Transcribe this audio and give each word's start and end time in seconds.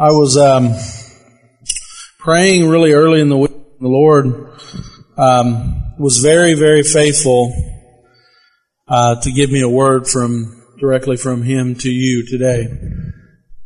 I 0.00 0.12
was 0.12 0.36
um, 0.36 0.74
praying 2.20 2.68
really 2.68 2.92
early 2.92 3.20
in 3.20 3.28
the 3.28 3.36
week. 3.36 3.50
The 3.80 3.88
Lord 3.88 4.26
um, 5.16 5.96
was 5.98 6.18
very, 6.18 6.54
very 6.54 6.84
faithful 6.84 7.52
uh, 8.86 9.20
to 9.20 9.32
give 9.32 9.50
me 9.50 9.60
a 9.60 9.68
word 9.68 10.06
from 10.06 10.62
directly 10.78 11.16
from 11.16 11.42
Him 11.42 11.74
to 11.74 11.90
you 11.90 12.24
today. 12.24 12.68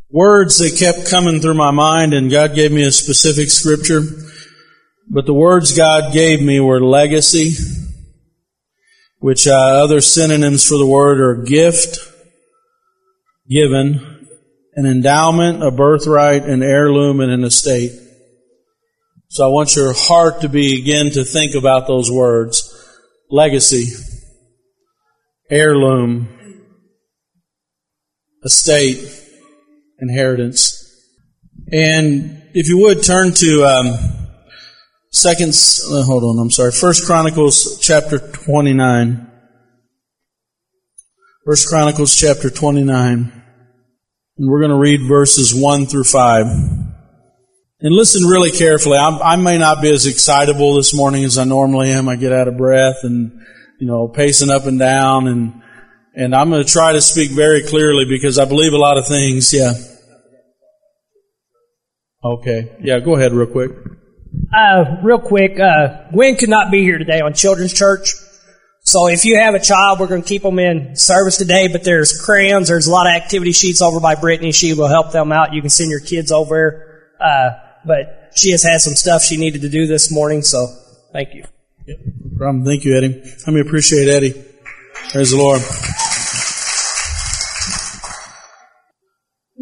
Words 0.09 0.57
that 0.57 0.75
kept 0.75 1.07
coming 1.07 1.39
through 1.39 1.53
my 1.53 1.69
mind, 1.69 2.15
and 2.15 2.31
God 2.31 2.55
gave 2.55 2.71
me 2.71 2.81
a 2.81 2.91
specific 2.91 3.51
scripture. 3.51 4.01
But 5.07 5.27
the 5.27 5.35
words 5.35 5.77
God 5.77 6.13
gave 6.13 6.41
me 6.41 6.59
were 6.59 6.83
legacy, 6.83 7.53
which 9.19 9.45
uh, 9.45 9.51
other 9.83 10.01
synonyms 10.01 10.67
for 10.67 10.79
the 10.79 10.87
word 10.87 11.19
are 11.19 11.43
gift, 11.43 11.99
given, 13.47 14.12
an 14.75 14.85
endowment, 14.85 15.63
a 15.63 15.71
birthright, 15.71 16.43
an 16.43 16.63
heirloom, 16.63 17.19
and 17.19 17.31
an 17.31 17.43
estate. 17.43 17.91
So 19.29 19.45
I 19.45 19.47
want 19.47 19.75
your 19.75 19.93
heart 19.93 20.41
to 20.41 20.49
begin 20.49 21.11
to 21.11 21.23
think 21.23 21.55
about 21.55 21.87
those 21.87 22.11
words. 22.11 22.69
Legacy, 23.29 23.85
heirloom, 25.49 26.27
estate, 28.43 28.99
inheritance. 29.99 30.79
And 31.71 32.43
if 32.53 32.67
you 32.67 32.79
would 32.79 33.03
turn 33.03 33.33
to 33.33 33.63
um, 33.63 33.97
second, 35.11 35.53
uh, 35.89 36.03
hold 36.03 36.23
on, 36.23 36.39
I'm 36.39 36.51
sorry, 36.51 36.71
First 36.71 37.05
Chronicles 37.05 37.79
chapter 37.79 38.19
29. 38.19 39.31
First 41.45 41.67
Chronicles 41.67 42.15
chapter 42.15 42.49
29. 42.49 43.42
And 44.37 44.49
we're 44.49 44.61
going 44.61 44.71
to 44.71 44.77
read 44.77 45.07
verses 45.07 45.53
1 45.53 45.85
through 45.85 46.05
5. 46.05 46.45
And 46.45 47.93
listen 47.93 48.23
really 48.23 48.51
carefully. 48.51 48.97
I'm, 48.97 49.21
i 49.21 49.35
may 49.35 49.57
not 49.57 49.81
be 49.81 49.91
as 49.91 50.07
excitable 50.07 50.75
this 50.75 50.95
morning 50.95 51.23
as 51.23 51.37
I 51.37 51.43
normally 51.43 51.91
am. 51.91 52.09
I 52.09 52.15
get 52.15 52.31
out 52.31 52.47
of 52.47 52.57
breath 52.57 52.97
and, 53.03 53.31
you 53.79 53.87
know, 53.87 54.07
pacing 54.07 54.49
up 54.49 54.65
and 54.65 54.79
down 54.79 55.27
and, 55.27 55.61
and 56.15 56.35
I'm 56.35 56.49
going 56.49 56.63
to 56.63 56.69
try 56.71 56.93
to 56.93 57.01
speak 57.01 57.31
very 57.31 57.63
clearly 57.63 58.05
because 58.07 58.39
I 58.39 58.45
believe 58.45 58.73
a 58.73 58.77
lot 58.77 58.97
of 58.97 59.07
things. 59.07 59.53
Yeah. 59.53 59.73
Okay. 62.23 62.77
Yeah, 62.81 62.99
go 63.01 63.15
ahead 63.15 63.33
real 63.33 63.51
quick. 63.51 63.71
Uh, 64.55 64.97
real 65.03 65.19
quick, 65.19 65.59
uh, 65.59 66.09
Gwen 66.11 66.37
could 66.37 66.49
not 66.49 66.71
be 66.71 66.81
here 66.81 66.97
today 66.97 67.19
on 67.19 67.33
Children's 67.33 67.73
Church. 67.73 68.13
So 68.93 69.07
if 69.07 69.25
you 69.25 69.39
have 69.39 69.55
a 69.55 69.59
child, 69.59 69.99
we're 69.99 70.05
going 70.05 70.21
to 70.21 70.27
keep 70.27 70.43
them 70.43 70.59
in 70.59 70.95
service 70.95 71.37
today, 71.37 71.67
but 71.67 71.83
there's 71.83 72.21
crayons, 72.23 72.67
there's 72.67 72.85
a 72.85 72.91
lot 72.91 73.07
of 73.07 73.15
activity 73.15 73.51
sheets 73.51 73.81
over 73.81 73.99
by 73.99 74.13
Brittany. 74.13 74.51
She 74.51 74.75
will 74.75 74.87
help 74.87 75.11
them 75.11 75.31
out. 75.31 75.51
You 75.51 75.61
can 75.61 75.71
send 75.71 75.89
your 75.89 75.99
kids 75.99 76.31
over. 76.31 77.09
Uh, 77.19 77.53
but 77.83 78.33
she 78.35 78.51
has 78.51 78.61
had 78.61 78.81
some 78.81 78.93
stuff 78.93 79.23
she 79.23 79.37
needed 79.37 79.61
to 79.61 79.69
do 79.69 79.87
this 79.87 80.11
morning, 80.11 80.43
so 80.43 80.67
thank 81.11 81.33
you. 81.33 81.43
Yep. 81.87 81.97
problem. 82.37 82.65
Thank 82.65 82.85
you, 82.85 82.95
Eddie. 82.95 83.19
Let 83.47 83.53
me 83.55 83.61
appreciate 83.61 84.07
Eddie. 84.09 84.39
Praise 85.11 85.31
the 85.31 85.37
Lord. 85.37 85.61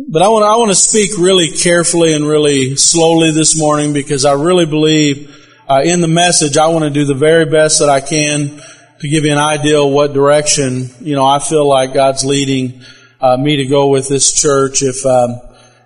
But 0.10 0.24
I 0.24 0.28
want, 0.28 0.44
I 0.44 0.58
want 0.58 0.72
to 0.72 0.76
speak 0.76 1.12
really 1.18 1.52
carefully 1.52 2.14
and 2.14 2.28
really 2.28 2.76
slowly 2.76 3.32
this 3.32 3.58
morning 3.58 3.94
because 3.94 4.26
I 4.26 4.34
really 4.34 4.66
believe 4.66 5.34
uh, 5.70 5.84
in 5.86 6.02
the 6.02 6.10
message 6.10 6.58
I 6.58 6.68
want 6.68 6.84
to 6.84 6.90
do 6.90 7.06
the 7.06 7.14
very 7.14 7.46
best 7.46 7.80
that 7.80 7.88
I 7.88 8.02
can 8.02 8.60
to 9.02 9.10
give 9.10 9.26
you 9.26 9.32
an 9.32 9.40
idea 9.40 9.82
of 9.82 9.92
what 9.92 10.14
direction, 10.14 10.88
you 11.02 11.16
know, 11.16 11.26
I 11.26 11.40
feel 11.40 11.68
like 11.68 11.92
God's 11.92 12.24
leading 12.24 12.82
uh, 13.20 13.36
me 13.36 13.56
to 13.56 13.66
go 13.66 13.88
with 13.88 14.08
this 14.08 14.32
church. 14.32 14.84
If, 14.84 15.04
um, 15.08 15.42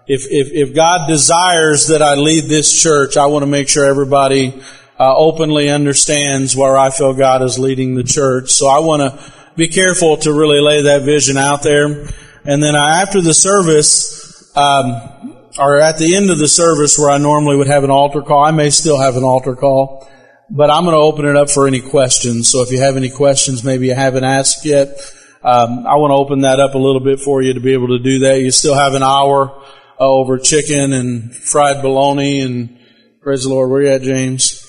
if, 0.05 0.25
if, 0.29 0.51
if 0.51 0.75
God 0.75 1.07
desires 1.07 1.87
that 1.87 2.01
I 2.01 2.15
lead 2.15 2.49
this 2.49 2.81
church, 2.83 3.15
I 3.15 3.27
want 3.27 3.43
to 3.43 3.47
make 3.47 3.69
sure 3.69 3.85
everybody 3.85 4.61
uh, 4.99 5.15
openly 5.15 5.69
understands 5.69 6.57
where 6.57 6.77
I 6.77 6.89
feel 6.89 7.13
God 7.13 7.41
is 7.41 7.57
leading 7.57 7.95
the 7.95 8.03
church. 8.03 8.51
So 8.51 8.67
I 8.67 8.79
want 8.79 9.01
to 9.01 9.33
be 9.55 9.69
careful 9.69 10.17
to 10.17 10.33
really 10.33 10.59
lay 10.59 10.81
that 10.81 11.03
vision 11.03 11.37
out 11.37 11.63
there. 11.63 12.09
And 12.43 12.61
then 12.61 12.75
I, 12.75 13.01
after 13.01 13.21
the 13.21 13.33
service, 13.33 14.51
um, 14.57 15.37
or 15.57 15.79
at 15.79 15.97
the 15.97 16.17
end 16.17 16.31
of 16.31 16.37
the 16.37 16.49
service 16.49 16.99
where 16.99 17.11
I 17.11 17.17
normally 17.17 17.55
would 17.55 17.67
have 17.67 17.85
an 17.85 17.91
altar 17.91 18.21
call, 18.21 18.43
I 18.43 18.51
may 18.51 18.71
still 18.71 18.99
have 18.99 19.15
an 19.15 19.23
altar 19.23 19.55
call 19.55 20.05
but 20.49 20.69
I'm 20.69 20.83
going 20.83 20.95
to 20.95 21.01
open 21.01 21.25
it 21.25 21.35
up 21.35 21.49
for 21.49 21.67
any 21.67 21.81
questions. 21.81 22.49
So 22.49 22.61
if 22.61 22.71
you 22.71 22.79
have 22.79 22.97
any 22.97 23.09
questions, 23.09 23.63
maybe 23.63 23.87
you 23.87 23.95
haven't 23.95 24.23
asked 24.23 24.65
yet, 24.65 24.99
um, 25.43 25.85
I 25.85 25.95
want 25.95 26.11
to 26.11 26.15
open 26.15 26.41
that 26.41 26.59
up 26.59 26.75
a 26.75 26.79
little 26.79 27.01
bit 27.01 27.19
for 27.19 27.41
you 27.41 27.53
to 27.53 27.59
be 27.59 27.73
able 27.73 27.89
to 27.89 27.99
do 27.99 28.19
that. 28.19 28.39
You 28.39 28.51
still 28.51 28.75
have 28.75 28.93
an 28.93 29.03
hour 29.03 29.63
uh, 29.99 30.09
over 30.09 30.37
chicken 30.37 30.93
and 30.93 31.35
fried 31.35 31.81
bologna 31.81 32.41
and 32.41 32.79
praise 33.21 33.43
the 33.43 33.49
Lord. 33.49 33.69
Where 33.69 33.83
you 33.83 33.89
at, 33.89 34.01
James? 34.01 34.61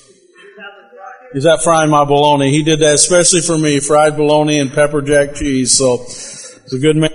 He's 1.32 1.44
that 1.44 1.62
frying 1.62 1.91
my 1.91 2.04
bologna. 2.04 2.50
He 2.50 2.62
did 2.62 2.81
that 2.81 2.94
especially 2.94 3.41
for 3.41 3.58
me, 3.58 3.81
fried 3.81 4.16
bologna 4.16 4.58
and 4.58 4.72
pepper 4.72 5.03
jack 5.03 5.34
cheese. 5.34 5.72
So 5.72 6.03
it's 6.03 6.72
a 6.72 6.78
good 6.78 6.97
man. 6.97 7.10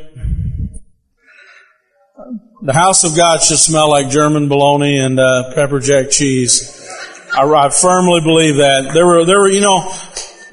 The 2.64 2.74
house 2.74 3.04
of 3.04 3.16
God 3.16 3.42
should 3.42 3.58
smell 3.58 3.90
like 3.90 4.10
German 4.10 4.48
bologna 4.48 5.00
and 5.00 5.20
uh, 5.20 5.54
pepper 5.56 5.80
jack 5.80 6.12
cheese. 6.12 6.81
I, 7.34 7.44
I 7.44 7.70
firmly 7.70 8.22
believe 8.22 8.56
that. 8.58 8.92
There 8.94 9.06
were, 9.06 9.26
there 9.26 9.40
were, 9.40 9.50
you 9.50 9.62
know, 9.62 9.90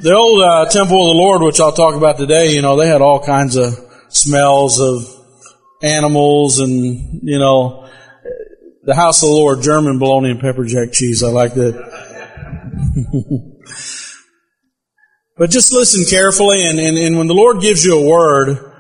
the 0.01 0.15
old 0.15 0.43
uh, 0.43 0.67
temple 0.67 1.11
of 1.11 1.17
the 1.17 1.21
Lord, 1.21 1.43
which 1.43 1.61
I'll 1.61 1.73
talk 1.73 1.97
about 1.97 2.19
today, 2.19 2.53
you 2.55 2.63
know, 2.63 2.77
they 2.77 2.87
had 2.87 3.01
all 3.01 3.25
kinds 3.25 3.57
of 3.57 3.75
smells 4.09 4.81
of 4.81 5.03
animals 5.83 6.61
and, 6.61 7.21
you 7.23 7.39
know, 7.39 7.89
the 8.85 8.95
house 8.95 9.23
of 9.23 9.29
the 9.29 9.35
Lord, 9.35 9.61
German 9.63 9.99
bologna 9.99 10.31
and 10.31 10.41
pepper 10.41 10.65
jack 10.65 10.93
cheese. 10.93 11.23
I 11.23 11.29
like 11.29 11.55
that. 11.55 11.75
but 15.37 15.51
just 15.51 15.73
listen 15.73 16.05
carefully 16.09 16.65
and, 16.65 16.79
and, 16.79 16.97
and, 16.97 17.19
when 17.19 17.27
the 17.27 17.35
Lord 17.35 17.61
gives 17.61 17.85
you 17.85 17.99
a 17.99 18.09
word, 18.09 18.73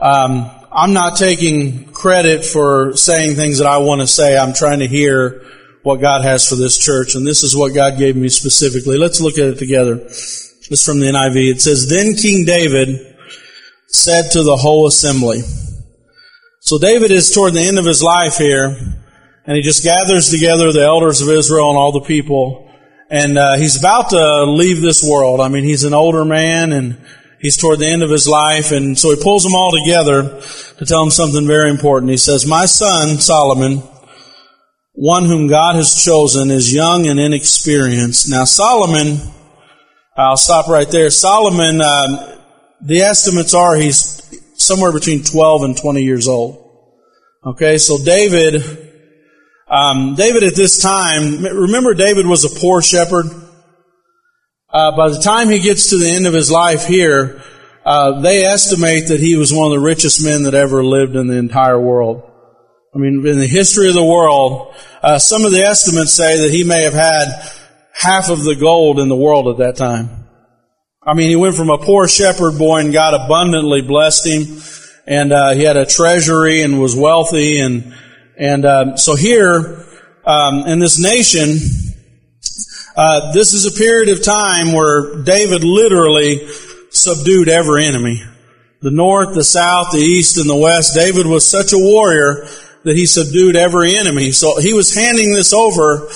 um, 0.00 0.50
I'm 0.72 0.92
not 0.92 1.16
taking 1.16 1.92
credit 1.92 2.44
for 2.44 2.96
saying 2.96 3.36
things 3.36 3.58
that 3.58 3.66
I 3.66 3.78
want 3.78 4.00
to 4.00 4.06
say. 4.06 4.36
I'm 4.36 4.52
trying 4.52 4.80
to 4.80 4.88
hear 4.88 5.42
what 5.86 6.00
God 6.00 6.24
has 6.24 6.48
for 6.48 6.56
this 6.56 6.76
church, 6.76 7.14
and 7.14 7.24
this 7.24 7.44
is 7.44 7.54
what 7.54 7.72
God 7.72 7.96
gave 7.96 8.16
me 8.16 8.28
specifically. 8.28 8.98
Let's 8.98 9.20
look 9.20 9.38
at 9.38 9.50
it 9.50 9.58
together. 9.60 9.94
This 9.94 10.68
is 10.68 10.84
from 10.84 10.98
the 10.98 11.06
NIV. 11.06 11.52
It 11.52 11.60
says, 11.60 11.88
Then 11.88 12.16
King 12.16 12.44
David 12.44 13.16
said 13.86 14.32
to 14.32 14.42
the 14.42 14.56
whole 14.56 14.88
assembly. 14.88 15.42
So 16.58 16.80
David 16.80 17.12
is 17.12 17.30
toward 17.30 17.52
the 17.52 17.60
end 17.60 17.78
of 17.78 17.84
his 17.84 18.02
life 18.02 18.36
here, 18.36 18.76
and 19.46 19.56
he 19.56 19.62
just 19.62 19.84
gathers 19.84 20.28
together 20.28 20.72
the 20.72 20.82
elders 20.82 21.20
of 21.20 21.28
Israel 21.28 21.68
and 21.68 21.78
all 21.78 21.92
the 21.92 22.00
people, 22.00 22.68
and 23.08 23.38
uh, 23.38 23.56
he's 23.56 23.78
about 23.78 24.10
to 24.10 24.42
leave 24.42 24.82
this 24.82 25.08
world. 25.08 25.40
I 25.40 25.46
mean, 25.46 25.62
he's 25.62 25.84
an 25.84 25.94
older 25.94 26.24
man, 26.24 26.72
and 26.72 27.00
he's 27.38 27.56
toward 27.56 27.78
the 27.78 27.86
end 27.86 28.02
of 28.02 28.10
his 28.10 28.26
life, 28.26 28.72
and 28.72 28.98
so 28.98 29.10
he 29.10 29.22
pulls 29.22 29.44
them 29.44 29.54
all 29.54 29.70
together 29.70 30.42
to 30.78 30.84
tell 30.84 30.98
them 30.98 31.12
something 31.12 31.46
very 31.46 31.70
important. 31.70 32.10
He 32.10 32.16
says, 32.16 32.44
My 32.44 32.66
son, 32.66 33.18
Solomon, 33.18 33.84
one 34.96 35.26
whom 35.26 35.46
God 35.46 35.74
has 35.74 36.02
chosen 36.02 36.50
is 36.50 36.72
young 36.72 37.06
and 37.06 37.20
inexperienced. 37.20 38.30
Now 38.30 38.44
Solomon, 38.44 39.18
I'll 40.16 40.38
stop 40.38 40.68
right 40.68 40.90
there. 40.90 41.10
Solomon, 41.10 41.82
uh, 41.82 42.40
the 42.80 43.00
estimates 43.02 43.52
are 43.52 43.76
he's 43.76 44.22
somewhere 44.54 44.92
between 44.92 45.22
12 45.22 45.62
and 45.62 45.76
20 45.76 46.02
years 46.02 46.26
old. 46.26 46.62
Okay, 47.44 47.76
so 47.76 48.02
David, 48.02 48.62
um, 49.68 50.14
David 50.14 50.42
at 50.42 50.56
this 50.56 50.80
time, 50.80 51.44
remember 51.44 51.92
David 51.92 52.26
was 52.26 52.44
a 52.44 52.60
poor 52.60 52.80
shepherd. 52.80 53.26
Uh, 54.72 54.96
by 54.96 55.10
the 55.10 55.20
time 55.20 55.50
he 55.50 55.58
gets 55.58 55.90
to 55.90 55.98
the 55.98 56.08
end 56.08 56.26
of 56.26 56.32
his 56.32 56.50
life 56.50 56.86
here, 56.86 57.42
uh, 57.84 58.20
they 58.20 58.44
estimate 58.44 59.08
that 59.08 59.20
he 59.20 59.36
was 59.36 59.52
one 59.52 59.70
of 59.70 59.78
the 59.78 59.84
richest 59.84 60.24
men 60.24 60.44
that 60.44 60.54
ever 60.54 60.82
lived 60.82 61.14
in 61.14 61.26
the 61.26 61.36
entire 61.36 61.78
world. 61.78 62.22
I 62.96 62.98
mean, 62.98 63.26
in 63.26 63.38
the 63.38 63.46
history 63.46 63.88
of 63.88 63.94
the 63.94 64.02
world, 64.02 64.74
uh, 65.02 65.18
some 65.18 65.44
of 65.44 65.52
the 65.52 65.60
estimates 65.60 66.14
say 66.14 66.40
that 66.40 66.50
he 66.50 66.64
may 66.64 66.84
have 66.84 66.94
had 66.94 67.28
half 67.92 68.30
of 68.30 68.42
the 68.42 68.56
gold 68.58 68.98
in 68.98 69.10
the 69.10 69.16
world 69.16 69.48
at 69.48 69.58
that 69.58 69.76
time. 69.76 70.26
I 71.02 71.12
mean, 71.12 71.28
he 71.28 71.36
went 71.36 71.56
from 71.56 71.68
a 71.68 71.76
poor 71.76 72.08
shepherd 72.08 72.56
boy 72.56 72.78
and 72.78 72.94
God 72.94 73.12
abundantly 73.12 73.82
blessed 73.82 74.26
him, 74.26 74.62
and 75.06 75.30
uh, 75.30 75.50
he 75.50 75.62
had 75.62 75.76
a 75.76 75.84
treasury 75.84 76.62
and 76.62 76.80
was 76.80 76.96
wealthy, 76.96 77.60
and 77.60 77.94
and 78.38 78.64
uh, 78.64 78.96
so 78.96 79.14
here 79.14 79.84
um, 80.24 80.66
in 80.66 80.78
this 80.78 80.98
nation, 80.98 81.58
uh, 82.96 83.30
this 83.34 83.52
is 83.52 83.66
a 83.66 83.78
period 83.78 84.08
of 84.08 84.24
time 84.24 84.72
where 84.72 85.22
David 85.22 85.64
literally 85.64 86.48
subdued 86.92 87.50
every 87.50 87.84
enemy. 87.84 88.22
The 88.80 88.90
north, 88.90 89.34
the 89.34 89.44
south, 89.44 89.92
the 89.92 89.98
east, 89.98 90.38
and 90.38 90.48
the 90.48 90.56
west. 90.56 90.94
David 90.94 91.26
was 91.26 91.46
such 91.46 91.74
a 91.74 91.78
warrior 91.78 92.46
that 92.86 92.96
he 92.96 93.04
subdued 93.04 93.56
every 93.56 93.96
enemy. 93.96 94.30
So 94.30 94.60
he 94.60 94.72
was 94.72 94.94
handing 94.94 95.34
this 95.34 95.52
over 95.52 96.08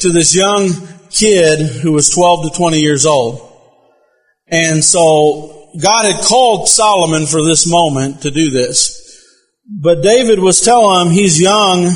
to 0.00 0.12
this 0.12 0.36
young 0.36 0.68
kid 1.08 1.58
who 1.58 1.92
was 1.92 2.10
12 2.10 2.52
to 2.52 2.56
20 2.58 2.80
years 2.80 3.06
old. 3.06 3.40
And 4.46 4.84
so 4.84 5.70
God 5.82 6.04
had 6.04 6.22
called 6.22 6.68
Solomon 6.68 7.24
for 7.24 7.42
this 7.42 7.66
moment 7.66 8.22
to 8.22 8.30
do 8.30 8.50
this. 8.50 9.24
But 9.66 10.02
David 10.02 10.38
was 10.38 10.60
telling 10.60 11.06
him 11.06 11.12
he's 11.14 11.40
young 11.40 11.86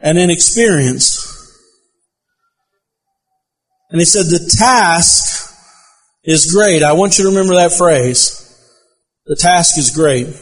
and 0.00 0.16
inexperienced. 0.16 1.28
And 3.90 4.00
he 4.00 4.06
said, 4.06 4.24
the 4.24 4.50
task 4.58 5.54
is 6.24 6.50
great. 6.50 6.82
I 6.82 6.92
want 6.92 7.18
you 7.18 7.24
to 7.24 7.30
remember 7.30 7.56
that 7.56 7.72
phrase. 7.72 8.38
The 9.26 9.36
task 9.36 9.76
is 9.76 9.90
great. 9.90 10.34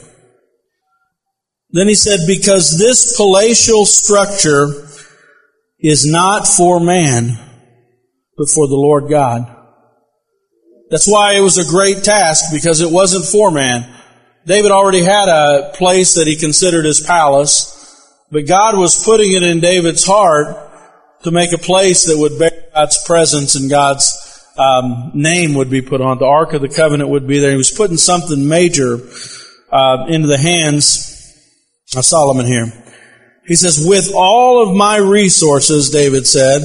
Then 1.73 1.87
he 1.87 1.95
said, 1.95 2.21
because 2.27 2.79
this 2.79 3.17
palatial 3.17 3.87
structure 3.87 4.89
is 5.79 6.05
not 6.05 6.47
for 6.47 6.81
man, 6.81 7.39
but 8.37 8.49
for 8.49 8.67
the 8.67 8.75
Lord 8.75 9.09
God. 9.09 9.57
That's 10.91 11.07
why 11.07 11.35
it 11.35 11.41
was 11.41 11.59
a 11.59 11.71
great 11.71 12.03
task, 12.03 12.53
because 12.53 12.81
it 12.81 12.91
wasn't 12.91 13.25
for 13.25 13.53
man. 13.53 13.89
David 14.47 14.73
already 14.73 15.03
had 15.03 15.29
a 15.29 15.71
place 15.75 16.15
that 16.15 16.27
he 16.27 16.37
considered 16.37 16.85
his 16.85 17.01
palace, 17.01 17.77
but 18.33 18.49
God 18.49 18.77
was 18.77 19.05
putting 19.05 19.33
it 19.33 19.45
in 19.45 19.61
David's 19.61 20.05
heart 20.05 20.57
to 21.23 21.31
make 21.31 21.53
a 21.53 21.59
place 21.59 22.07
that 22.07 22.19
would 22.19 22.39
bear 22.39 22.65
God's 22.75 23.05
presence 23.05 23.55
and 23.55 23.71
God's 23.71 24.17
um, 24.59 25.13
name 25.15 25.55
would 25.55 25.71
be 25.71 25.83
put 25.83 26.01
on. 26.01 26.19
The 26.19 26.27
Ark 26.27 26.53
of 26.55 26.63
the 26.63 26.69
Covenant 26.69 27.11
would 27.11 27.29
be 27.29 27.39
there. 27.39 27.51
He 27.51 27.57
was 27.57 27.71
putting 27.71 27.97
something 27.97 28.49
major 28.49 28.99
uh, 29.71 30.07
into 30.09 30.27
the 30.27 30.39
hands 30.39 31.10
of 31.97 32.05
Solomon 32.05 32.47
here. 32.47 32.73
He 33.47 33.57
says, 33.57 33.85
with 33.85 34.13
all 34.15 34.63
of 34.63 34.77
my 34.77 34.97
resources, 34.97 35.91
David 35.91 36.27
said, 36.27 36.63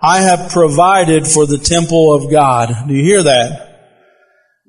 I 0.00 0.22
have 0.22 0.50
provided 0.50 1.26
for 1.26 1.46
the 1.46 1.58
temple 1.58 2.14
of 2.14 2.30
God. 2.30 2.88
Do 2.88 2.94
you 2.94 3.02
hear 3.02 3.22
that? 3.24 3.74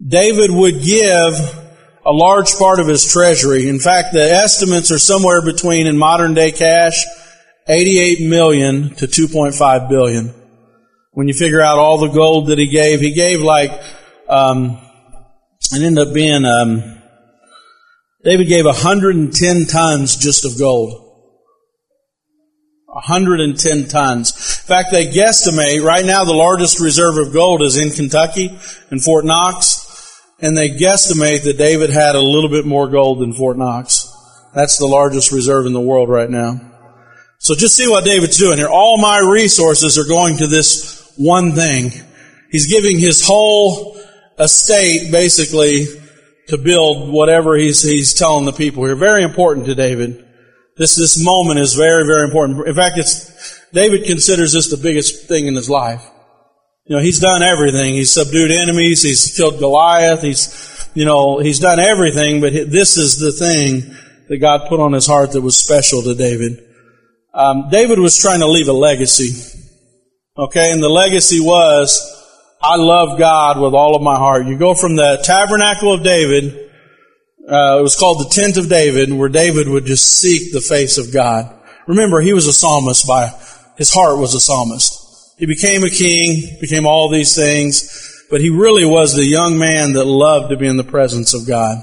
David 0.05 0.51
would 0.51 0.81
give 0.81 1.61
a 2.05 2.11
large 2.11 2.55
part 2.55 2.79
of 2.79 2.87
his 2.87 3.11
treasury. 3.11 3.69
In 3.69 3.79
fact, 3.79 4.13
the 4.13 4.21
estimates 4.21 4.91
are 4.91 4.99
somewhere 4.99 5.41
between, 5.41 5.87
in 5.87 5.97
modern 5.97 6.33
day 6.33 6.51
cash, 6.51 7.05
88 7.67 8.27
million 8.27 8.95
to 8.95 9.07
2.5 9.07 9.89
billion. 9.89 10.33
When 11.11 11.27
you 11.27 11.33
figure 11.33 11.61
out 11.61 11.77
all 11.77 11.97
the 11.97 12.09
gold 12.09 12.47
that 12.47 12.59
he 12.59 12.67
gave, 12.67 12.99
he 12.99 13.13
gave 13.13 13.41
like, 13.41 13.71
um, 14.27 14.77
it 15.71 15.81
ended 15.81 16.07
up 16.07 16.13
being, 16.13 16.45
um, 16.45 16.94
David 18.25 18.47
gave 18.47 18.65
110 18.65 19.65
tons 19.67 20.17
just 20.17 20.45
of 20.45 20.57
gold. 20.57 21.03
110 22.87 23.87
tons. 23.87 24.31
In 24.31 24.67
fact, 24.67 24.89
they 24.91 25.05
guesstimate, 25.05 25.83
right 25.83 26.05
now 26.05 26.23
the 26.23 26.33
largest 26.33 26.79
reserve 26.79 27.17
of 27.17 27.33
gold 27.33 27.61
is 27.61 27.77
in 27.77 27.91
Kentucky, 27.91 28.57
in 28.91 28.99
Fort 28.99 29.25
Knox, 29.25 30.19
and 30.41 30.57
they 30.57 30.71
guesstimate 30.71 31.43
that 31.43 31.59
David 31.59 31.91
had 31.91 32.15
a 32.15 32.21
little 32.21 32.49
bit 32.49 32.65
more 32.65 32.87
gold 32.87 33.19
than 33.19 33.31
Fort 33.31 33.59
Knox. 33.59 34.11
That's 34.55 34.79
the 34.79 34.87
largest 34.87 35.31
reserve 35.31 35.67
in 35.67 35.73
the 35.73 35.81
world 35.81 36.09
right 36.09 36.29
now. 36.29 36.59
So 37.37 37.53
just 37.53 37.75
see 37.75 37.87
what 37.87 38.05
David's 38.05 38.39
doing 38.39 38.57
here. 38.57 38.69
All 38.69 38.97
my 38.97 39.19
resources 39.19 39.99
are 39.99 40.07
going 40.07 40.37
to 40.37 40.47
this 40.47 41.13
one 41.15 41.51
thing. 41.51 41.91
He's 42.49 42.73
giving 42.73 42.97
his 42.97 43.23
whole 43.23 43.99
estate 44.39 45.11
basically 45.11 45.85
to 46.47 46.57
build 46.57 47.11
whatever 47.11 47.55
he's, 47.55 47.81
he's 47.81 48.13
telling 48.13 48.45
the 48.45 48.53
people 48.53 48.85
here. 48.85 48.95
Very 48.95 49.23
important 49.23 49.65
to 49.65 49.75
David. 49.75 50.23
This, 50.77 50.95
this 50.95 51.23
moment 51.23 51.59
is 51.59 51.73
very, 51.73 52.05
very 52.05 52.25
important. 52.25 52.67
In 52.67 52.75
fact, 52.75 52.97
it's, 52.97 53.61
David 53.71 54.05
considers 54.05 54.53
this 54.53 54.69
the 54.69 54.77
biggest 54.77 55.27
thing 55.27 55.47
in 55.47 55.55
his 55.55 55.69
life. 55.69 56.05
You 56.85 56.95
know, 56.95 57.01
he's 57.01 57.19
done 57.19 57.41
everything. 57.41 57.93
He's 57.93 58.13
subdued 58.13 58.51
enemies. 58.51 59.01
He's 59.01 59.35
killed 59.35 59.57
Goliath. 59.59 60.21
He's, 60.21 60.89
you 60.93 61.05
know, 61.05 61.39
he's 61.39 61.59
done 61.59 61.79
everything, 61.79 62.41
but 62.41 62.53
this 62.53 62.97
is 62.97 63.17
the 63.17 63.31
thing 63.31 63.95
that 64.27 64.37
God 64.37 64.69
put 64.69 64.79
on 64.79 64.93
his 64.93 65.07
heart 65.07 65.31
that 65.31 65.41
was 65.41 65.57
special 65.57 66.03
to 66.03 66.13
David. 66.13 66.63
Um, 67.33 67.69
David 67.69 67.99
was 67.99 68.17
trying 68.17 68.39
to 68.39 68.47
leave 68.47 68.67
a 68.67 68.73
legacy. 68.73 69.61
Okay, 70.37 70.71
and 70.71 70.83
the 70.83 70.89
legacy 70.89 71.39
was, 71.39 72.14
I 72.67 72.77
love 72.77 73.19
God 73.19 73.61
with 73.61 73.75
all 73.75 73.95
of 73.95 74.01
my 74.01 74.15
heart. 74.15 74.47
You 74.47 74.57
go 74.57 74.73
from 74.73 74.95
the 74.95 75.19
tabernacle 75.23 75.93
of 75.93 76.03
David, 76.03 76.71
uh, 77.47 77.77
it 77.77 77.83
was 77.83 77.95
called 77.95 78.19
the 78.19 78.29
tent 78.29 78.57
of 78.57 78.69
David, 78.69 79.13
where 79.13 79.29
David 79.29 79.67
would 79.67 79.85
just 79.85 80.19
seek 80.19 80.51
the 80.51 80.61
face 80.61 80.97
of 80.97 81.13
God. 81.13 81.53
Remember, 81.85 82.21
he 82.21 82.33
was 82.33 82.47
a 82.47 82.53
psalmist 82.53 83.07
by, 83.07 83.29
his 83.77 83.93
heart 83.93 84.17
was 84.17 84.33
a 84.33 84.39
psalmist. 84.39 85.35
He 85.37 85.45
became 85.45 85.83
a 85.83 85.91
king, 85.91 86.57
became 86.59 86.87
all 86.87 87.07
these 87.09 87.35
things, 87.35 88.25
but 88.31 88.41
he 88.41 88.49
really 88.49 88.85
was 88.85 89.13
the 89.13 89.25
young 89.25 89.59
man 89.59 89.93
that 89.93 90.05
loved 90.05 90.49
to 90.49 90.57
be 90.57 90.65
in 90.65 90.77
the 90.77 90.83
presence 90.83 91.35
of 91.35 91.47
God. 91.47 91.77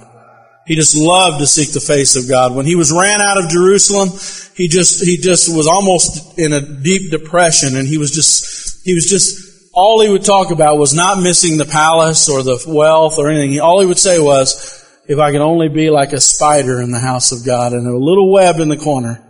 He 0.66 0.74
just 0.74 0.96
loved 0.96 1.38
to 1.38 1.46
seek 1.46 1.72
the 1.72 1.80
face 1.80 2.16
of 2.16 2.28
God. 2.28 2.56
When 2.56 2.66
he 2.66 2.74
was 2.74 2.90
ran 2.90 3.20
out 3.20 3.38
of 3.38 3.50
Jerusalem, 3.50 4.08
he 4.56 4.66
just, 4.66 5.04
he 5.04 5.16
just 5.16 5.54
was 5.54 5.68
almost 5.68 6.38
in 6.40 6.52
a 6.52 6.60
deep 6.60 7.12
depression 7.12 7.76
and 7.76 7.86
he 7.86 7.98
was 7.98 8.10
just, 8.10 8.84
he 8.84 8.94
was 8.94 9.06
just, 9.08 9.51
all 9.72 10.02
he 10.02 10.08
would 10.08 10.24
talk 10.24 10.50
about 10.50 10.78
was 10.78 10.94
not 10.94 11.22
missing 11.22 11.56
the 11.56 11.64
palace 11.64 12.28
or 12.28 12.42
the 12.42 12.62
wealth 12.66 13.18
or 13.18 13.30
anything. 13.30 13.58
All 13.60 13.80
he 13.80 13.86
would 13.86 13.98
say 13.98 14.20
was, 14.20 14.78
if 15.08 15.18
I 15.18 15.32
could 15.32 15.40
only 15.40 15.68
be 15.68 15.90
like 15.90 16.12
a 16.12 16.20
spider 16.20 16.80
in 16.80 16.92
the 16.92 16.98
house 16.98 17.32
of 17.32 17.44
God 17.44 17.72
and 17.72 17.86
a 17.86 17.96
little 17.96 18.32
web 18.32 18.60
in 18.60 18.68
the 18.68 18.76
corner. 18.76 19.22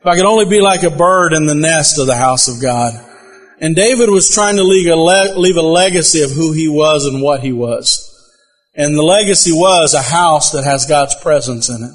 If 0.00 0.06
I 0.06 0.14
could 0.14 0.26
only 0.26 0.44
be 0.44 0.60
like 0.60 0.82
a 0.82 0.90
bird 0.90 1.32
in 1.32 1.46
the 1.46 1.54
nest 1.54 1.98
of 1.98 2.06
the 2.06 2.16
house 2.16 2.48
of 2.48 2.62
God. 2.62 2.94
And 3.58 3.74
David 3.74 4.10
was 4.10 4.30
trying 4.30 4.56
to 4.56 4.64
leave 4.64 4.86
a, 4.86 4.94
le- 4.94 5.38
leave 5.38 5.56
a 5.56 5.62
legacy 5.62 6.22
of 6.22 6.30
who 6.30 6.52
he 6.52 6.68
was 6.68 7.06
and 7.06 7.22
what 7.22 7.40
he 7.40 7.52
was. 7.52 8.12
And 8.74 8.96
the 8.96 9.02
legacy 9.02 9.52
was 9.52 9.94
a 9.94 10.02
house 10.02 10.52
that 10.52 10.64
has 10.64 10.84
God's 10.84 11.14
presence 11.22 11.70
in 11.70 11.82
it. 11.82 11.92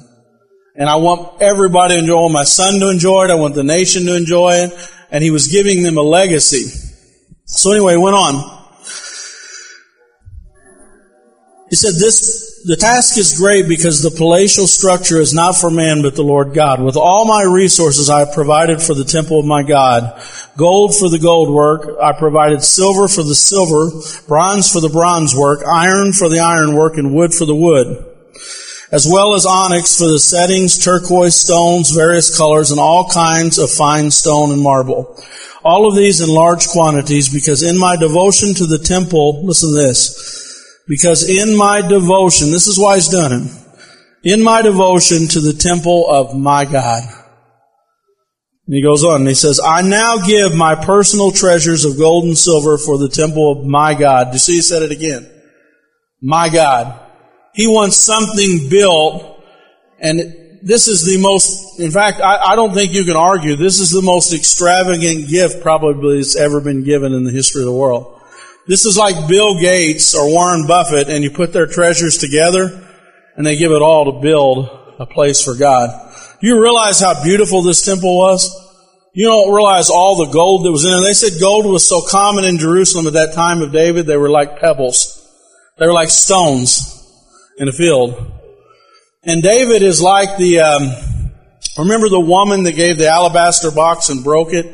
And 0.74 0.88
I 0.88 0.96
want 0.96 1.40
everybody 1.40 1.94
to 1.94 2.00
enjoy, 2.00 2.28
my 2.28 2.44
son 2.44 2.80
to 2.80 2.90
enjoy 2.90 3.24
it, 3.24 3.30
I 3.30 3.36
want 3.36 3.54
the 3.54 3.62
nation 3.62 4.06
to 4.06 4.16
enjoy 4.16 4.54
it, 4.54 4.72
and 5.10 5.22
he 5.22 5.30
was 5.30 5.46
giving 5.48 5.82
them 5.82 5.96
a 5.96 6.02
legacy. 6.02 6.91
So 7.52 7.70
anyway, 7.70 7.96
went 7.96 8.16
on. 8.16 8.60
He 11.68 11.76
said 11.76 11.94
this 11.94 12.52
the 12.64 12.76
task 12.76 13.18
is 13.18 13.38
great 13.38 13.66
because 13.68 14.02
the 14.02 14.10
palatial 14.10 14.66
structure 14.66 15.20
is 15.20 15.34
not 15.34 15.56
for 15.56 15.70
man 15.70 16.02
but 16.02 16.14
the 16.14 16.22
Lord 16.22 16.54
God. 16.54 16.80
With 16.80 16.96
all 16.96 17.24
my 17.24 17.42
resources 17.42 18.08
I 18.08 18.20
have 18.20 18.32
provided 18.32 18.80
for 18.80 18.94
the 18.94 19.04
temple 19.04 19.40
of 19.40 19.46
my 19.46 19.62
God. 19.62 20.20
Gold 20.56 20.94
for 20.94 21.08
the 21.08 21.18
gold 21.18 21.52
work. 21.52 21.98
I 22.00 22.12
provided 22.12 22.62
silver 22.62 23.08
for 23.08 23.22
the 23.22 23.34
silver, 23.34 23.90
bronze 24.28 24.72
for 24.72 24.80
the 24.80 24.90
bronze 24.90 25.34
work, 25.34 25.60
iron 25.66 26.12
for 26.12 26.28
the 26.28 26.40
iron 26.40 26.74
work, 26.74 26.98
and 26.98 27.14
wood 27.14 27.34
for 27.34 27.46
the 27.46 27.54
wood. 27.54 28.06
As 28.92 29.08
well 29.10 29.34
as 29.34 29.46
onyx 29.46 29.98
for 29.98 30.06
the 30.06 30.18
settings, 30.18 30.78
turquoise 30.78 31.34
stones, 31.34 31.90
various 31.90 32.36
colors, 32.36 32.70
and 32.70 32.78
all 32.78 33.08
kinds 33.08 33.58
of 33.58 33.70
fine 33.70 34.10
stone 34.10 34.52
and 34.52 34.62
marble. 34.62 35.16
All 35.64 35.88
of 35.88 35.96
these 35.96 36.20
in 36.20 36.28
large 36.28 36.68
quantities 36.68 37.32
because 37.32 37.62
in 37.62 37.78
my 37.78 37.96
devotion 37.96 38.54
to 38.54 38.66
the 38.66 38.78
temple, 38.78 39.44
listen 39.46 39.70
to 39.70 39.76
this, 39.76 40.82
because 40.88 41.28
in 41.28 41.56
my 41.56 41.86
devotion, 41.86 42.50
this 42.50 42.66
is 42.66 42.78
why 42.78 42.96
he's 42.96 43.08
done 43.08 43.32
it, 43.32 44.32
in 44.32 44.42
my 44.42 44.62
devotion 44.62 45.28
to 45.28 45.40
the 45.40 45.52
temple 45.52 46.10
of 46.10 46.36
my 46.36 46.64
God. 46.64 47.02
And 48.66 48.76
he 48.76 48.82
goes 48.82 49.04
on 49.04 49.22
and 49.22 49.28
he 49.28 49.34
says, 49.34 49.60
I 49.64 49.82
now 49.82 50.18
give 50.18 50.54
my 50.54 50.74
personal 50.74 51.30
treasures 51.30 51.84
of 51.84 51.98
gold 51.98 52.24
and 52.24 52.38
silver 52.38 52.78
for 52.78 52.96
the 52.96 53.08
temple 53.08 53.52
of 53.52 53.66
my 53.66 53.94
God. 53.94 54.28
Do 54.28 54.32
you 54.34 54.38
see 54.38 54.54
he 54.54 54.62
said 54.62 54.82
it 54.82 54.92
again? 54.92 55.28
My 56.20 56.48
God. 56.48 56.98
He 57.54 57.66
wants 57.66 57.96
something 57.96 58.70
built 58.70 59.42
and 60.00 60.41
this 60.62 60.86
is 60.86 61.04
the 61.04 61.20
most, 61.20 61.80
in 61.80 61.90
fact, 61.90 62.20
I, 62.20 62.52
I, 62.52 62.56
don't 62.56 62.72
think 62.72 62.92
you 62.92 63.04
can 63.04 63.16
argue, 63.16 63.56
this 63.56 63.80
is 63.80 63.90
the 63.90 64.02
most 64.02 64.32
extravagant 64.32 65.28
gift 65.28 65.60
probably 65.60 66.18
that's 66.18 66.36
ever 66.36 66.60
been 66.60 66.84
given 66.84 67.12
in 67.12 67.24
the 67.24 67.32
history 67.32 67.62
of 67.62 67.66
the 67.66 67.72
world. 67.72 68.20
This 68.68 68.84
is 68.84 68.96
like 68.96 69.28
Bill 69.28 69.58
Gates 69.58 70.14
or 70.14 70.28
Warren 70.28 70.66
Buffett 70.68 71.08
and 71.08 71.24
you 71.24 71.30
put 71.32 71.52
their 71.52 71.66
treasures 71.66 72.18
together 72.18 72.88
and 73.36 73.44
they 73.44 73.56
give 73.56 73.72
it 73.72 73.82
all 73.82 74.12
to 74.12 74.20
build 74.20 74.68
a 75.00 75.06
place 75.06 75.42
for 75.44 75.56
God. 75.56 75.90
You 76.40 76.62
realize 76.62 77.00
how 77.00 77.24
beautiful 77.24 77.62
this 77.62 77.84
temple 77.84 78.16
was? 78.16 78.48
You 79.14 79.26
don't 79.26 79.52
realize 79.52 79.90
all 79.90 80.24
the 80.24 80.32
gold 80.32 80.64
that 80.64 80.70
was 80.70 80.84
in 80.84 80.92
it. 80.92 81.00
They 81.00 81.12
said 81.12 81.40
gold 81.40 81.66
was 81.66 81.86
so 81.86 82.02
common 82.08 82.44
in 82.44 82.58
Jerusalem 82.58 83.08
at 83.08 83.14
that 83.14 83.34
time 83.34 83.62
of 83.62 83.72
David, 83.72 84.06
they 84.06 84.16
were 84.16 84.30
like 84.30 84.60
pebbles. 84.60 85.18
They 85.78 85.86
were 85.86 85.92
like 85.92 86.08
stones 86.08 86.98
in 87.58 87.68
a 87.68 87.72
field. 87.72 88.40
And 89.24 89.42
David 89.42 89.82
is 89.82 90.02
like 90.02 90.36
the, 90.36 90.60
um, 90.60 90.82
remember 91.78 92.08
the 92.08 92.20
woman 92.20 92.64
that 92.64 92.72
gave 92.72 92.98
the 92.98 93.08
alabaster 93.08 93.70
box 93.70 94.08
and 94.08 94.24
broke 94.24 94.52
it? 94.52 94.66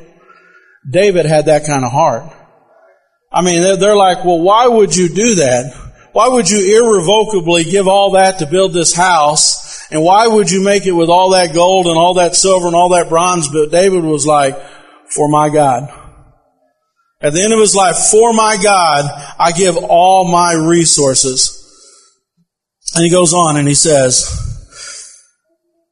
David 0.89 1.27
had 1.27 1.47
that 1.47 1.67
kind 1.67 1.85
of 1.85 1.93
heart. 1.93 2.33
I 3.31 3.43
mean, 3.43 3.61
they're, 3.61 3.77
they're 3.77 3.97
like, 3.97 4.25
well, 4.25 4.41
why 4.41 4.67
would 4.67 4.97
you 4.97 5.09
do 5.09 5.35
that? 5.37 5.75
Why 6.13 6.29
would 6.29 6.49
you 6.49 6.83
irrevocably 6.83 7.65
give 7.65 7.89
all 7.89 8.13
that 8.13 8.39
to 8.39 8.47
build 8.47 8.73
this 8.73 8.95
house? 8.95 9.87
And 9.91 10.03
why 10.03 10.27
would 10.27 10.51
you 10.51 10.65
make 10.65 10.87
it 10.87 10.93
with 10.93 11.11
all 11.11 11.31
that 11.31 11.53
gold 11.53 11.87
and 11.87 11.99
all 11.99 12.15
that 12.15 12.35
silver 12.35 12.67
and 12.67 12.75
all 12.75 12.91
that 12.91 13.11
bronze? 13.11 13.49
But 13.49 13.71
David 13.71 14.03
was 14.03 14.27
like, 14.27 14.59
for 15.11 15.29
my 15.29 15.51
God. 15.51 15.93
At 17.21 17.33
the 17.35 17.43
end 17.43 17.53
of 17.53 17.61
his 17.61 17.75
life, 17.75 17.97
for 18.11 18.33
my 18.33 18.57
God, 18.63 19.35
I 19.39 19.53
give 19.53 19.77
all 19.77 20.31
my 20.31 20.55
resources. 20.55 21.58
And 22.95 23.05
he 23.05 23.11
goes 23.11 23.35
on 23.35 23.57
and 23.57 23.69
he 23.69 23.75
says, 23.75 24.27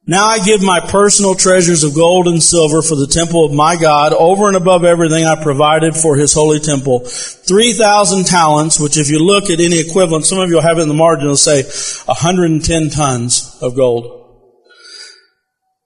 Now 0.05 0.25
I 0.25 0.39
give 0.39 0.61
my 0.61 0.79
personal 0.79 1.35
treasures 1.35 1.83
of 1.83 1.93
gold 1.93 2.27
and 2.27 2.41
silver 2.41 2.81
for 2.81 2.95
the 2.95 3.07
temple 3.07 3.45
of 3.45 3.53
my 3.53 3.75
God 3.75 4.13
over 4.13 4.47
and 4.47 4.57
above 4.57 4.83
everything 4.83 5.25
I 5.25 5.41
provided 5.41 5.95
for 5.95 6.15
his 6.15 6.33
holy 6.33 6.59
temple. 6.59 7.01
3,000 7.01 8.25
talents, 8.25 8.79
which 8.79 8.97
if 8.97 9.09
you 9.09 9.23
look 9.23 9.49
at 9.49 9.59
any 9.59 9.79
equivalent, 9.79 10.25
some 10.25 10.39
of 10.39 10.49
you 10.49 10.55
will 10.55 10.61
have 10.61 10.79
it 10.79 10.83
in 10.83 10.87
the 10.87 10.93
margin, 10.93 11.25
it'll 11.25 11.37
say 11.37 11.63
110 12.05 12.89
tons 12.89 13.57
of 13.61 13.75
gold. 13.75 14.13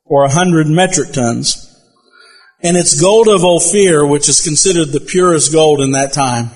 Or 0.05 0.21
100 0.23 0.67
metric 0.67 1.13
tons. 1.13 1.67
And 2.63 2.77
it's 2.77 2.99
gold 2.99 3.27
of 3.27 3.43
Ophir, 3.43 4.05
which 4.05 4.29
is 4.29 4.41
considered 4.41 4.89
the 4.89 4.99
purest 4.99 5.51
gold 5.51 5.81
in 5.81 5.91
that 5.91 6.13
time. 6.13 6.51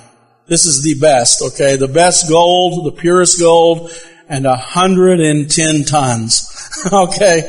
This 0.48 0.66
is 0.66 0.84
the 0.84 1.00
best, 1.00 1.42
okay? 1.42 1.76
The 1.76 1.88
best 1.88 2.30
gold, 2.30 2.86
the 2.86 3.02
purest 3.02 3.40
gold, 3.40 3.90
and 4.28 4.46
110 4.46 5.84
tons. 5.84 6.82
okay? 6.92 7.42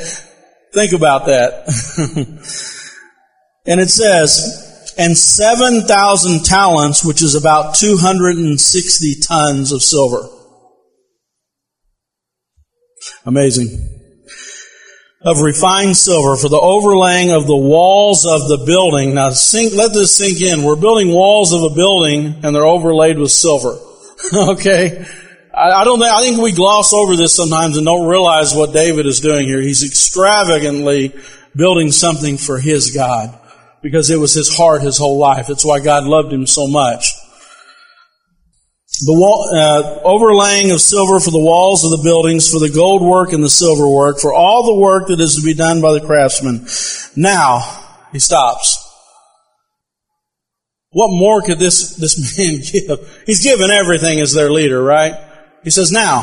Think 0.73 0.92
about 0.92 1.26
that. 1.26 1.64
and 3.66 3.80
it 3.80 3.88
says, 3.88 4.95
and 4.99 5.16
7,000 5.16 6.45
talents, 6.45 7.04
which 7.04 7.23
is 7.23 7.35
about 7.35 7.75
260 7.75 9.14
tons 9.21 9.73
of 9.73 9.83
silver. 9.83 10.28
Amazing. 13.25 13.92
Of 15.23 15.40
refined 15.40 15.97
silver 15.97 16.37
for 16.37 16.49
the 16.49 16.61
overlaying 16.61 17.33
of 17.33 17.47
the 17.47 17.56
walls 17.56 18.25
of 18.25 18.49
the 18.49 18.64
building. 18.64 19.14
Now 19.14 19.30
sink, 19.30 19.75
let 19.75 19.92
this 19.92 20.16
sink 20.16 20.40
in. 20.40 20.62
We're 20.62 20.76
building 20.76 21.12
walls 21.12 21.52
of 21.52 21.62
a 21.62 21.75
building 21.75 22.40
and 22.42 22.54
they're 22.54 22.66
overlaid 22.66 23.18
with 23.18 23.33
silver. 23.33 23.78
okay? 24.35 25.04
I, 25.57 25.85
don't 25.85 25.99
think, 25.99 26.13
I 26.13 26.21
think 26.21 26.39
we 26.39 26.53
gloss 26.53 26.93
over 26.93 27.17
this 27.17 27.35
sometimes 27.35 27.79
and 27.79 27.87
don't 27.87 28.07
realize 28.07 28.55
what 28.55 28.75
David 28.75 29.07
is 29.07 29.21
doing 29.21 29.47
here. 29.47 29.61
He's 29.61 29.85
extravagantly 29.85 31.15
building 31.57 31.91
something 31.91 32.37
for 32.37 32.59
his 32.59 32.91
God 32.91 33.39
because 33.83 34.11
it 34.11 34.19
was 34.19 34.35
his 34.35 34.55
heart 34.55 34.83
his 34.83 34.99
whole 34.99 35.19
life. 35.19 35.47
That's 35.47 35.65
why 35.65 35.81
God 35.81 36.05
loved 36.05 36.31
him 36.31 36.47
so 36.47 36.67
much. 36.67 37.11
The 39.01 39.13
wall, 39.13 39.49
uh, 39.55 40.01
overlaying 40.05 40.73
of 40.73 40.81
silver 40.81 41.21
for 41.21 41.31
the 41.31 41.43
walls 41.43 41.85
of 41.85 41.91
the 41.91 42.03
buildings, 42.03 42.51
for 42.51 42.59
the 42.59 42.71
gold 42.71 43.03
work 43.03 43.33
and 43.33 43.43
the 43.43 43.51
silver 43.51 43.89
work, 43.89 44.19
for 44.21 44.33
all 44.33 44.65
the 44.65 44.81
work 44.81 45.09
that 45.09 45.21
is 45.21 45.37
to 45.37 45.43
be 45.43 45.55
done 45.55 45.81
by 45.81 45.93
the 45.93 46.01
craftsmen. 46.01 46.67
Now, 47.15 47.61
he 48.13 48.19
stops. 48.19 48.83
What 50.91 51.09
more 51.11 51.43
could 51.43 51.59
this, 51.59 51.97
this 51.97 52.39
man 52.39 52.61
give? 52.61 53.23
He's 53.27 53.43
given 53.43 53.71
everything 53.71 54.21
as 54.21 54.33
their 54.33 54.51
leader, 54.51 54.83
right? 54.83 55.15
He 55.67 55.71
says, 55.71 55.91
now, 55.91 56.23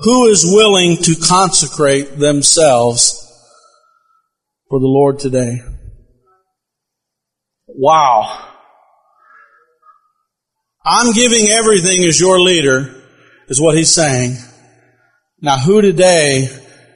who 0.00 0.26
is 0.26 0.44
willing 0.44 0.98
to 0.98 1.14
consecrate 1.14 2.18
themselves 2.18 3.14
for 4.68 4.78
the 4.78 4.86
Lord 4.86 5.18
today? 5.18 5.62
Wow. 7.68 8.50
I'm 10.84 11.14
giving 11.14 11.48
everything 11.48 12.04
as 12.04 12.20
your 12.20 12.38
leader, 12.38 12.94
is 13.48 13.62
what 13.62 13.78
he's 13.78 13.94
saying. 13.94 14.36
Now 15.40 15.56
who 15.56 15.80
today 15.80 16.50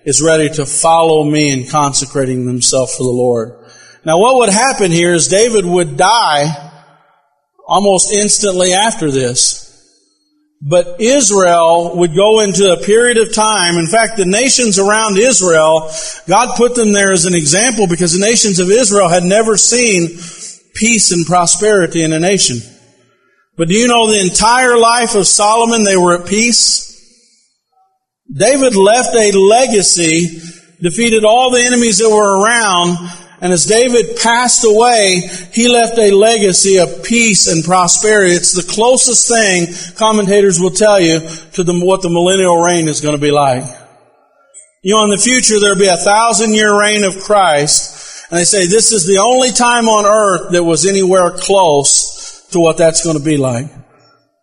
is 0.04 0.20
ready 0.20 0.50
to 0.50 0.66
follow 0.66 1.24
me 1.24 1.50
in 1.50 1.66
consecrating 1.66 2.44
themselves 2.44 2.94
for 2.94 3.04
the 3.04 3.08
Lord? 3.08 3.70
Now 4.04 4.18
what 4.18 4.36
would 4.36 4.50
happen 4.50 4.90
here 4.90 5.14
is 5.14 5.28
David 5.28 5.64
would 5.64 5.96
die 5.96 6.72
almost 7.66 8.12
instantly 8.12 8.74
after 8.74 9.10
this. 9.10 9.69
But 10.62 11.00
Israel 11.00 11.96
would 11.96 12.14
go 12.14 12.40
into 12.40 12.72
a 12.72 12.84
period 12.84 13.16
of 13.16 13.32
time. 13.32 13.78
In 13.78 13.86
fact, 13.86 14.18
the 14.18 14.26
nations 14.26 14.78
around 14.78 15.16
Israel, 15.16 15.90
God 16.28 16.56
put 16.56 16.74
them 16.74 16.92
there 16.92 17.12
as 17.12 17.24
an 17.24 17.34
example 17.34 17.86
because 17.86 18.12
the 18.12 18.24
nations 18.24 18.58
of 18.58 18.70
Israel 18.70 19.08
had 19.08 19.24
never 19.24 19.56
seen 19.56 20.08
peace 20.74 21.12
and 21.12 21.24
prosperity 21.24 22.02
in 22.02 22.12
a 22.12 22.20
nation. 22.20 22.58
But 23.56 23.68
do 23.68 23.74
you 23.74 23.88
know 23.88 24.06
the 24.06 24.20
entire 24.20 24.78
life 24.78 25.14
of 25.14 25.26
Solomon, 25.26 25.84
they 25.84 25.96
were 25.96 26.20
at 26.20 26.28
peace? 26.28 26.88
David 28.32 28.76
left 28.76 29.14
a 29.16 29.32
legacy, 29.32 30.40
defeated 30.80 31.24
all 31.24 31.50
the 31.50 31.62
enemies 31.62 31.98
that 31.98 32.10
were 32.10 32.42
around, 32.42 32.96
and 33.40 33.52
as 33.52 33.64
David 33.64 34.18
passed 34.22 34.64
away, 34.64 35.22
he 35.52 35.68
left 35.68 35.98
a 35.98 36.10
legacy 36.10 36.78
of 36.78 37.02
peace 37.02 37.46
and 37.46 37.64
prosperity. 37.64 38.34
It's 38.34 38.52
the 38.52 38.70
closest 38.70 39.28
thing, 39.28 39.66
commentators 39.96 40.60
will 40.60 40.70
tell 40.70 41.00
you, 41.00 41.20
to 41.54 41.64
the, 41.64 41.80
what 41.82 42.02
the 42.02 42.10
millennial 42.10 42.58
reign 42.58 42.86
is 42.86 43.00
going 43.00 43.16
to 43.16 43.20
be 43.20 43.30
like. 43.30 43.64
You 44.82 44.94
know, 44.94 45.04
in 45.04 45.10
the 45.10 45.18
future 45.18 45.58
there'll 45.58 45.78
be 45.78 45.88
a 45.88 45.96
thousand 45.96 46.54
year 46.54 46.78
reign 46.78 47.04
of 47.04 47.18
Christ, 47.20 48.26
and 48.30 48.38
they 48.38 48.44
say 48.44 48.66
this 48.66 48.92
is 48.92 49.06
the 49.06 49.18
only 49.18 49.52
time 49.52 49.88
on 49.88 50.04
earth 50.04 50.52
that 50.52 50.64
was 50.64 50.86
anywhere 50.86 51.30
close 51.30 52.46
to 52.52 52.60
what 52.60 52.76
that's 52.76 53.04
going 53.04 53.16
to 53.16 53.24
be 53.24 53.38
like. 53.38 53.66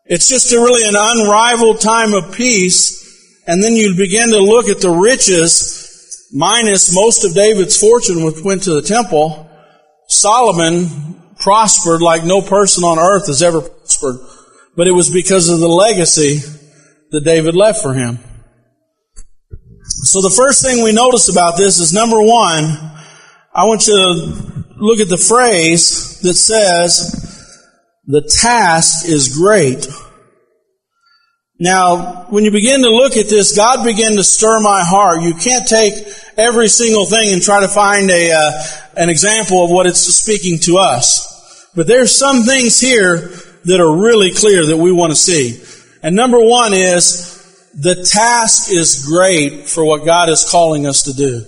It's 0.06 0.30
just 0.30 0.52
really 0.52 0.88
an 0.88 0.96
unrivaled 0.98 1.82
time 1.82 2.14
of 2.14 2.34
peace, 2.34 3.44
and 3.46 3.64
then 3.64 3.74
you 3.74 3.96
begin 3.96 4.30
to 4.30 4.40
look 4.40 4.70
at 4.70 4.80
the 4.80 4.90
riches 4.90 5.87
minus 6.32 6.94
most 6.94 7.24
of 7.26 7.34
David's 7.34 7.78
fortune 7.78 8.24
which 8.24 8.44
went 8.44 8.64
to 8.64 8.74
the 8.74 8.82
temple, 8.82 9.50
Solomon 10.08 11.16
prospered 11.40 12.02
like 12.02 12.24
no 12.24 12.42
person 12.42 12.84
on 12.84 13.00
earth 13.00 13.28
has 13.28 13.44
ever 13.44 13.62
prospered. 13.62 14.18
But 14.76 14.88
it 14.88 14.92
was 14.94 15.10
because 15.10 15.50
of 15.50 15.60
the 15.60 15.68
legacy 15.68 16.40
that 17.12 17.24
David 17.24 17.56
left 17.56 17.82
for 17.82 17.94
him. 17.94 18.20
So 19.84 20.22
the 20.22 20.30
first 20.30 20.64
thing 20.64 20.84
we 20.84 20.92
notice 20.92 21.30
about 21.30 21.58
this 21.58 21.80
is 21.80 21.94
number 21.94 22.22
one, 22.22 22.64
I 23.54 23.66
want 23.66 23.88
you 23.88 23.96
to 23.96 24.66
look 24.78 25.00
at 25.00 25.10
the 25.10 25.18
phrase 25.18 26.20
that 26.22 26.36
says, 26.36 27.24
the 28.06 28.22
task 28.42 29.08
is 29.08 29.36
great. 29.36 29.88
Now, 31.60 32.28
when 32.30 32.44
you 32.44 32.52
begin 32.52 32.82
to 32.82 32.90
look 32.90 33.18
at 33.18 33.30
this, 33.30 33.56
God 33.56 33.84
began 33.84 34.16
to 34.16 34.24
stir 34.24 34.60
my 34.62 34.84
heart. 34.84 35.22
You 35.22 35.34
can't 35.34 35.68
take 35.68 35.94
every 36.38 36.68
single 36.68 37.06
thing 37.06 37.34
and 37.34 37.42
try 37.42 37.62
to 37.62 37.68
find 37.68 38.10
a 38.12 38.32
uh, 38.32 38.52
an 38.96 39.10
example 39.10 39.64
of 39.64 39.72
what 39.72 39.88
it's 39.88 40.00
speaking 40.00 40.60
to 40.60 40.78
us. 40.78 41.72
But 41.76 41.88
there's 41.88 42.16
some 42.16 42.44
things 42.44 42.80
here 42.80 43.30
that 43.66 43.80
are 43.80 43.96
really 43.96 44.34
clear 44.34 44.68
that 44.68 44.78
we 44.78 44.92
want 44.92 45.12
to 45.12 45.16
see. 45.16 45.62
And 46.04 46.16
number 46.16 46.40
one 46.40 46.74
is 46.74 47.38
the 47.74 47.96
task 47.96 48.72
is 48.72 49.06
great 49.06 49.68
for 49.68 49.86
what 49.86 50.06
God 50.06 50.30
is 50.30 50.48
calling 50.50 50.88
us 50.88 51.04
to 51.04 51.14
do. 51.14 51.44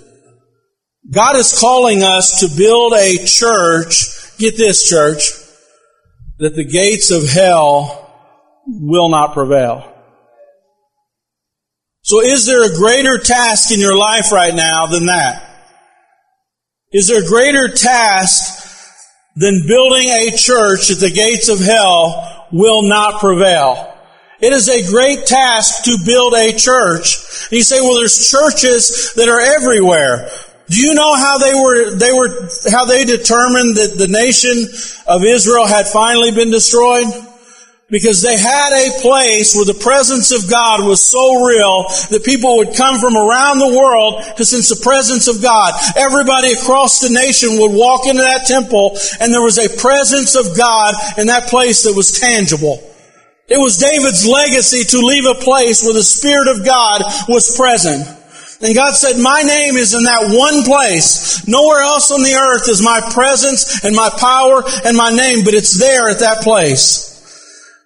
God 1.12 1.36
is 1.36 1.58
calling 1.60 2.04
us 2.04 2.42
to 2.42 2.58
build 2.58 2.94
a 2.94 3.18
church, 3.26 4.38
get 4.38 4.58
this 4.58 4.88
church, 4.88 5.32
that 6.38 6.56
the 6.56 6.66
gates 6.66 7.10
of 7.10 7.28
hell 7.28 8.06
will 8.68 9.10
not 9.10 9.34
prevail. 9.34 9.89
So 12.10 12.22
is 12.22 12.48
there 12.48 12.64
a 12.64 12.76
greater 12.76 13.20
task 13.20 13.72
in 13.72 13.80
your 13.80 13.96
life 13.96 14.32
right 14.32 14.56
now 14.56 14.88
than 14.88 15.06
that? 15.06 15.46
Is 16.92 17.08
there 17.08 17.24
a 17.24 17.28
greater 17.28 17.68
task 17.68 18.66
than 19.36 19.68
building 19.68 20.08
a 20.08 20.32
church 20.36 20.88
that 20.88 20.98
the 21.02 21.12
gates 21.12 21.50
of 21.50 21.60
hell 21.60 22.48
will 22.52 22.82
not 22.90 23.20
prevail? 23.20 23.96
It 24.42 24.54
is 24.54 24.70
a 24.70 24.90
great 24.90 25.28
task 25.28 25.84
to 25.84 26.00
build 26.04 26.34
a 26.34 26.52
church. 26.52 27.46
And 27.52 27.58
you 27.58 27.64
say, 27.64 27.80
well, 27.80 27.98
there's 27.98 28.32
churches 28.32 29.14
that 29.14 29.30
are 29.30 29.62
everywhere. 29.62 30.32
Do 30.68 30.80
you 30.80 30.96
know 30.96 31.14
how 31.14 31.38
they 31.38 31.54
were, 31.54 31.94
they 31.94 32.12
were, 32.12 32.50
how 32.72 32.86
they 32.86 33.06
determined 33.06 33.78
that 33.78 33.94
the 34.00 34.08
nation 34.08 34.66
of 35.06 35.24
Israel 35.24 35.68
had 35.68 35.86
finally 35.86 36.32
been 36.32 36.50
destroyed? 36.50 37.06
Because 37.90 38.22
they 38.22 38.38
had 38.38 38.70
a 38.70 39.02
place 39.02 39.56
where 39.56 39.66
the 39.66 39.74
presence 39.74 40.30
of 40.30 40.48
God 40.48 40.86
was 40.86 41.04
so 41.04 41.42
real 41.42 41.90
that 42.14 42.22
people 42.24 42.58
would 42.58 42.76
come 42.78 43.00
from 43.00 43.18
around 43.18 43.58
the 43.58 43.74
world 43.74 44.38
to 44.38 44.46
sense 44.46 44.70
the 44.70 44.84
presence 44.84 45.28
of 45.28 45.42
God. 45.42 45.74
Everybody 45.98 46.54
across 46.54 47.00
the 47.00 47.10
nation 47.10 47.58
would 47.58 47.74
walk 47.74 48.06
into 48.06 48.22
that 48.22 48.46
temple 48.46 48.96
and 49.20 49.34
there 49.34 49.42
was 49.42 49.58
a 49.58 49.76
presence 49.82 50.36
of 50.36 50.56
God 50.56 50.94
in 51.18 51.28
that 51.28 51.50
place 51.50 51.84
that 51.84 51.96
was 51.96 52.20
tangible. 52.20 52.78
It 53.50 53.58
was 53.58 53.82
David's 53.82 54.28
legacy 54.28 54.86
to 54.86 55.02
leave 55.02 55.26
a 55.26 55.42
place 55.42 55.82
where 55.82 55.98
the 55.98 56.06
Spirit 56.06 56.48
of 56.48 56.64
God 56.64 57.02
was 57.28 57.58
present. 57.58 58.06
And 58.62 58.76
God 58.76 58.94
said, 58.94 59.18
my 59.18 59.42
name 59.42 59.78
is 59.78 59.96
in 59.96 60.04
that 60.04 60.30
one 60.30 60.64
place. 60.64 61.48
Nowhere 61.48 61.82
else 61.82 62.12
on 62.12 62.22
the 62.22 62.36
earth 62.36 62.70
is 62.70 62.84
my 62.84 63.02
presence 63.12 63.84
and 63.84 63.96
my 63.96 64.10
power 64.20 64.62
and 64.86 64.96
my 64.96 65.10
name, 65.10 65.44
but 65.44 65.56
it's 65.56 65.80
there 65.80 66.10
at 66.10 66.20
that 66.20 66.44
place. 66.44 67.09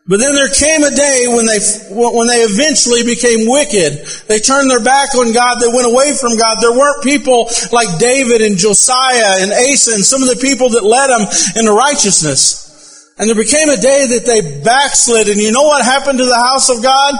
But 0.05 0.19
then 0.19 0.35
there 0.35 0.49
came 0.49 0.83
a 0.83 0.91
day 0.91 1.27
when 1.31 1.45
they, 1.45 1.59
when 1.89 2.27
they 2.27 2.43
eventually 2.43 3.03
became 3.03 3.47
wicked. 3.47 4.03
They 4.27 4.39
turned 4.39 4.69
their 4.69 4.83
back 4.83 5.15
on 5.15 5.31
God. 5.31 5.59
They 5.59 5.71
went 5.71 5.87
away 5.87 6.11
from 6.11 6.35
God. 6.35 6.57
There 6.59 6.75
weren't 6.75 7.03
people 7.03 7.47
like 7.71 7.99
David 7.99 8.41
and 8.41 8.57
Josiah 8.57 9.39
and 9.39 9.53
Asa 9.53 9.95
and 9.95 10.03
some 10.03 10.21
of 10.21 10.27
the 10.27 10.39
people 10.43 10.75
that 10.75 10.83
led 10.83 11.07
them 11.07 11.23
into 11.55 11.71
righteousness. 11.71 13.15
And 13.17 13.29
there 13.29 13.39
became 13.39 13.69
a 13.69 13.77
day 13.77 14.19
that 14.19 14.25
they 14.25 14.61
backslid. 14.61 15.29
And 15.29 15.39
you 15.39 15.53
know 15.53 15.63
what 15.63 15.85
happened 15.85 16.19
to 16.19 16.25
the 16.25 16.35
house 16.35 16.69
of 16.69 16.83
God? 16.83 17.15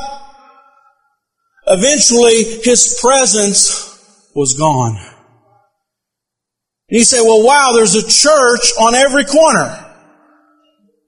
eventually 1.68 2.44
his 2.64 3.00
presence 3.02 3.90
was 4.36 4.54
gone. 4.54 4.98
And 6.90 7.00
you 7.00 7.04
say, 7.04 7.22
well, 7.22 7.46
wow, 7.46 7.72
there's 7.76 7.96
a 7.96 8.08
church 8.08 8.72
on 8.80 8.96
every 8.96 9.26
corner. 9.26 9.93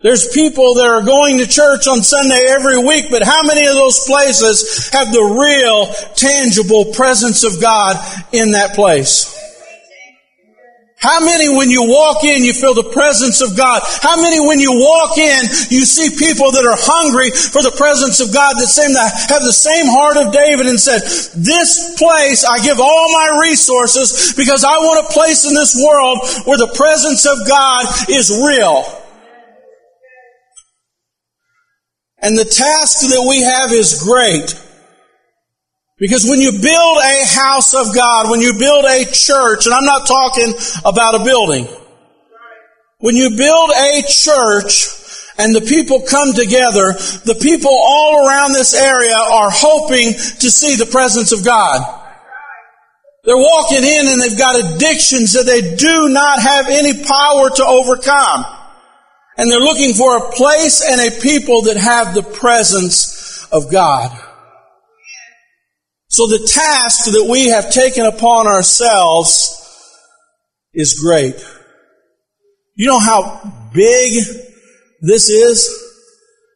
There's 0.01 0.27
people 0.33 0.75
that 0.75 0.85
are 0.85 1.03
going 1.03 1.39
to 1.39 1.47
church 1.47 1.87
on 1.87 2.03
Sunday 2.03 2.45
every 2.49 2.77
week, 2.77 3.07
but 3.09 3.23
how 3.23 3.43
many 3.43 3.65
of 3.65 3.75
those 3.75 4.05
places 4.05 4.89
have 4.91 5.11
the 5.11 5.23
real, 5.23 5.87
tangible 6.15 6.93
presence 6.93 7.43
of 7.43 7.61
God 7.61 7.95
in 8.33 8.51
that 8.51 8.75
place? 8.75 9.31
How 10.97 11.23
many 11.23 11.53
when 11.55 11.69
you 11.69 11.85
walk 11.85 12.23
in 12.23 12.43
you 12.43 12.53
feel 12.53 12.73
the 12.73 12.89
presence 12.89 13.41
of 13.41 13.55
God? 13.55 13.83
How 14.01 14.17
many 14.17 14.39
when 14.41 14.59
you 14.59 14.73
walk 14.73 15.17
in 15.17 15.43
you 15.69 15.85
see 15.85 16.09
people 16.17 16.51
that 16.51 16.65
are 16.65 16.79
hungry 16.81 17.29
for 17.29 17.61
the 17.61 17.69
presence 17.77 18.25
of 18.25 18.33
God 18.33 18.57
that 18.57 18.65
seem 18.65 18.89
to 18.89 19.05
have 19.29 19.43
the 19.45 19.53
same 19.53 19.85
heart 19.85 20.17
of 20.17 20.33
David 20.33 20.65
and 20.65 20.79
said, 20.79 21.05
this 21.37 21.93
place 21.99 22.43
I 22.43 22.57
give 22.65 22.79
all 22.79 23.07
my 23.13 23.45
resources 23.45 24.33
because 24.33 24.63
I 24.65 24.81
want 24.81 25.05
a 25.05 25.13
place 25.13 25.45
in 25.45 25.53
this 25.53 25.77
world 25.77 26.25
where 26.49 26.57
the 26.57 26.73
presence 26.73 27.25
of 27.29 27.37
God 27.45 27.85
is 28.09 28.33
real. 28.41 29.04
And 32.25 32.35
the 32.35 32.43
task 32.43 33.05
that 33.05 33.21
we 33.29 33.37
have 33.45 33.69
is 33.69 34.01
great. 34.01 34.49
Because 35.99 36.25
when 36.25 36.41
you 36.41 36.53
build 36.57 36.97
a 36.97 37.17
house 37.23 37.75
of 37.75 37.93
God, 37.93 38.31
when 38.31 38.41
you 38.41 38.57
build 38.57 38.83
a 38.83 39.05
church, 39.05 39.67
and 39.67 39.75
I'm 39.75 39.85
not 39.85 40.07
talking 40.07 40.51
about 40.83 41.21
a 41.21 41.23
building. 41.23 41.67
When 42.97 43.15
you 43.15 43.37
build 43.37 43.69
a 43.69 44.01
church 44.09 44.89
and 45.37 45.53
the 45.53 45.61
people 45.61 46.01
come 46.01 46.33
together, 46.33 46.97
the 47.29 47.37
people 47.39 47.69
all 47.69 48.25
around 48.25 48.53
this 48.53 48.73
area 48.73 49.13
are 49.13 49.51
hoping 49.53 50.13
to 50.13 50.49
see 50.49 50.77
the 50.77 50.89
presence 50.89 51.31
of 51.31 51.45
God. 51.45 51.77
They're 53.23 53.37
walking 53.37 53.85
in 53.85 54.07
and 54.07 54.19
they've 54.19 54.37
got 54.37 54.57
addictions 54.57 55.33
that 55.33 55.45
they 55.45 55.75
do 55.75 56.09
not 56.09 56.41
have 56.41 56.69
any 56.69 57.05
power 57.05 57.51
to 57.51 57.63
overcome. 57.63 58.54
And 59.37 59.51
they're 59.51 59.59
looking 59.59 59.93
for 59.93 60.17
a 60.17 60.31
place 60.31 60.81
and 60.87 61.01
a 61.01 61.19
people 61.21 61.63
that 61.63 61.77
have 61.77 62.13
the 62.13 62.23
presence 62.23 63.45
of 63.51 63.71
God. 63.71 64.11
So 66.07 66.27
the 66.27 66.47
task 66.47 67.05
that 67.11 67.27
we 67.29 67.49
have 67.49 67.69
taken 67.69 68.05
upon 68.05 68.47
ourselves 68.47 69.61
is 70.73 70.99
great. 70.99 71.35
You 72.75 72.87
know 72.87 72.99
how 72.99 73.69
big 73.73 74.23
this 75.01 75.29
is? 75.29 75.69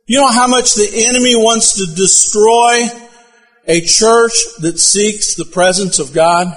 You 0.07 0.19
know 0.21 0.31
how 0.31 0.47
much 0.47 0.75
the 0.75 0.89
enemy 1.07 1.35
wants 1.35 1.75
to 1.75 1.95
destroy 1.95 2.87
a 3.67 3.81
church 3.81 4.33
that 4.61 4.79
seeks 4.79 5.35
the 5.35 5.45
presence 5.45 5.99
of 5.99 6.13
God? 6.13 6.47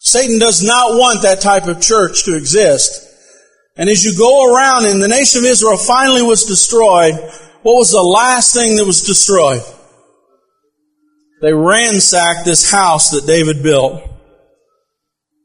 Satan 0.00 0.38
does 0.38 0.62
not 0.62 0.98
want 0.98 1.22
that 1.22 1.40
type 1.40 1.66
of 1.66 1.80
church 1.80 2.24
to 2.24 2.36
exist. 2.36 3.13
And 3.76 3.88
as 3.88 4.04
you 4.04 4.16
go 4.16 4.54
around 4.54 4.86
and 4.86 5.02
the 5.02 5.08
nation 5.08 5.40
of 5.40 5.46
Israel 5.46 5.76
finally 5.76 6.22
was 6.22 6.44
destroyed, 6.44 7.14
what 7.62 7.74
was 7.74 7.90
the 7.90 8.02
last 8.02 8.54
thing 8.54 8.76
that 8.76 8.86
was 8.86 9.02
destroyed? 9.02 9.62
They 11.42 11.52
ransacked 11.52 12.44
this 12.44 12.70
house 12.70 13.10
that 13.10 13.26
David 13.26 13.62
built. 13.62 14.02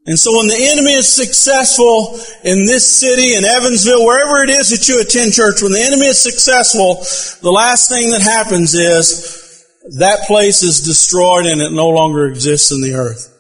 And 0.06 0.18
so 0.18 0.38
when 0.38 0.48
the 0.48 0.70
enemy 0.72 0.94
is 0.94 1.12
successful 1.12 2.20
in 2.44 2.66
this 2.66 2.86
city, 3.00 3.36
in 3.36 3.46
Evansville, 3.46 4.06
wherever 4.06 4.44
it 4.44 4.50
is 4.50 4.70
that 4.70 4.88
you 4.88 5.02
attend 5.02 5.34
church, 5.34 5.62
when 5.62 5.72
the 5.72 5.82
enemy 5.82 6.08
is 6.08 6.22
successful, 6.22 6.96
the 7.42 7.52
last 7.52 7.90
thing 7.90 8.12
that 8.12 8.22
happens 8.22 8.74
is 8.74 9.66
that 9.98 10.26
place 10.28 10.62
is 10.64 10.82
destroyed 10.82 11.46
and 11.46 11.62
it 11.62 11.72
no 11.72 11.90
longer 11.90 12.28
exists 12.28 12.72
in 12.72 12.82
the 12.82 12.94
earth. 12.94 13.39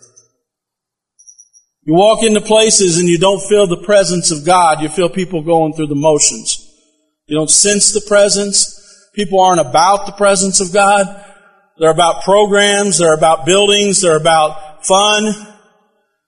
You 1.89 1.95
walk 1.95 2.21
into 2.21 2.39
places 2.39 2.99
and 2.99 3.09
you 3.09 3.17
don't 3.17 3.41
feel 3.41 3.65
the 3.65 3.81
presence 3.83 4.29
of 4.29 4.45
God. 4.45 4.79
You 4.79 4.89
feel 4.89 5.09
people 5.09 5.41
going 5.41 5.73
through 5.73 5.87
the 5.87 5.95
motions. 5.95 6.71
You 7.25 7.35
don't 7.35 7.49
sense 7.49 7.93
the 7.93 8.01
presence. 8.07 9.09
People 9.15 9.39
aren't 9.39 9.59
about 9.59 10.05
the 10.05 10.11
presence 10.11 10.61
of 10.61 10.71
God. 10.71 11.07
They're 11.79 11.89
about 11.89 12.21
programs. 12.21 12.99
They're 12.99 13.15
about 13.15 13.47
buildings. 13.47 14.01
They're 14.01 14.17
about 14.17 14.85
fun. 14.85 15.33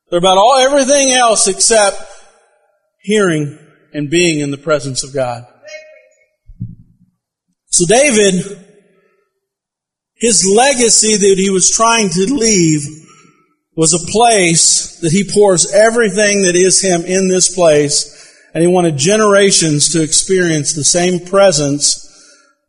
They're 0.09 0.17
about 0.17 0.39
all, 0.39 0.57
everything 0.57 1.11
else 1.11 1.47
except 1.47 2.01
hearing 3.03 3.59
and 3.93 4.09
being 4.09 4.39
in 4.39 4.49
the 4.49 4.57
presence 4.57 5.03
of 5.03 5.13
God. 5.13 5.43
So 7.67 7.85
David, 7.85 8.65
his 10.15 10.43
legacy 10.43 11.17
that 11.17 11.35
he 11.37 11.51
was 11.51 11.69
trying 11.69 12.09
to 12.09 12.33
leave 12.33 13.00
was 13.75 13.93
a 13.93 14.11
place 14.11 14.99
that 14.99 15.11
he 15.11 15.29
pours 15.31 15.73
everything 15.73 16.43
that 16.43 16.55
is 16.55 16.81
him 16.81 17.01
in 17.05 17.27
this 17.29 17.53
place, 17.53 18.17
and 18.53 18.61
he 18.61 18.67
wanted 18.67 18.97
generations 18.97 19.93
to 19.93 20.03
experience 20.03 20.73
the 20.73 20.83
same 20.83 21.25
presence 21.25 22.07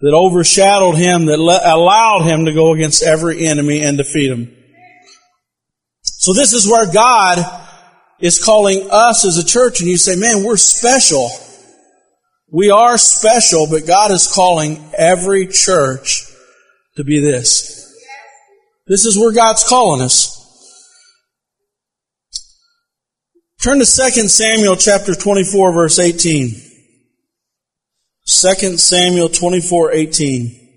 that 0.01 0.15
overshadowed 0.15 0.97
him, 0.97 1.27
that 1.27 1.39
allowed 1.39 2.23
him 2.23 2.45
to 2.45 2.53
go 2.53 2.73
against 2.73 3.03
every 3.03 3.47
enemy 3.47 3.83
and 3.83 3.99
defeat 3.99 4.31
him. 4.31 4.57
So 6.03 6.33
this 6.33 6.53
is 6.53 6.69
where 6.69 6.93
God 6.93 7.39
is 8.21 8.43
calling 8.43 8.89
us 8.91 9.25
as 9.25 9.39
a 9.39 9.45
church, 9.45 9.81
and 9.81 9.89
you 9.89 9.97
say, 9.97 10.15
man, 10.15 10.45
we're 10.45 10.57
special. 10.57 11.31
We 12.51 12.71
are 12.71 12.97
special, 12.99 13.67
but 13.69 13.87
God 13.87 14.13
is 14.13 14.33
calling 14.33 14.85
every 14.97 15.49
church 15.49 16.25
to 16.97 17.03
be 17.03 17.19
this. 17.19 17.93
This 18.87 19.05
is 19.07 19.19
where 19.19 19.33
God's 19.33 19.65
calling 19.65 20.03
us. 20.03 20.32
Turn 23.63 23.79
to 23.79 23.85
2 23.85 24.27
Samuel 24.27 24.75
chapter 24.75 25.15
24 25.15 25.73
verse 25.73 26.01
18. 26.01 26.49
2 28.27 28.77
Samuel 28.77 29.29
24, 29.29 29.93
18. 29.93 30.69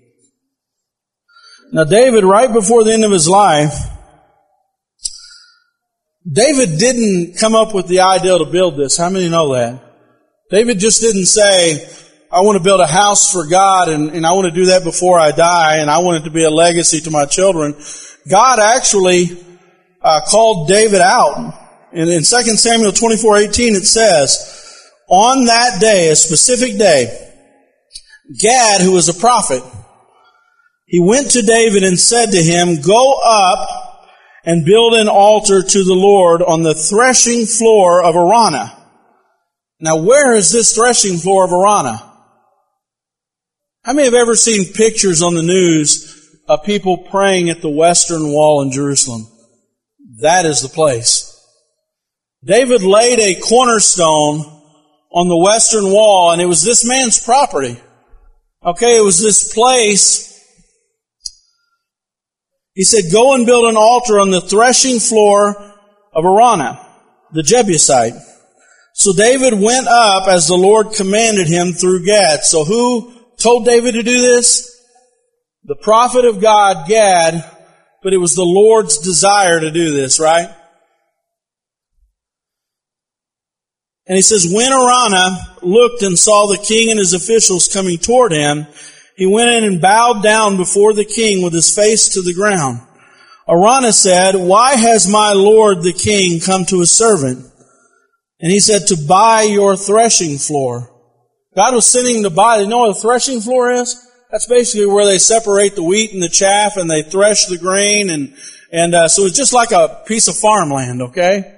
Now 1.72 1.82
David, 1.82 2.22
right 2.22 2.52
before 2.52 2.84
the 2.84 2.92
end 2.92 3.04
of 3.04 3.10
his 3.10 3.28
life, 3.28 3.74
David 6.30 6.78
didn't 6.78 7.38
come 7.38 7.56
up 7.56 7.74
with 7.74 7.88
the 7.88 8.00
idea 8.02 8.38
to 8.38 8.44
build 8.44 8.76
this. 8.76 8.96
How 8.96 9.10
many 9.10 9.28
know 9.28 9.54
that? 9.54 9.82
David 10.48 10.78
just 10.78 11.00
didn't 11.00 11.26
say, 11.26 11.88
I 12.30 12.42
want 12.42 12.56
to 12.56 12.62
build 12.62 12.80
a 12.80 12.86
house 12.86 13.32
for 13.32 13.48
God 13.48 13.88
and, 13.88 14.10
and 14.10 14.24
I 14.24 14.30
want 14.34 14.46
to 14.46 14.54
do 14.54 14.66
that 14.66 14.84
before 14.84 15.18
I 15.18 15.32
die 15.32 15.78
and 15.78 15.90
I 15.90 15.98
want 15.98 16.22
it 16.22 16.24
to 16.26 16.30
be 16.32 16.44
a 16.44 16.50
legacy 16.50 17.00
to 17.00 17.10
my 17.10 17.24
children. 17.24 17.74
God 18.30 18.60
actually 18.60 19.44
uh, 20.00 20.20
called 20.28 20.68
David 20.68 21.00
out. 21.00 21.65
And 21.92 22.10
in 22.10 22.18
2 22.18 22.24
Samuel 22.24 22.92
24, 22.92 23.36
18 23.38 23.74
it 23.74 23.86
says, 23.86 24.56
on 25.08 25.44
that 25.44 25.80
day, 25.80 26.10
a 26.10 26.16
specific 26.16 26.78
day, 26.78 27.06
Gad, 28.38 28.80
who 28.80 28.92
was 28.92 29.08
a 29.08 29.14
prophet, 29.14 29.62
he 30.86 31.00
went 31.00 31.32
to 31.32 31.42
David 31.42 31.84
and 31.84 31.98
said 31.98 32.30
to 32.32 32.42
him, 32.42 32.80
Go 32.80 33.20
up 33.24 33.68
and 34.44 34.64
build 34.64 34.94
an 34.94 35.08
altar 35.08 35.62
to 35.62 35.84
the 35.84 35.94
Lord 35.94 36.42
on 36.42 36.62
the 36.62 36.74
threshing 36.74 37.46
floor 37.46 38.02
of 38.02 38.14
Araunah. 38.14 38.72
Now, 39.80 39.96
where 39.96 40.34
is 40.34 40.52
this 40.52 40.74
threshing 40.74 41.18
floor 41.18 41.44
of 41.44 41.50
Araunah? 41.50 42.02
How 43.84 43.92
many 43.92 44.06
have 44.06 44.14
ever 44.14 44.34
seen 44.34 44.72
pictures 44.72 45.22
on 45.22 45.34
the 45.34 45.42
news 45.42 46.40
of 46.48 46.64
people 46.64 46.98
praying 46.98 47.50
at 47.50 47.60
the 47.60 47.70
western 47.70 48.32
wall 48.32 48.62
in 48.62 48.72
Jerusalem? 48.72 49.26
That 50.20 50.46
is 50.46 50.62
the 50.62 50.68
place. 50.68 51.25
David 52.44 52.82
laid 52.82 53.18
a 53.18 53.40
cornerstone 53.40 54.40
on 55.12 55.28
the 55.28 55.38
western 55.38 55.90
wall, 55.90 56.32
and 56.32 56.40
it 56.40 56.46
was 56.46 56.62
this 56.62 56.86
man's 56.86 57.18
property. 57.22 57.80
Okay, 58.64 58.98
it 58.98 59.04
was 59.04 59.20
this 59.20 59.54
place. 59.54 60.26
He 62.74 62.84
said, 62.84 63.12
go 63.12 63.34
and 63.34 63.46
build 63.46 63.64
an 63.70 63.76
altar 63.76 64.20
on 64.20 64.30
the 64.30 64.40
threshing 64.40 65.00
floor 65.00 65.56
of 66.12 66.24
Araunah, 66.24 66.84
the 67.32 67.42
Jebusite. 67.42 68.14
So 68.94 69.12
David 69.12 69.54
went 69.60 69.86
up 69.88 70.28
as 70.28 70.48
the 70.48 70.56
Lord 70.56 70.92
commanded 70.92 71.48
him 71.48 71.72
through 71.72 72.04
Gad. 72.04 72.44
So 72.44 72.64
who 72.64 73.12
told 73.38 73.64
David 73.64 73.92
to 73.92 74.02
do 74.02 74.20
this? 74.20 74.72
The 75.64 75.76
prophet 75.76 76.24
of 76.24 76.40
God, 76.40 76.86
Gad, 76.88 77.44
but 78.02 78.12
it 78.12 78.18
was 78.18 78.34
the 78.34 78.44
Lord's 78.44 78.98
desire 78.98 79.60
to 79.60 79.70
do 79.70 79.92
this, 79.92 80.20
right? 80.20 80.48
And 84.06 84.14
he 84.16 84.22
says, 84.22 84.52
when 84.52 84.70
Araunah 84.70 85.62
looked 85.62 86.02
and 86.02 86.18
saw 86.18 86.46
the 86.46 86.62
king 86.62 86.90
and 86.90 86.98
his 86.98 87.12
officials 87.12 87.68
coming 87.68 87.98
toward 87.98 88.32
him, 88.32 88.66
he 89.16 89.26
went 89.26 89.50
in 89.50 89.64
and 89.64 89.80
bowed 89.80 90.22
down 90.22 90.56
before 90.56 90.92
the 90.92 91.04
king 91.04 91.42
with 91.42 91.52
his 91.52 91.74
face 91.74 92.10
to 92.10 92.22
the 92.22 92.34
ground. 92.34 92.80
Araunah 93.48 93.92
said, 93.92 94.34
why 94.34 94.74
has 94.74 95.08
my 95.08 95.32
lord 95.32 95.82
the 95.82 95.92
king 95.92 96.40
come 96.40 96.64
to 96.66 96.80
his 96.80 96.94
servant? 96.94 97.44
And 98.40 98.52
he 98.52 98.60
said, 98.60 98.86
to 98.88 99.06
buy 99.08 99.42
your 99.42 99.76
threshing 99.76 100.38
floor. 100.38 100.92
God 101.56 101.74
was 101.74 101.86
sending 101.86 102.16
him 102.16 102.22
to 102.24 102.30
buy, 102.30 102.58
you 102.58 102.66
know 102.66 102.78
what 102.78 102.96
a 102.96 103.00
threshing 103.00 103.40
floor 103.40 103.72
is? 103.72 104.00
That's 104.30 104.46
basically 104.46 104.86
where 104.86 105.06
they 105.06 105.18
separate 105.18 105.74
the 105.74 105.82
wheat 105.82 106.12
and 106.12 106.22
the 106.22 106.28
chaff 106.28 106.76
and 106.76 106.90
they 106.90 107.02
thresh 107.02 107.46
the 107.46 107.58
grain 107.58 108.10
and, 108.10 108.36
and, 108.70 108.94
uh, 108.94 109.08
so 109.08 109.24
it's 109.24 109.36
just 109.36 109.54
like 109.54 109.72
a 109.72 110.02
piece 110.06 110.28
of 110.28 110.36
farmland, 110.36 111.00
okay? 111.00 111.55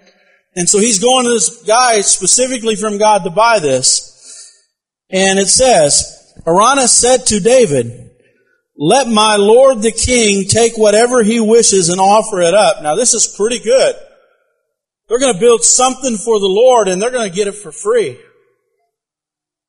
And 0.59 0.69
so 0.69 0.81
he's 0.81 0.99
going 0.99 1.25
to 1.25 1.31
this 1.31 1.63
guy 1.63 2.01
specifically 2.01 2.75
from 2.75 2.99
God 2.99 3.23
to 3.23 3.31
buy 3.31 3.61
this. 3.61 4.53
And 5.09 5.39
it 5.39 5.47
says, 5.47 6.35
Araunah 6.45 6.89
said 6.89 7.27
to 7.27 7.39
David, 7.39 8.11
let 8.77 9.07
my 9.07 9.37
Lord 9.37 9.83
the 9.83 9.93
king 9.93 10.49
take 10.49 10.77
whatever 10.77 11.23
he 11.23 11.39
wishes 11.39 11.91
and 11.91 12.01
offer 12.01 12.41
it 12.41 12.55
up. 12.55 12.83
Now 12.83 12.97
this 12.97 13.15
is 13.15 13.33
pretty 13.37 13.61
good. 13.61 13.95
They're 15.07 15.21
going 15.21 15.35
to 15.35 15.39
build 15.39 15.63
something 15.63 16.17
for 16.17 16.41
the 16.41 16.49
Lord 16.49 16.89
and 16.89 17.01
they're 17.01 17.13
going 17.13 17.31
to 17.31 17.37
get 17.37 17.47
it 17.47 17.55
for 17.55 17.71
free. 17.71 18.19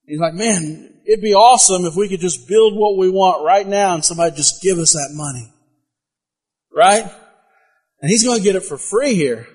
He's 0.08 0.20
like, 0.20 0.34
man, 0.34 1.02
it'd 1.06 1.22
be 1.22 1.36
awesome 1.36 1.86
if 1.86 1.96
we 1.96 2.10
could 2.10 2.20
just 2.20 2.48
build 2.48 2.74
what 2.76 2.98
we 2.98 3.12
want 3.12 3.46
right 3.46 3.68
now 3.68 3.94
and 3.94 4.04
somebody 4.04 4.36
just 4.36 4.64
give 4.64 4.80
us 4.80 4.94
that 4.94 5.12
money. 5.14 5.54
Right? 6.76 7.04
And 8.02 8.10
he's 8.10 8.24
going 8.24 8.40
to 8.40 8.44
get 8.44 8.56
it 8.56 8.64
for 8.64 8.80
free 8.80 9.14
here. 9.14 9.48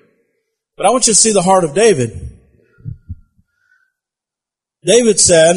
But 0.77 0.85
I 0.85 0.89
want 0.89 1.07
you 1.07 1.13
to 1.13 1.19
see 1.19 1.31
the 1.31 1.41
heart 1.41 1.63
of 1.63 1.73
David. 1.73 2.11
David 4.83 5.19
said, 5.19 5.55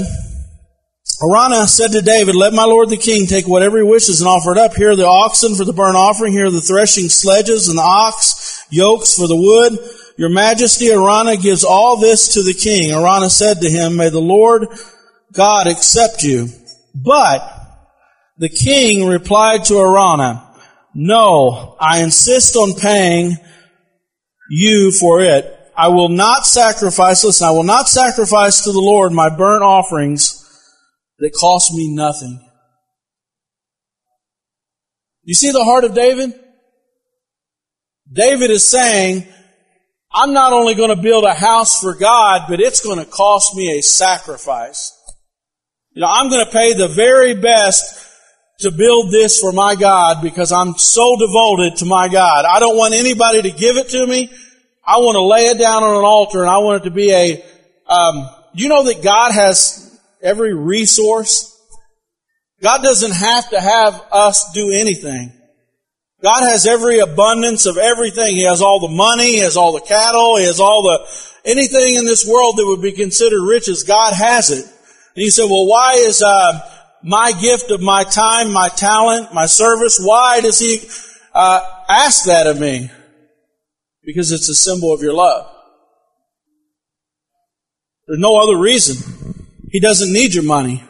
Araunah 1.20 1.66
said 1.66 1.90
to 1.92 2.02
David, 2.02 2.36
Let 2.36 2.52
my 2.52 2.64
lord 2.64 2.88
the 2.88 2.96
king 2.96 3.26
take 3.26 3.48
whatever 3.48 3.78
he 3.78 3.82
wishes 3.82 4.20
and 4.20 4.28
offer 4.28 4.52
it 4.52 4.58
up. 4.58 4.74
Here 4.74 4.92
are 4.92 4.96
the 4.96 5.06
oxen 5.06 5.56
for 5.56 5.64
the 5.64 5.72
burnt 5.72 5.96
offering. 5.96 6.32
Here 6.32 6.46
are 6.46 6.50
the 6.50 6.60
threshing 6.60 7.08
sledges 7.08 7.68
and 7.68 7.76
the 7.76 7.82
ox 7.82 8.64
yokes 8.70 9.16
for 9.16 9.26
the 9.26 9.36
wood. 9.36 9.78
Your 10.16 10.28
majesty, 10.28 10.86
Araunah 10.86 11.42
gives 11.42 11.64
all 11.64 11.96
this 11.96 12.34
to 12.34 12.42
the 12.44 12.54
king. 12.54 12.90
Araunah 12.90 13.30
said 13.30 13.60
to 13.60 13.70
him, 13.70 13.96
May 13.96 14.10
the 14.10 14.20
Lord 14.20 14.68
God 15.32 15.66
accept 15.66 16.22
you. 16.22 16.48
But 16.94 17.42
the 18.36 18.48
king 18.48 19.08
replied 19.08 19.64
to 19.64 19.74
Araunah, 19.74 20.56
No, 20.94 21.76
I 21.80 22.02
insist 22.02 22.54
on 22.54 22.74
paying 22.74 23.36
you 24.48 24.90
for 24.92 25.20
it. 25.22 25.54
I 25.76 25.88
will 25.88 26.08
not 26.08 26.46
sacrifice, 26.46 27.22
listen, 27.22 27.46
I 27.46 27.52
will 27.52 27.62
not 27.62 27.88
sacrifice 27.88 28.62
to 28.62 28.72
the 28.72 28.80
Lord 28.80 29.12
my 29.12 29.28
burnt 29.28 29.62
offerings 29.62 30.44
that 31.18 31.32
cost 31.32 31.72
me 31.72 31.94
nothing. 31.94 32.44
You 35.22 35.34
see 35.34 35.52
the 35.52 35.64
heart 35.64 35.84
of 35.84 35.94
David? 35.94 36.32
David 38.10 38.50
is 38.50 38.64
saying, 38.64 39.26
I'm 40.12 40.32
not 40.32 40.52
only 40.52 40.74
going 40.74 40.94
to 40.94 41.02
build 41.02 41.24
a 41.24 41.34
house 41.34 41.80
for 41.80 41.94
God, 41.94 42.46
but 42.48 42.60
it's 42.60 42.80
going 42.80 42.98
to 42.98 43.04
cost 43.04 43.54
me 43.54 43.78
a 43.78 43.82
sacrifice. 43.82 44.92
You 45.92 46.02
know, 46.02 46.08
I'm 46.08 46.30
going 46.30 46.44
to 46.44 46.50
pay 46.50 46.72
the 46.72 46.88
very 46.88 47.34
best 47.34 48.07
to 48.58 48.72
build 48.72 49.12
this 49.12 49.40
for 49.40 49.52
my 49.52 49.76
God 49.76 50.20
because 50.20 50.50
I'm 50.50 50.76
so 50.76 51.16
devoted 51.16 51.76
to 51.78 51.84
my 51.84 52.08
God. 52.08 52.44
I 52.44 52.58
don't 52.58 52.76
want 52.76 52.94
anybody 52.94 53.42
to 53.42 53.50
give 53.50 53.76
it 53.76 53.90
to 53.90 54.06
me. 54.06 54.30
I 54.84 54.98
want 54.98 55.14
to 55.14 55.22
lay 55.22 55.46
it 55.46 55.58
down 55.58 55.84
on 55.84 55.96
an 55.96 56.04
altar 56.04 56.40
and 56.40 56.50
I 56.50 56.58
want 56.58 56.82
it 56.82 56.88
to 56.88 56.94
be 56.94 57.12
a, 57.12 57.44
um, 57.88 58.28
you 58.54 58.68
know 58.68 58.84
that 58.84 59.02
God 59.02 59.32
has 59.32 60.00
every 60.20 60.54
resource. 60.54 61.54
God 62.60 62.82
doesn't 62.82 63.14
have 63.14 63.50
to 63.50 63.60
have 63.60 64.02
us 64.10 64.50
do 64.52 64.72
anything. 64.72 65.32
God 66.20 66.42
has 66.42 66.66
every 66.66 66.98
abundance 66.98 67.66
of 67.66 67.76
everything. 67.76 68.34
He 68.34 68.42
has 68.42 68.60
all 68.60 68.80
the 68.80 68.94
money, 68.94 69.34
He 69.34 69.38
has 69.38 69.56
all 69.56 69.72
the 69.72 69.86
cattle, 69.86 70.36
He 70.36 70.46
has 70.46 70.58
all 70.58 70.82
the, 70.82 71.50
anything 71.50 71.94
in 71.94 72.04
this 72.06 72.26
world 72.26 72.56
that 72.56 72.66
would 72.66 72.82
be 72.82 72.90
considered 72.90 73.46
riches, 73.46 73.84
God 73.84 74.14
has 74.14 74.50
it. 74.50 74.64
And 74.64 75.24
you 75.24 75.30
say, 75.30 75.44
well, 75.44 75.68
why 75.68 75.94
is, 75.98 76.22
uh, 76.22 76.60
my 77.08 77.32
gift 77.32 77.70
of 77.70 77.80
my 77.80 78.04
time, 78.04 78.52
my 78.52 78.68
talent, 78.68 79.32
my 79.32 79.46
service, 79.46 79.98
why 79.98 80.40
does 80.42 80.58
He, 80.58 80.86
uh, 81.34 81.60
ask 81.88 82.26
that 82.26 82.46
of 82.46 82.60
me? 82.60 82.90
Because 84.04 84.30
it's 84.30 84.50
a 84.50 84.54
symbol 84.54 84.92
of 84.92 85.00
your 85.00 85.14
love. 85.14 85.50
There's 88.06 88.20
no 88.20 88.42
other 88.42 88.58
reason. 88.58 89.46
He 89.70 89.80
doesn't 89.80 90.12
need 90.12 90.34
your 90.34 90.44
money. 90.44 90.84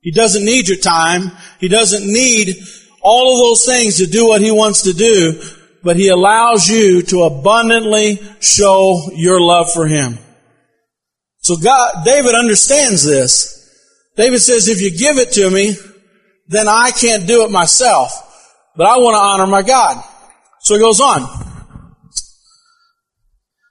He 0.00 0.10
doesn't 0.10 0.44
need 0.44 0.68
your 0.68 0.78
time. 0.78 1.30
He 1.60 1.68
doesn't 1.68 2.12
need 2.12 2.56
all 3.00 3.32
of 3.32 3.38
those 3.38 3.64
things 3.64 3.98
to 3.98 4.06
do 4.06 4.26
what 4.26 4.40
he 4.40 4.50
wants 4.50 4.82
to 4.82 4.92
do, 4.92 5.40
but 5.84 5.96
he 5.96 6.08
allows 6.08 6.68
you 6.68 7.02
to 7.02 7.22
abundantly 7.22 8.20
show 8.40 9.10
your 9.14 9.40
love 9.40 9.72
for 9.72 9.86
him. 9.86 10.18
So 11.38 11.56
God, 11.56 12.04
David 12.04 12.34
understands 12.34 13.04
this. 13.04 13.61
David 14.16 14.40
says, 14.40 14.68
if 14.68 14.80
you 14.80 14.96
give 14.96 15.18
it 15.18 15.32
to 15.32 15.50
me, 15.50 15.74
then 16.48 16.68
I 16.68 16.90
can't 16.90 17.26
do 17.26 17.44
it 17.44 17.50
myself, 17.50 18.12
but 18.76 18.86
I 18.86 18.98
want 18.98 19.14
to 19.14 19.20
honor 19.20 19.50
my 19.50 19.62
God. 19.62 20.02
So 20.60 20.74
he 20.74 20.80
goes 20.80 21.00
on. 21.00 21.22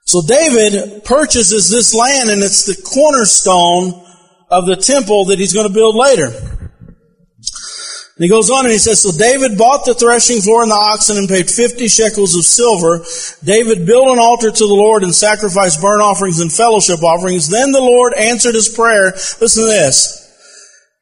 So 0.04 0.20
David 0.26 1.04
purchases 1.04 1.70
this 1.70 1.94
land 1.94 2.28
and 2.28 2.42
it's 2.42 2.66
the 2.66 2.76
cornerstone 2.82 4.04
of 4.50 4.66
the 4.66 4.76
temple 4.76 5.26
that 5.26 5.38
he's 5.38 5.54
going 5.54 5.66
to 5.66 5.72
build 5.72 5.96
later. 5.96 6.26
And 6.26 8.22
he 8.22 8.28
goes 8.28 8.50
on 8.50 8.66
and 8.66 8.72
he 8.72 8.78
says, 8.78 9.00
So 9.00 9.10
David 9.10 9.56
bought 9.56 9.86
the 9.86 9.94
threshing 9.94 10.42
floor 10.42 10.62
and 10.62 10.70
the 10.70 10.76
oxen 10.76 11.16
and 11.16 11.28
paid 11.28 11.50
50 11.50 11.88
shekels 11.88 12.36
of 12.36 12.44
silver. 12.44 13.02
David 13.42 13.86
built 13.86 14.08
an 14.08 14.18
altar 14.18 14.50
to 14.50 14.66
the 14.66 14.74
Lord 14.74 15.02
and 15.02 15.14
sacrificed 15.14 15.80
burnt 15.80 16.02
offerings 16.02 16.40
and 16.40 16.52
fellowship 16.52 17.02
offerings. 17.02 17.48
Then 17.48 17.72
the 17.72 17.80
Lord 17.80 18.12
answered 18.12 18.54
his 18.54 18.68
prayer. 18.68 19.12
Listen 19.40 19.64
to 19.64 19.70
this. 19.70 20.21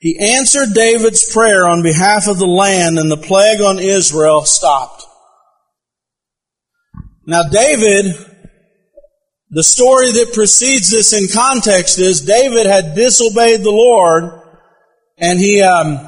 He 0.00 0.18
answered 0.18 0.74
David's 0.74 1.32
prayer 1.32 1.68
on 1.68 1.82
behalf 1.82 2.26
of 2.26 2.38
the 2.38 2.46
land 2.46 2.98
and 2.98 3.10
the 3.10 3.16
plague 3.16 3.60
on 3.60 3.78
Israel 3.78 4.44
stopped. 4.44 5.04
Now 7.26 7.44
David 7.44 8.16
the 9.52 9.64
story 9.64 10.12
that 10.12 10.32
precedes 10.32 10.90
this 10.90 11.12
in 11.12 11.26
context 11.26 11.98
is 11.98 12.20
David 12.20 12.66
had 12.66 12.94
disobeyed 12.94 13.62
the 13.62 13.72
Lord 13.72 14.42
and 15.18 15.40
he 15.40 15.60
um, 15.60 15.98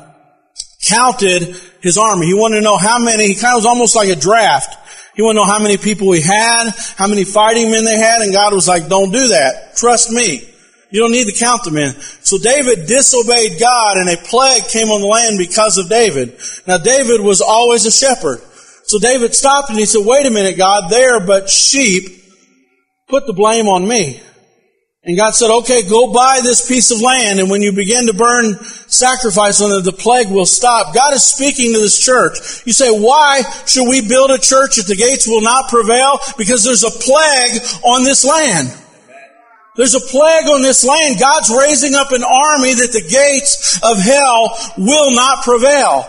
counted 0.84 1.56
his 1.80 1.98
army. 1.98 2.26
He 2.26 2.34
wanted 2.34 2.56
to 2.56 2.62
know 2.62 2.76
how 2.76 3.00
many, 3.00 3.26
he 3.26 3.34
kind 3.34 3.54
of 3.54 3.58
was 3.58 3.66
almost 3.66 3.96
like 3.96 4.08
a 4.10 4.16
draft. 4.16 4.78
He 5.16 5.22
wanted 5.22 5.40
to 5.40 5.46
know 5.46 5.52
how 5.52 5.60
many 5.60 5.76
people 5.76 6.12
he 6.12 6.22
had, 6.22 6.70
how 6.96 7.08
many 7.08 7.24
fighting 7.24 7.72
men 7.72 7.84
they 7.84 7.98
had, 7.98 8.20
and 8.22 8.32
God 8.32 8.54
was 8.54 8.68
like, 8.68 8.88
don't 8.88 9.10
do 9.10 9.28
that. 9.28 9.74
Trust 9.76 10.12
me. 10.12 10.48
You 10.92 11.00
don't 11.00 11.12
need 11.12 11.26
to 11.26 11.38
count 11.38 11.64
them 11.64 11.78
in. 11.78 11.92
So 12.22 12.38
David 12.38 12.86
disobeyed 12.86 13.58
God 13.58 13.96
and 13.96 14.10
a 14.10 14.16
plague 14.18 14.64
came 14.68 14.88
on 14.88 15.00
the 15.00 15.06
land 15.06 15.38
because 15.38 15.78
of 15.78 15.88
David. 15.88 16.38
Now 16.66 16.78
David 16.78 17.22
was 17.22 17.40
always 17.40 17.86
a 17.86 17.90
shepherd. 17.90 18.40
So 18.84 18.98
David 18.98 19.34
stopped 19.34 19.70
and 19.70 19.78
he 19.78 19.86
said, 19.86 20.04
wait 20.04 20.26
a 20.26 20.30
minute, 20.30 20.58
God, 20.58 20.90
they 20.90 21.04
are 21.04 21.26
but 21.26 21.48
sheep 21.48 22.04
put 23.08 23.26
the 23.26 23.32
blame 23.32 23.66
on 23.66 23.88
me. 23.88 24.20
And 25.04 25.16
God 25.16 25.34
said, 25.34 25.50
okay, 25.50 25.82
go 25.88 26.12
buy 26.12 26.40
this 26.44 26.68
piece 26.68 26.92
of 26.92 27.00
land, 27.00 27.40
and 27.40 27.50
when 27.50 27.60
you 27.60 27.72
begin 27.72 28.06
to 28.06 28.14
burn 28.14 28.54
sacrifice 28.86 29.60
on 29.60 29.76
it, 29.76 29.82
the 29.82 29.90
plague 29.90 30.30
will 30.30 30.46
stop. 30.46 30.94
God 30.94 31.12
is 31.12 31.24
speaking 31.24 31.72
to 31.72 31.80
this 31.80 31.98
church. 31.98 32.64
You 32.64 32.72
say, 32.72 32.88
why 32.88 33.42
should 33.66 33.88
we 33.88 34.06
build 34.06 34.30
a 34.30 34.38
church 34.38 34.78
if 34.78 34.86
the 34.86 34.94
gates 34.94 35.26
will 35.26 35.42
not 35.42 35.68
prevail? 35.68 36.20
Because 36.38 36.62
there's 36.62 36.84
a 36.84 36.90
plague 36.90 37.60
on 37.82 38.04
this 38.04 38.24
land. 38.24 38.72
There's 39.74 39.94
a 39.94 40.00
plague 40.00 40.48
on 40.48 40.60
this 40.60 40.84
land. 40.84 41.18
God's 41.18 41.50
raising 41.50 41.94
up 41.94 42.12
an 42.12 42.22
army 42.22 42.74
that 42.74 42.92
the 42.92 43.08
gates 43.08 43.80
of 43.82 43.96
hell 43.98 44.52
will 44.76 45.14
not 45.14 45.44
prevail. 45.44 46.08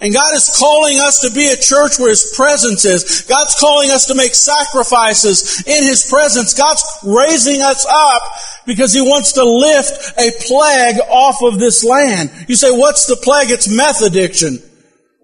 And 0.00 0.12
God 0.12 0.34
is 0.34 0.54
calling 0.58 0.98
us 0.98 1.20
to 1.20 1.30
be 1.30 1.46
a 1.46 1.56
church 1.56 1.98
where 1.98 2.10
His 2.10 2.34
presence 2.36 2.84
is. 2.84 3.22
God's 3.22 3.54
calling 3.58 3.90
us 3.90 4.06
to 4.06 4.14
make 4.14 4.34
sacrifices 4.34 5.62
in 5.66 5.84
His 5.84 6.10
presence. 6.10 6.54
God's 6.54 6.82
raising 7.04 7.62
us 7.62 7.86
up 7.88 8.22
because 8.66 8.92
He 8.92 9.00
wants 9.00 9.34
to 9.34 9.44
lift 9.44 10.18
a 10.18 10.30
plague 10.46 10.98
off 11.08 11.40
of 11.42 11.60
this 11.60 11.84
land. 11.84 12.30
You 12.48 12.56
say, 12.56 12.70
what's 12.70 13.06
the 13.06 13.16
plague? 13.16 13.50
It's 13.50 13.68
meth 13.68 14.02
addiction. 14.02 14.58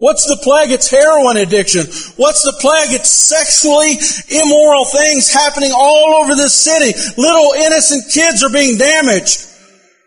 What's 0.00 0.24
the 0.24 0.40
plague? 0.42 0.70
It's 0.70 0.88
heroin 0.88 1.36
addiction. 1.36 1.84
What's 2.16 2.42
the 2.42 2.56
plague? 2.58 2.88
It's 2.96 3.12
sexually 3.12 4.00
immoral 4.32 4.86
things 4.86 5.30
happening 5.30 5.72
all 5.74 6.24
over 6.24 6.34
this 6.34 6.54
city. 6.54 6.98
Little 7.20 7.52
innocent 7.52 8.10
kids 8.10 8.42
are 8.42 8.50
being 8.50 8.78
damaged. 8.78 9.46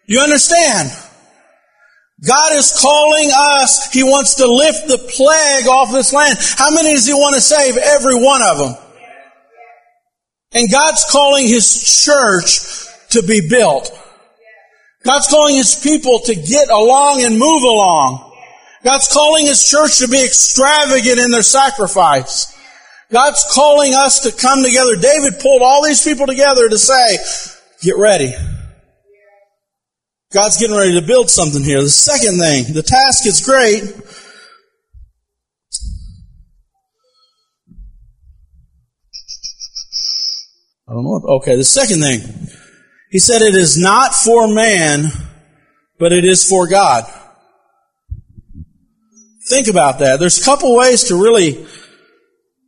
You 0.08 0.20
understand? 0.22 0.90
God 2.26 2.54
is 2.54 2.76
calling 2.82 3.30
us. 3.32 3.94
He 3.94 4.02
wants 4.02 4.36
to 4.36 4.48
lift 4.48 4.88
the 4.88 4.98
plague 4.98 5.68
off 5.68 5.92
this 5.92 6.12
land. 6.12 6.40
How 6.58 6.74
many 6.74 6.94
does 6.94 7.06
He 7.06 7.14
want 7.14 7.36
to 7.36 7.42
save? 7.42 7.78
Every 7.78 8.16
one 8.16 8.42
of 8.42 8.58
them. 8.58 8.76
And 10.54 10.72
God's 10.72 11.06
calling 11.12 11.48
His 11.48 12.04
church 12.04 12.90
to 13.12 13.22
be 13.22 13.48
built. 13.48 13.92
God's 15.04 15.28
calling 15.28 15.56
His 15.56 15.76
people 15.76 16.18
to 16.26 16.34
get 16.34 16.70
along 16.70 17.22
and 17.22 17.38
move 17.38 17.62
along. 17.62 18.32
God's 18.84 19.08
calling 19.12 19.46
His 19.46 19.64
church 19.70 20.00
to 20.00 20.08
be 20.08 20.24
extravagant 20.24 21.20
in 21.20 21.32
their 21.32 21.42
sacrifice. 21.42 22.54
God's 23.12 23.46
calling 23.54 23.94
us 23.94 24.22
to 24.22 24.32
come 24.32 24.64
together. 24.64 24.96
David 24.96 25.40
pulled 25.40 25.62
all 25.62 25.84
these 25.84 26.04
people 26.04 26.26
together 26.26 26.68
to 26.68 26.78
say, 26.78 27.18
get 27.82 27.96
ready. 27.98 28.34
God's 30.34 30.58
getting 30.58 30.76
ready 30.76 31.00
to 31.00 31.06
build 31.06 31.30
something 31.30 31.64
here. 31.64 31.82
The 31.82 31.90
second 31.90 32.40
thing, 32.40 32.74
the 32.74 32.82
task 32.82 33.28
is 33.28 33.46
great. 33.46 33.84
I 40.88 40.94
don't 40.94 41.04
know. 41.04 41.20
What, 41.22 41.42
okay, 41.42 41.56
the 41.56 41.64
second 41.64 42.02
thing. 42.02 42.50
He 43.12 43.20
said 43.20 43.44
it 43.44 43.54
is 43.54 43.80
not 43.80 44.16
for 44.16 44.54
man, 44.54 45.12
but 46.00 46.12
it 46.12 46.26
is 46.26 46.44
for 46.44 46.68
God. 46.68 47.06
Think 49.50 49.68
about 49.68 50.00
that. 50.00 50.20
There's 50.20 50.42
a 50.42 50.46
couple 50.46 50.76
ways 50.76 51.06
to 51.06 51.22
really 51.22 51.66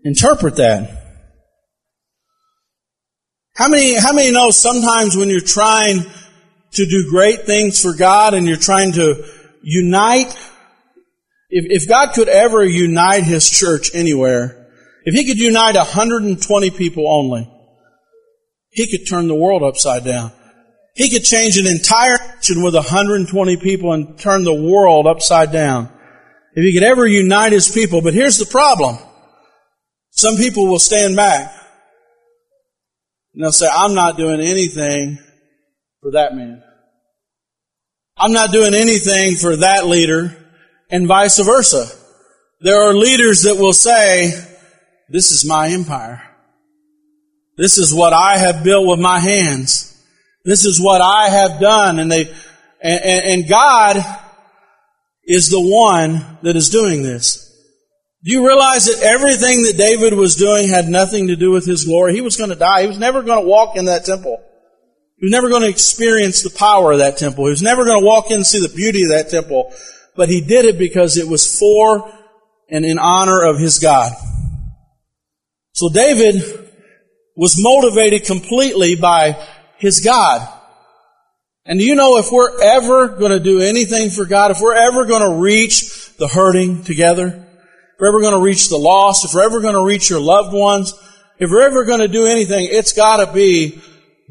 interpret 0.04 0.58
that. 0.58 1.04
How 3.56 3.70
many, 3.70 3.96
how 3.96 4.12
many 4.12 4.32
know 4.32 4.52
sometimes 4.52 5.16
when 5.16 5.30
you're 5.30 5.40
trying 5.40 6.04
to 6.74 6.86
do 6.86 7.10
great 7.10 7.46
things 7.46 7.82
for 7.82 7.94
God 7.94 8.34
and 8.34 8.46
you're 8.46 8.58
trying 8.58 8.92
to 8.94 9.26
unite, 9.62 10.38
if, 11.50 11.84
if 11.84 11.88
God 11.88 12.14
could 12.14 12.28
ever 12.28 12.66
unite 12.66 13.24
His 13.24 13.50
church 13.50 13.92
anywhere, 13.94 14.68
if 15.06 15.16
He 15.16 15.26
could 15.26 15.40
unite 15.40 15.76
120 15.76 16.70
people 16.72 17.08
only, 17.08 17.50
He 18.72 18.92
could 18.92 19.08
turn 19.08 19.30
the 19.30 19.36
world 19.36 19.64
upside 19.64 20.04
down. 20.04 20.34
He 20.94 21.10
could 21.10 21.24
change 21.24 21.58
an 21.58 21.68
entire 21.68 22.18
nation 22.36 22.64
with 22.64 22.76
120 22.76 23.58
people 23.58 23.94
and 23.94 24.20
turn 24.20 24.44
the 24.44 24.54
world 24.54 25.08
upside 25.08 25.54
down. 25.54 25.95
If 26.56 26.64
He 26.64 26.74
could 26.74 26.84
ever 26.84 27.06
unite 27.06 27.52
His 27.52 27.70
people, 27.70 28.02
but 28.02 28.14
here's 28.14 28.40
the 28.40 28.46
problem. 28.46 28.98
Some 30.12 30.38
people 30.38 30.68
will 30.68 30.80
stand 30.80 31.16
back. 31.16 31.54
And 33.34 33.44
they'll 33.44 33.52
say, 33.52 33.68
I'm 33.72 33.94
not 33.94 34.18
doing 34.18 34.40
anything 34.40 35.20
for 36.02 36.12
that 36.12 36.34
man. 36.34 36.64
I'm 38.18 38.32
not 38.32 38.52
doing 38.52 38.74
anything 38.74 39.36
for 39.36 39.58
that 39.58 39.86
leader 39.86 40.34
and 40.90 41.06
vice 41.06 41.38
versa. 41.40 41.88
There 42.62 42.82
are 42.90 42.94
leaders 42.94 43.44
that 43.44 43.58
will 43.58 43.74
say, 43.74 44.32
this 45.10 45.32
is 45.32 45.46
my 45.46 45.68
empire. 45.68 46.24
This 47.58 47.78
is 47.78 47.94
what 47.94 48.14
I 48.14 48.38
have 48.38 48.64
built 48.64 48.88
with 48.88 49.00
my 49.00 49.20
hands. 49.20 49.92
This 50.46 50.66
is 50.66 50.80
what 50.80 51.02
I 51.02 51.28
have 51.30 51.60
done. 51.60 52.00
And 52.00 52.10
they, 52.10 52.34
and, 52.82 53.04
and 53.42 53.50
God 53.50 53.98
is 55.26 55.50
the 55.50 55.60
one 55.60 56.38
that 56.44 56.56
is 56.56 56.70
doing 56.70 57.04
this. 57.04 57.42
Do 58.24 58.32
you 58.32 58.46
realize 58.46 58.86
that 58.86 59.04
everything 59.04 59.64
that 59.64 59.78
David 59.78 60.14
was 60.14 60.36
doing 60.36 60.68
had 60.68 60.88
nothing 60.88 61.28
to 61.28 61.36
do 61.36 61.52
with 61.52 61.66
his 61.66 61.86
glory? 61.86 62.14
He 62.16 62.22
was 62.22 62.38
going 62.38 62.50
to 62.50 62.56
die. 62.56 62.82
He 62.82 62.88
was 62.88 62.98
never 62.98 63.22
going 63.22 63.44
to 63.44 63.48
walk 63.48 63.76
in 63.76 63.86
that 63.86 64.06
temple. 64.06 64.42
He 65.18 65.26
was 65.26 65.32
never 65.32 65.50
going 65.50 65.62
to 65.62 65.70
experience 65.70 66.42
the 66.42 66.50
power 66.50 66.92
of 66.92 66.98
that 67.00 67.18
temple. 67.18 67.46
He 67.46 67.52
was 67.52 67.62
never 67.62 67.86
going 67.86 68.00
to 68.00 68.06
walk 68.06 68.32
in 68.32 68.38
and 68.38 68.46
see 68.46 68.60
the 68.60 68.74
beauty 68.76 69.04
of 69.04 69.10
that 69.10 69.30
temple. 69.30 69.72
But 70.16 70.30
he 70.30 70.42
did 70.42 70.66
it 70.66 70.80
because 70.80 71.18
it 71.18 71.28
was 71.28 71.60
for 71.60 72.12
and 72.70 72.84
in 72.84 72.98
honor 72.98 73.44
of 73.44 73.60
his 73.60 73.80
God. 73.80 74.12
So 75.74 75.90
David 75.90 76.42
was 77.36 77.62
motivated 77.62 78.26
completely 78.26 78.96
by 78.96 79.38
his 79.78 80.00
God. 80.00 80.48
And 81.66 81.80
do 81.80 81.86
you 81.86 81.96
know 81.96 82.18
if 82.18 82.32
we're 82.32 82.62
ever 82.62 83.08
going 83.08 83.32
to 83.32 83.40
do 83.40 83.60
anything 83.60 84.12
for 84.12 84.26
God, 84.26 84.52
if 84.52 84.62
we're 84.62 84.76
ever 84.76 85.06
going 85.06 85.24
to 85.24 85.42
reach 85.42 86.16
the 86.18 86.28
hurting 86.28 86.84
together, 86.84 87.28
if 87.28 88.00
we're 88.00 88.10
ever 88.10 88.22
going 88.22 88.40
to 88.40 88.44
reach 88.44 88.70
the 88.70 88.78
lost, 88.78 89.26
if 89.26 89.34
we're 89.34 89.46
ever 89.46 89.62
going 89.62 89.74
to 89.74 89.84
reach 89.84 90.10
your 90.10 90.20
loved 90.20 90.54
ones, 90.54 90.94
if 91.40 91.50
we're 91.50 91.64
ever 91.64 91.84
going 91.86 92.02
to 92.02 92.08
do 92.08 92.28
anything, 92.28 92.68
it's 92.70 92.94
got 92.94 93.26
to 93.26 93.34
be 93.34 93.82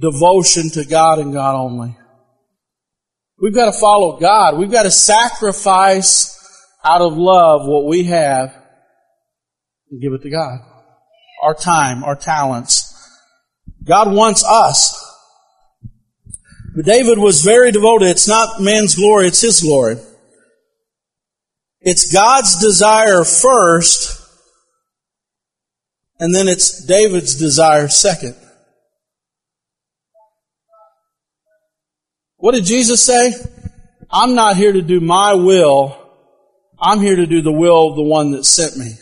devotion 0.00 0.70
to 0.70 0.84
God 0.84 1.18
and 1.18 1.32
God 1.32 1.56
only. 1.56 1.96
We've 3.40 3.54
got 3.54 3.72
to 3.72 3.78
follow 3.78 4.18
God. 4.20 4.56
We've 4.56 4.70
got 4.70 4.84
to 4.84 4.90
sacrifice 4.90 6.30
out 6.84 7.00
of 7.00 7.16
love 7.16 7.62
what 7.66 7.86
we 7.86 8.04
have 8.04 8.54
and 9.90 10.00
give 10.00 10.12
it 10.12 10.22
to 10.22 10.30
God. 10.30 10.60
Our 11.42 11.54
time, 11.54 12.04
our 12.04 12.16
talents. 12.16 12.90
God 13.82 14.12
wants 14.12 14.44
us. 14.44 15.03
But 16.74 16.84
David 16.84 17.18
was 17.18 17.42
very 17.42 17.70
devoted. 17.70 18.08
It's 18.08 18.26
not 18.26 18.60
man's 18.60 18.96
glory, 18.96 19.28
it's 19.28 19.40
his 19.40 19.60
glory. 19.60 19.96
It's 21.80 22.12
God's 22.12 22.58
desire 22.60 23.24
first, 23.24 24.20
and 26.18 26.34
then 26.34 26.48
it's 26.48 26.84
David's 26.84 27.34
desire 27.36 27.88
second. 27.88 28.34
What 32.36 32.54
did 32.54 32.64
Jesus 32.64 33.04
say? 33.04 33.34
I'm 34.10 34.34
not 34.34 34.56
here 34.56 34.72
to 34.72 34.82
do 34.82 35.00
my 35.00 35.34
will. 35.34 36.00
I'm 36.80 37.00
here 37.00 37.16
to 37.16 37.26
do 37.26 37.42
the 37.42 37.52
will 37.52 37.90
of 37.90 37.96
the 37.96 38.02
one 38.02 38.32
that 38.32 38.44
sent 38.44 38.76
me. 38.76 38.94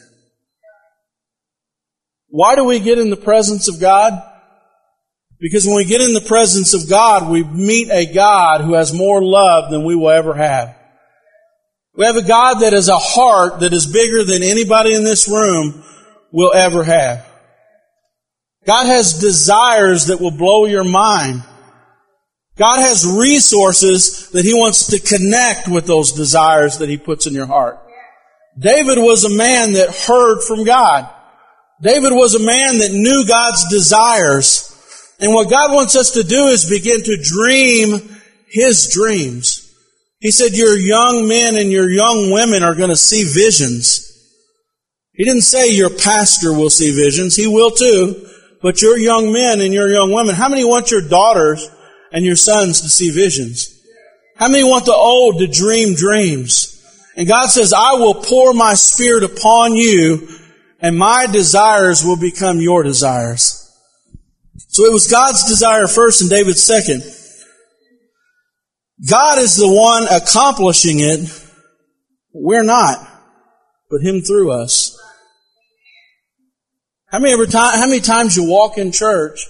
Why 2.29 2.55
do 2.57 2.65
we 2.65 2.81
get 2.81 2.99
in 2.99 3.11
the 3.11 3.17
presence 3.17 3.69
of 3.69 3.81
God? 3.81 4.23
Because 5.43 5.67
when 5.67 5.75
we 5.75 5.85
get 5.85 6.01
in 6.01 6.15
the 6.15 6.21
presence 6.21 6.73
of 6.73 6.89
God, 6.89 7.29
we 7.29 7.43
meet 7.43 7.91
a 7.91 8.07
God 8.07 8.61
who 8.61 8.75
has 8.75 8.95
more 8.95 9.21
love 9.21 9.73
than 9.73 9.85
we 9.85 9.97
will 9.97 10.11
ever 10.11 10.35
have. 10.35 10.79
We 11.97 12.07
have 12.07 12.17
a 12.17 12.23
God 12.23 12.61
that 12.61 12.73
has 12.73 12.89
a 12.89 12.97
heart 12.97 13.59
that 13.59 13.73
is 13.73 13.93
bigger 13.93 14.23
than 14.23 14.45
anybody 14.45 14.95
in 14.95 15.03
this 15.03 15.29
room 15.29 15.83
will 16.31 16.55
ever 16.55 16.85
have. 16.85 17.27
God 18.65 18.87
has 18.87 19.19
desires 19.19 20.07
that 20.07 20.21
will 20.21 20.31
blow 20.31 20.67
your 20.67 20.85
mind. 20.85 21.43
God 22.57 22.81
has 22.81 23.05
resources 23.05 24.31
that 24.31 24.45
He 24.45 24.55
wants 24.55 24.87
to 24.87 25.01
connect 25.01 25.67
with 25.67 25.87
those 25.87 26.13
desires 26.13 26.79
that 26.79 26.89
He 26.89 26.99
puts 26.99 27.27
in 27.27 27.35
your 27.35 27.47
heart. 27.47 27.81
David 28.57 28.99
was 28.99 29.25
a 29.25 29.37
man 29.37 29.73
that 29.73 29.91
heard 29.91 30.43
from 30.43 30.63
God. 30.63 31.13
David 31.81 32.13
was 32.13 32.37
a 32.37 32.39
man 32.39 32.79
that 32.79 32.93
knew 32.93 33.27
God's 33.27 33.69
desires. 33.71 34.72
And 35.23 35.33
what 35.33 35.49
God 35.49 35.73
wants 35.73 35.95
us 35.95 36.11
to 36.11 36.25
do 36.25 36.49
is 36.49 36.69
begin 36.69 37.01
to 37.01 37.17
dream 37.23 38.01
His 38.49 38.91
dreams. 38.93 39.73
He 40.19 40.33
said 40.33 40.53
your 40.53 40.77
young 40.77 41.29
men 41.29 41.55
and 41.55 41.71
your 41.71 41.89
young 41.89 42.33
women 42.33 42.65
are 42.65 42.75
going 42.75 42.91
to 42.91 42.97
see 42.97 43.23
visions. 43.23 44.09
He 45.13 45.25
didn't 45.25 45.43
say 45.43 45.71
your 45.71 45.91
pastor 45.91 46.53
will 46.53 46.71
see 46.71 46.91
visions. 46.91 47.37
He 47.37 47.47
will 47.47 47.71
too. 47.71 48.29
But 48.63 48.83
your 48.83 48.99
young 48.99 49.33
men 49.33 49.61
and 49.61 49.73
your 49.73 49.89
young 49.89 50.11
women, 50.11 50.35
how 50.35 50.49
many 50.49 50.65
want 50.65 50.91
your 50.91 51.09
daughters 51.09 51.71
and 52.13 52.25
your 52.25 52.37
sons 52.37 52.81
to 52.81 52.89
see 52.89 53.11
visions? 53.11 53.81
How 54.37 54.49
many 54.49 54.65
want 54.65 54.87
the 54.87 54.95
old 54.95 55.39
to 55.39 55.47
dream 55.47 55.95
dreams? 55.95 56.85
And 57.17 57.29
God 57.29 57.47
says, 57.47 57.73
I 57.73 57.93
will 57.93 58.15
pour 58.15 58.55
my 58.55 58.75
spirit 58.75 59.23
upon 59.23 59.77
you 59.77 60.29
and 60.81 60.99
my 60.99 61.27
desires 61.31 62.05
will 62.05 62.19
become 62.19 62.61
your 62.61 62.83
desires. 62.83 63.62
So 64.73 64.87
it 64.87 64.93
was 64.93 65.07
God's 65.07 65.45
desire 65.45 65.87
first 65.87 66.23
and 66.23 66.31
David's 66.31 66.63
second. 66.63 67.03
God 69.09 69.39
is 69.39 69.57
the 69.57 69.71
one 69.71 70.05
accomplishing 70.11 71.01
it. 71.01 71.29
We're 72.33 72.63
not, 72.63 73.07
but 73.91 74.01
Him 74.01 74.23
through 74.23 74.51
us. 74.53 74.99
How 77.11 77.19
many, 77.19 77.35
ever 77.35 77.45
time, 77.45 77.79
how 77.79 77.87
many 77.87 78.01
times 78.01 78.35
you 78.35 78.49
walk 78.49 78.79
in 78.79 78.93
church 78.93 79.47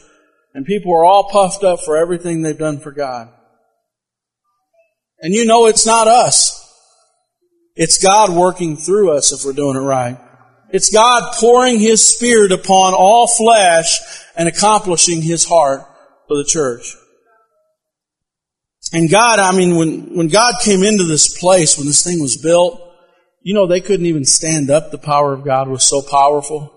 and 0.55 0.67
people 0.67 0.93
are 0.93 1.05
all 1.05 1.31
puffed 1.31 1.63
up 1.63 1.79
for 1.81 1.97
everything 1.97 2.43
they've 2.43 2.59
done 2.59 2.81
for 2.81 2.91
God? 2.91 3.29
And 5.21 5.33
you 5.33 5.45
know 5.45 5.67
it's 5.67 5.87
not 5.87 6.09
us. 6.09 6.59
It's 7.77 8.03
God 8.03 8.31
working 8.31 8.77
through 8.77 9.17
us 9.17 9.31
if 9.31 9.47
we're 9.47 9.53
doing 9.53 9.77
it 9.77 9.81
right. 9.81 10.19
It's 10.73 10.93
God 10.93 11.35
pouring 11.39 11.79
His 11.79 12.05
Spirit 12.05 12.51
upon 12.51 12.95
all 12.95 13.27
flesh 13.27 13.99
and 14.37 14.49
accomplishing 14.49 15.23
His 15.23 15.45
heart 15.45 15.83
for 16.27 16.37
the 16.37 16.47
church. 16.49 16.97
And 18.93 19.11
God, 19.11 19.39
I 19.39 19.57
mean, 19.57 19.77
when, 19.77 20.17
when 20.17 20.29
God 20.29 20.55
came 20.63 20.83
into 20.83 21.05
this 21.05 21.39
place, 21.39 21.79
when 21.79 21.87
this 21.87 22.03
thing 22.03 22.21
was 22.21 22.37
built, 22.37 22.81
you 23.43 23.55
know, 23.55 23.67
they 23.67 23.81
couldn't 23.81 24.07
even 24.07 24.25
stand 24.25 24.71
up. 24.71 24.91
The 24.91 24.99
power 24.99 25.33
of 25.33 25.45
God 25.45 25.69
was 25.69 25.85
so 25.85 26.03
powerful. 26.03 26.71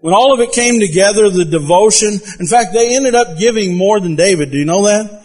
When 0.00 0.14
all 0.14 0.32
of 0.32 0.40
it 0.40 0.52
came 0.52 0.78
together, 0.78 1.30
the 1.30 1.44
devotion, 1.44 2.20
in 2.38 2.46
fact, 2.46 2.72
they 2.72 2.94
ended 2.94 3.14
up 3.14 3.38
giving 3.38 3.76
more 3.76 3.98
than 3.98 4.14
David. 4.14 4.50
Do 4.50 4.58
you 4.58 4.64
know 4.64 4.86
that? 4.86 5.24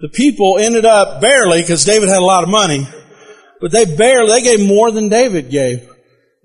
The 0.00 0.08
people 0.08 0.58
ended 0.58 0.84
up 0.84 1.20
barely, 1.20 1.62
because 1.62 1.84
David 1.84 2.08
had 2.08 2.18
a 2.18 2.24
lot 2.24 2.42
of 2.42 2.48
money, 2.48 2.86
but 3.60 3.70
they 3.70 3.84
barely, 3.84 4.32
they 4.32 4.42
gave 4.42 4.68
more 4.68 4.90
than 4.90 5.08
David 5.08 5.50
gave. 5.50 5.88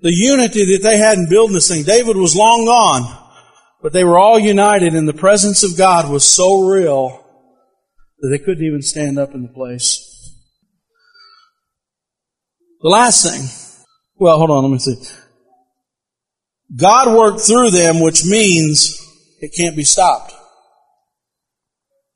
The 0.00 0.12
unity 0.12 0.64
that 0.76 0.82
they 0.82 0.96
had 0.96 1.18
in 1.18 1.28
building 1.28 1.54
this 1.54 1.68
thing, 1.68 1.82
David 1.82 2.16
was 2.16 2.36
long 2.36 2.64
gone, 2.66 3.28
but 3.82 3.92
they 3.92 4.04
were 4.04 4.18
all 4.18 4.38
united 4.38 4.94
and 4.94 5.08
the 5.08 5.12
presence 5.12 5.64
of 5.64 5.76
God 5.76 6.10
was 6.10 6.26
so 6.26 6.62
real 6.68 7.24
that 8.20 8.28
they 8.28 8.38
couldn't 8.38 8.64
even 8.64 8.82
stand 8.82 9.18
up 9.18 9.34
in 9.34 9.42
the 9.42 9.48
place. 9.48 10.04
The 12.80 12.88
last 12.88 13.24
thing, 13.24 13.48
well, 14.16 14.38
hold 14.38 14.50
on, 14.50 14.62
let 14.62 14.70
me 14.70 14.78
see. 14.78 14.96
God 16.76 17.16
worked 17.16 17.40
through 17.40 17.70
them, 17.70 18.00
which 18.00 18.24
means 18.24 19.04
it 19.40 19.52
can't 19.56 19.76
be 19.76 19.84
stopped. 19.84 20.32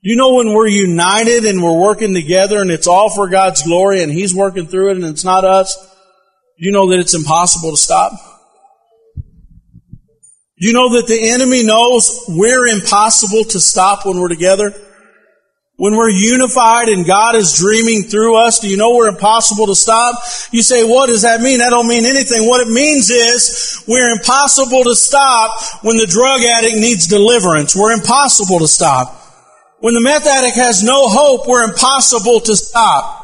You 0.01 0.17
know 0.17 0.35
when 0.35 0.53
we're 0.53 0.67
united 0.67 1.45
and 1.45 1.63
we're 1.63 1.79
working 1.79 2.13
together 2.13 2.61
and 2.61 2.71
it's 2.71 2.89
all 2.89 3.09
for 3.09 3.29
God's 3.29 3.63
glory 3.63 4.03
and 4.03 4.13
He's 4.13 4.35
working 4.35 4.67
through 4.67 4.91
it 4.91 4.97
and 4.97 5.07
it's 5.07 5.25
not 5.25 5.45
us, 5.45 5.77
you 6.63 6.71
know 6.71 6.91
that 6.91 7.01
it's 7.01 7.15
impossible 7.15 7.73
to 7.73 7.77
stop? 7.77 8.13
You 10.55 10.73
know 10.73 10.91
that 10.95 11.09
the 11.09 11.31
enemy 11.31 11.65
knows 11.65 12.25
we're 12.29 12.69
impossible 12.69 13.43
to 13.51 13.59
stop 13.59 14.07
when 14.07 14.21
we're 14.21 14.29
together? 14.29 14.73
When 15.75 15.97
we're 15.97 16.11
unified 16.11 16.89
and 16.89 17.05
God 17.05 17.35
is 17.35 17.59
dreaming 17.59 18.05
through 18.05 18.37
us, 18.37 18.61
do 18.61 18.69
you 18.69 18.77
know 18.77 18.95
we're 18.95 19.09
impossible 19.09 19.67
to 19.67 19.75
stop? 19.75 20.15
You 20.53 20.63
say, 20.63 20.85
what 20.85 21.09
does 21.09 21.23
that 21.23 21.41
mean? 21.41 21.59
That 21.59 21.71
don't 21.71 21.89
mean 21.89 22.05
anything. 22.05 22.47
What 22.47 22.65
it 22.65 22.71
means 22.71 23.11
is 23.11 23.83
we're 23.89 24.13
impossible 24.13 24.85
to 24.85 24.95
stop 24.95 25.51
when 25.83 25.97
the 25.97 26.07
drug 26.07 26.43
addict 26.43 26.77
needs 26.77 27.09
deliverance. 27.09 27.75
We're 27.75 27.91
impossible 27.91 28.61
to 28.61 28.69
stop. 28.69 29.19
When 29.81 29.95
the 29.95 30.01
meth 30.01 30.29
addict 30.29 30.55
has 30.55 30.85
no 30.85 31.09
hope, 31.09 31.49
we're 31.49 31.65
impossible 31.65 32.39
to 32.39 32.55
stop. 32.55 33.22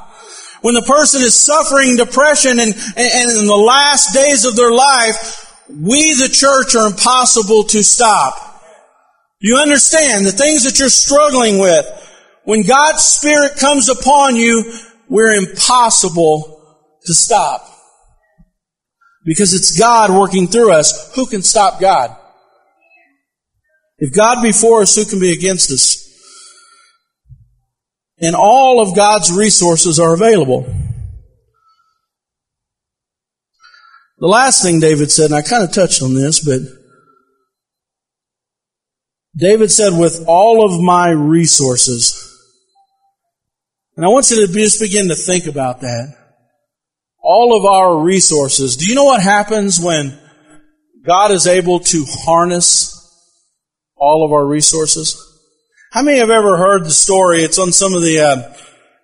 When 0.68 0.74
the 0.74 0.82
person 0.82 1.22
is 1.22 1.34
suffering 1.34 1.96
depression 1.96 2.60
and, 2.60 2.74
and 2.94 3.38
in 3.38 3.46
the 3.46 3.56
last 3.56 4.12
days 4.12 4.44
of 4.44 4.54
their 4.54 4.70
life, 4.70 5.64
we, 5.66 6.12
the 6.12 6.28
church, 6.28 6.74
are 6.74 6.88
impossible 6.88 7.64
to 7.68 7.82
stop. 7.82 8.34
You 9.40 9.56
understand 9.56 10.26
the 10.26 10.32
things 10.32 10.64
that 10.64 10.78
you're 10.78 10.90
struggling 10.90 11.58
with. 11.58 11.86
When 12.44 12.64
God's 12.64 13.02
Spirit 13.02 13.56
comes 13.56 13.88
upon 13.88 14.36
you, 14.36 14.74
we're 15.08 15.32
impossible 15.36 16.62
to 17.06 17.14
stop. 17.14 17.66
Because 19.24 19.54
it's 19.54 19.78
God 19.78 20.10
working 20.10 20.48
through 20.48 20.74
us. 20.74 21.14
Who 21.14 21.24
can 21.24 21.40
stop 21.40 21.80
God? 21.80 22.14
If 23.96 24.14
God 24.14 24.42
be 24.42 24.52
for 24.52 24.82
us, 24.82 24.96
who 24.96 25.06
can 25.06 25.18
be 25.18 25.32
against 25.32 25.70
us? 25.70 26.07
And 28.20 28.34
all 28.34 28.80
of 28.80 28.96
God's 28.96 29.32
resources 29.32 30.00
are 30.00 30.14
available. 30.14 30.66
The 34.18 34.26
last 34.26 34.62
thing 34.62 34.80
David 34.80 35.12
said, 35.12 35.26
and 35.26 35.34
I 35.34 35.42
kind 35.42 35.62
of 35.62 35.72
touched 35.72 36.02
on 36.02 36.14
this, 36.14 36.44
but 36.44 36.60
David 39.36 39.70
said, 39.70 39.96
with 39.96 40.24
all 40.26 40.64
of 40.64 40.80
my 40.82 41.10
resources. 41.10 42.24
And 43.96 44.04
I 44.04 44.08
want 44.08 44.30
you 44.30 44.44
to 44.44 44.52
just 44.52 44.80
begin 44.80 45.08
to 45.08 45.14
think 45.14 45.46
about 45.46 45.82
that. 45.82 46.16
All 47.20 47.56
of 47.56 47.64
our 47.64 48.00
resources. 48.00 48.76
Do 48.76 48.86
you 48.86 48.96
know 48.96 49.04
what 49.04 49.22
happens 49.22 49.80
when 49.80 50.18
God 51.06 51.30
is 51.30 51.46
able 51.46 51.80
to 51.80 52.04
harness 52.08 52.94
all 53.96 54.24
of 54.24 54.32
our 54.32 54.44
resources? 54.44 55.27
How 55.90 56.02
many 56.02 56.18
have 56.18 56.28
ever 56.28 56.58
heard 56.58 56.84
the 56.84 56.90
story? 56.90 57.42
It's 57.42 57.58
on 57.58 57.72
some 57.72 57.94
of 57.94 58.02
the, 58.02 58.20
uh, 58.20 58.36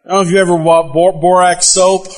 I 0.05 0.09
don't 0.09 0.16
know 0.16 0.20
if 0.20 0.31
you 0.31 0.38
ever 0.38 0.59
bought 0.59 0.92
borax 0.92 1.66
soap, 1.68 2.09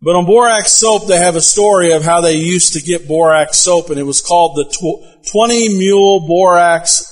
but 0.00 0.14
on 0.14 0.24
borax 0.24 0.70
soap 0.70 1.08
they 1.08 1.18
have 1.18 1.34
a 1.34 1.40
story 1.40 1.90
of 1.90 2.04
how 2.04 2.20
they 2.20 2.36
used 2.36 2.74
to 2.74 2.80
get 2.80 3.08
borax 3.08 3.58
soap 3.58 3.90
and 3.90 3.98
it 3.98 4.04
was 4.04 4.20
called 4.20 4.54
the 4.54 4.66
tw- 4.66 5.32
20 5.32 5.68
mule 5.70 6.28
borax. 6.28 7.04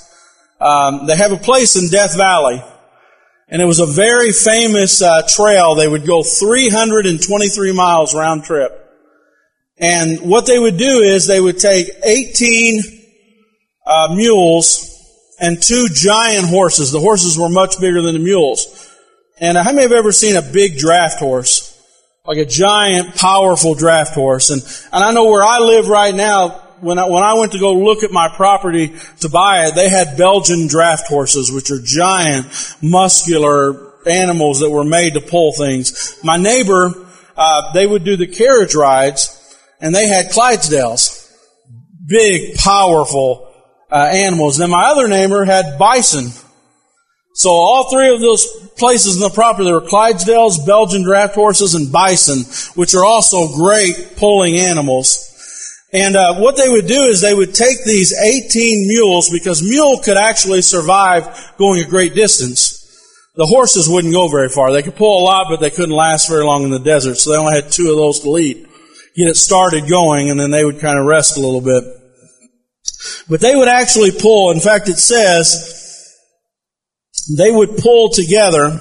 Um, 0.60 1.08
they 1.08 1.16
have 1.16 1.32
a 1.32 1.36
place 1.36 1.74
in 1.74 1.90
Death 1.90 2.16
Valley 2.16 2.62
and 3.48 3.60
it 3.60 3.64
was 3.66 3.80
a 3.80 3.86
very 3.86 4.30
famous 4.30 5.02
uh, 5.02 5.22
trail. 5.26 5.74
They 5.74 5.88
would 5.88 6.06
go 6.06 6.22
323 6.22 7.72
miles 7.72 8.14
round 8.14 8.44
trip. 8.44 8.70
And 9.76 10.20
what 10.20 10.46
they 10.46 10.58
would 10.58 10.76
do 10.76 11.00
is 11.00 11.26
they 11.26 11.40
would 11.40 11.58
take 11.58 11.88
18 12.04 12.80
uh, 13.84 14.14
mules 14.14 14.97
and 15.40 15.62
two 15.62 15.88
giant 15.92 16.46
horses. 16.46 16.92
The 16.92 17.00
horses 17.00 17.38
were 17.38 17.48
much 17.48 17.80
bigger 17.80 18.02
than 18.02 18.14
the 18.14 18.20
mules. 18.20 18.88
And 19.40 19.56
how 19.56 19.72
many 19.72 19.82
have 19.82 19.92
ever 19.92 20.12
seen 20.12 20.36
a 20.36 20.42
big 20.42 20.78
draft 20.78 21.20
horse? 21.20 21.74
Like 22.24 22.38
a 22.38 22.44
giant, 22.44 23.14
powerful 23.16 23.74
draft 23.74 24.14
horse. 24.14 24.50
And, 24.50 24.62
and 24.92 25.04
I 25.04 25.12
know 25.12 25.30
where 25.30 25.44
I 25.44 25.58
live 25.60 25.88
right 25.88 26.14
now, 26.14 26.48
when 26.80 26.98
I, 26.98 27.08
when 27.08 27.22
I 27.22 27.34
went 27.34 27.52
to 27.52 27.58
go 27.58 27.72
look 27.72 28.02
at 28.02 28.10
my 28.10 28.28
property 28.28 28.94
to 29.20 29.28
buy 29.28 29.66
it, 29.66 29.74
they 29.74 29.88
had 29.88 30.16
Belgian 30.16 30.66
draft 30.66 31.08
horses, 31.08 31.50
which 31.50 31.70
are 31.70 31.80
giant, 31.82 32.46
muscular 32.82 33.88
animals 34.06 34.60
that 34.60 34.70
were 34.70 34.84
made 34.84 35.14
to 35.14 35.20
pull 35.20 35.52
things. 35.52 36.18
My 36.22 36.36
neighbor, 36.36 36.92
uh, 37.36 37.72
they 37.72 37.86
would 37.86 38.04
do 38.04 38.16
the 38.16 38.26
carriage 38.26 38.74
rides, 38.74 39.34
and 39.80 39.94
they 39.94 40.06
had 40.08 40.30
Clydesdales. 40.30 41.24
Big, 42.06 42.56
powerful, 42.56 43.47
uh, 43.90 44.10
animals. 44.12 44.58
Then 44.58 44.70
my 44.70 44.84
other 44.84 45.08
neighbor 45.08 45.44
had 45.44 45.78
bison. 45.78 46.30
So 47.34 47.50
all 47.50 47.88
three 47.88 48.12
of 48.12 48.20
those 48.20 48.46
places 48.76 49.16
in 49.16 49.22
the 49.22 49.30
property, 49.30 49.64
there 49.64 49.74
were 49.74 49.80
Clydesdales, 49.80 50.66
Belgian 50.66 51.04
draft 51.04 51.34
horses, 51.34 51.74
and 51.74 51.92
bison, 51.92 52.42
which 52.74 52.94
are 52.94 53.04
also 53.04 53.54
great 53.54 54.16
pulling 54.16 54.56
animals. 54.56 55.24
And 55.92 56.16
uh, 56.16 56.40
what 56.40 56.56
they 56.56 56.68
would 56.68 56.86
do 56.86 57.02
is 57.02 57.20
they 57.20 57.34
would 57.34 57.54
take 57.54 57.84
these 57.84 58.12
18 58.12 58.88
mules, 58.88 59.30
because 59.30 59.62
mule 59.62 60.00
could 60.04 60.16
actually 60.16 60.62
survive 60.62 61.54
going 61.58 61.80
a 61.80 61.88
great 61.88 62.14
distance. 62.14 62.74
The 63.36 63.46
horses 63.46 63.88
wouldn't 63.88 64.12
go 64.12 64.28
very 64.28 64.48
far. 64.48 64.72
They 64.72 64.82
could 64.82 64.96
pull 64.96 65.22
a 65.22 65.24
lot, 65.24 65.46
but 65.48 65.60
they 65.60 65.70
couldn't 65.70 65.94
last 65.94 66.28
very 66.28 66.44
long 66.44 66.64
in 66.64 66.70
the 66.70 66.80
desert, 66.80 67.18
so 67.18 67.30
they 67.30 67.38
only 67.38 67.54
had 67.54 67.70
two 67.70 67.88
of 67.88 67.96
those 67.96 68.18
to 68.20 68.30
lead. 68.30 68.66
Get 69.14 69.28
it 69.28 69.36
started 69.36 69.88
going, 69.88 70.28
and 70.28 70.40
then 70.40 70.50
they 70.50 70.64
would 70.64 70.80
kind 70.80 70.98
of 70.98 71.06
rest 71.06 71.36
a 71.36 71.40
little 71.40 71.60
bit. 71.60 71.84
But 73.28 73.40
they 73.40 73.54
would 73.54 73.68
actually 73.68 74.10
pull, 74.12 74.50
in 74.50 74.60
fact 74.60 74.88
it 74.88 74.98
says, 74.98 75.74
they 77.36 77.50
would 77.50 77.76
pull 77.76 78.10
together 78.10 78.80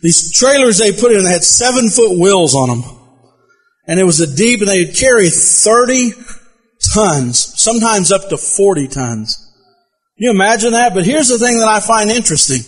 these 0.00 0.32
trailers 0.32 0.78
they 0.78 0.92
put 0.92 1.12
in 1.12 1.24
had 1.24 1.42
seven 1.42 1.88
foot 1.88 2.18
wheels 2.18 2.54
on 2.54 2.68
them. 2.68 2.84
And 3.86 3.98
it 3.98 4.04
was 4.04 4.20
a 4.20 4.36
deep, 4.36 4.60
and 4.60 4.68
they'd 4.68 4.94
carry 4.94 5.28
30 5.28 6.12
tons, 6.94 7.60
sometimes 7.60 8.12
up 8.12 8.28
to 8.28 8.36
40 8.36 8.88
tons. 8.88 9.36
Can 10.16 10.26
you 10.26 10.30
imagine 10.30 10.72
that? 10.72 10.94
But 10.94 11.06
here's 11.06 11.28
the 11.28 11.38
thing 11.38 11.58
that 11.58 11.68
I 11.68 11.80
find 11.80 12.10
interesting. 12.10 12.60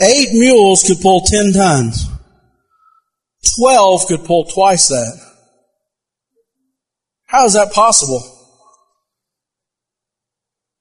Eight 0.00 0.30
mules 0.32 0.82
could 0.82 1.00
pull 1.00 1.20
10 1.20 1.52
tons. 1.52 2.08
Twelve 3.58 4.06
could 4.06 4.24
pull 4.24 4.44
twice 4.44 4.88
that. 4.88 5.31
How 7.32 7.46
is 7.46 7.54
that 7.54 7.72
possible? 7.72 8.22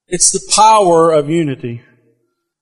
It's 0.09 0.31
the 0.31 0.51
power 0.53 1.11
of 1.11 1.29
unity. 1.29 1.81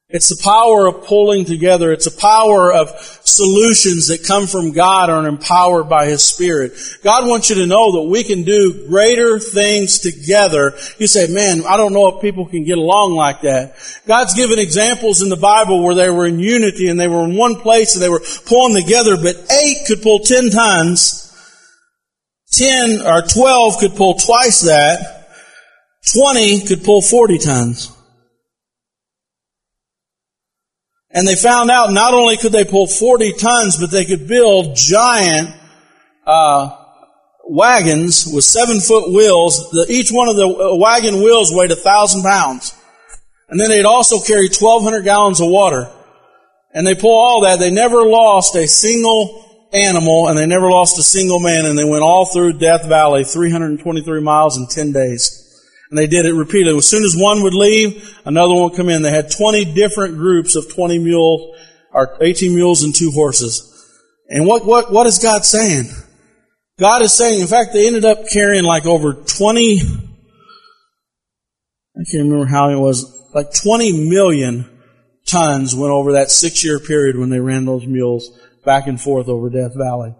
It's 0.09 0.29
the 0.29 0.39
power 0.43 0.85
of 0.85 1.05
pulling 1.05 1.45
together. 1.45 1.91
It's 1.91 2.05
a 2.05 2.15
power 2.15 2.71
of 2.71 2.91
solutions 3.23 4.09
that 4.09 4.23
come 4.23 4.45
from 4.45 4.73
God 4.73 5.09
and 5.09 5.25
are 5.25 5.27
empowered 5.27 5.89
by 5.89 6.05
His 6.05 6.23
Spirit. 6.23 6.73
God 7.03 7.27
wants 7.27 7.49
you 7.49 7.55
to 7.55 7.65
know 7.65 7.93
that 7.93 8.09
we 8.09 8.23
can 8.23 8.43
do 8.43 8.87
greater 8.87 9.39
things 9.39 9.97
together. 9.97 10.73
You 10.99 11.07
say, 11.07 11.33
man, 11.33 11.63
I 11.65 11.75
don't 11.75 11.93
know 11.93 12.15
if 12.15 12.21
people 12.21 12.45
can 12.47 12.65
get 12.65 12.77
along 12.77 13.15
like 13.15 13.41
that. 13.41 13.75
God's 14.05 14.35
given 14.35 14.59
examples 14.59 15.23
in 15.23 15.29
the 15.29 15.35
Bible 15.35 15.83
where 15.83 15.95
they 15.95 16.11
were 16.11 16.27
in 16.27 16.37
unity 16.37 16.89
and 16.89 16.99
they 16.99 17.07
were 17.07 17.23
in 17.23 17.35
one 17.35 17.55
place 17.55 17.95
and 17.95 18.03
they 18.03 18.09
were 18.09 18.21
pulling 18.45 18.79
together, 18.79 19.17
but 19.17 19.35
eight 19.51 19.87
could 19.87 20.03
pull 20.03 20.19
ten 20.19 20.51
tons. 20.51 21.25
Ten 22.59 23.01
or 23.01 23.21
twelve 23.21 23.77
could 23.79 23.95
pull 23.95 24.15
twice 24.15 24.61
that. 24.61 25.29
Twenty 26.13 26.59
could 26.67 26.83
pull 26.83 27.01
forty 27.01 27.37
tons. 27.37 27.95
And 31.11 31.27
they 31.27 31.35
found 31.35 31.71
out 31.71 31.91
not 31.91 32.13
only 32.13 32.37
could 32.37 32.51
they 32.51 32.65
pull 32.65 32.85
40 32.85 33.33
tons, 33.33 33.77
but 33.77 33.89
they 33.89 34.05
could 34.05 34.27
build 34.27 34.75
giant 34.75 35.49
uh, 36.25 36.77
wagons 37.45 38.31
with 38.31 38.43
seven 38.43 38.79
foot 38.79 39.11
wheels. 39.11 39.71
The, 39.71 39.87
each 39.89 40.11
one 40.11 40.29
of 40.29 40.35
the 40.35 40.47
uh, 40.47 40.75
wagon 40.75 41.15
wheels 41.15 41.51
weighed 41.51 41.71
a 41.71 41.75
thousand 41.75 42.21
pounds. 42.21 42.75
And 43.49 43.59
then 43.59 43.69
they'd 43.69 43.85
also 43.85 44.19
carry 44.19 44.49
1,200 44.49 45.01
gallons 45.01 45.41
of 45.41 45.49
water. 45.49 45.91
And 46.71 46.85
they 46.85 46.93
pull 46.93 47.17
all 47.17 47.41
that. 47.41 47.57
They 47.57 47.71
never 47.71 48.03
lost 48.03 48.55
a 48.55 48.67
single 48.67 49.48
animal 49.73 50.27
and 50.27 50.37
they 50.37 50.47
never 50.47 50.69
lost 50.69 50.97
a 50.99 51.03
single 51.03 51.39
man 51.39 51.65
and 51.65 51.77
they 51.77 51.85
went 51.85 52.03
all 52.03 52.25
through 52.25 52.53
Death 52.53 52.87
Valley, 52.87 53.23
323 53.23 54.21
miles 54.21 54.57
in 54.57 54.67
10 54.67 54.91
days. 54.91 55.45
And 55.89 55.97
they 55.97 56.07
did 56.07 56.25
it 56.25 56.33
repeatedly. 56.33 56.77
As 56.77 56.87
soon 56.87 57.03
as 57.03 57.15
one 57.17 57.41
would 57.43 57.53
leave, 57.53 58.19
another 58.25 58.53
one 58.53 58.63
would 58.63 58.77
come 58.77 58.89
in. 58.89 59.01
They 59.01 59.11
had 59.11 59.31
20 59.31 59.73
different 59.73 60.17
groups 60.17 60.55
of 60.55 60.71
20 60.73 60.99
mules, 60.99 61.57
or 61.91 62.17
18 62.21 62.53
mules 62.53 62.83
and 62.83 62.93
two 62.93 63.11
horses. 63.11 63.65
And 64.29 64.45
what, 64.45 64.65
what, 64.65 64.91
what 64.91 65.07
is 65.07 65.17
God 65.17 65.43
saying? 65.43 65.85
God 66.79 67.01
is 67.01 67.11
saying, 67.11 67.41
in 67.41 67.47
fact, 67.47 67.73
they 67.73 67.87
ended 67.87 68.05
up 68.05 68.19
carrying 68.31 68.63
like 68.63 68.85
over 68.85 69.13
20, 69.13 69.81
I 69.81 69.85
can't 72.09 72.23
remember 72.23 72.45
how 72.45 72.69
it 72.69 72.77
was, 72.77 73.11
like 73.33 73.47
20 73.51 74.09
million 74.09 74.69
tons 75.25 75.75
went 75.75 75.91
over 75.91 76.13
that 76.13 76.29
six 76.31 76.63
year 76.63 76.79
period 76.79 77.17
when 77.17 77.29
they 77.29 77.39
ran 77.39 77.65
those 77.65 77.85
mules 77.85 78.29
back 78.63 78.87
and 78.87 78.99
forth 78.99 79.27
over 79.27 79.49
Death 79.49 79.75
Valley. 79.75 80.13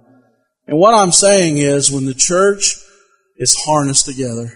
And 0.67 0.77
what 0.77 0.93
I'm 0.93 1.11
saying 1.11 1.57
is 1.57 1.91
when 1.91 2.05
the 2.05 2.13
church 2.13 2.75
is 3.37 3.55
harnessed 3.65 4.05
together, 4.05 4.51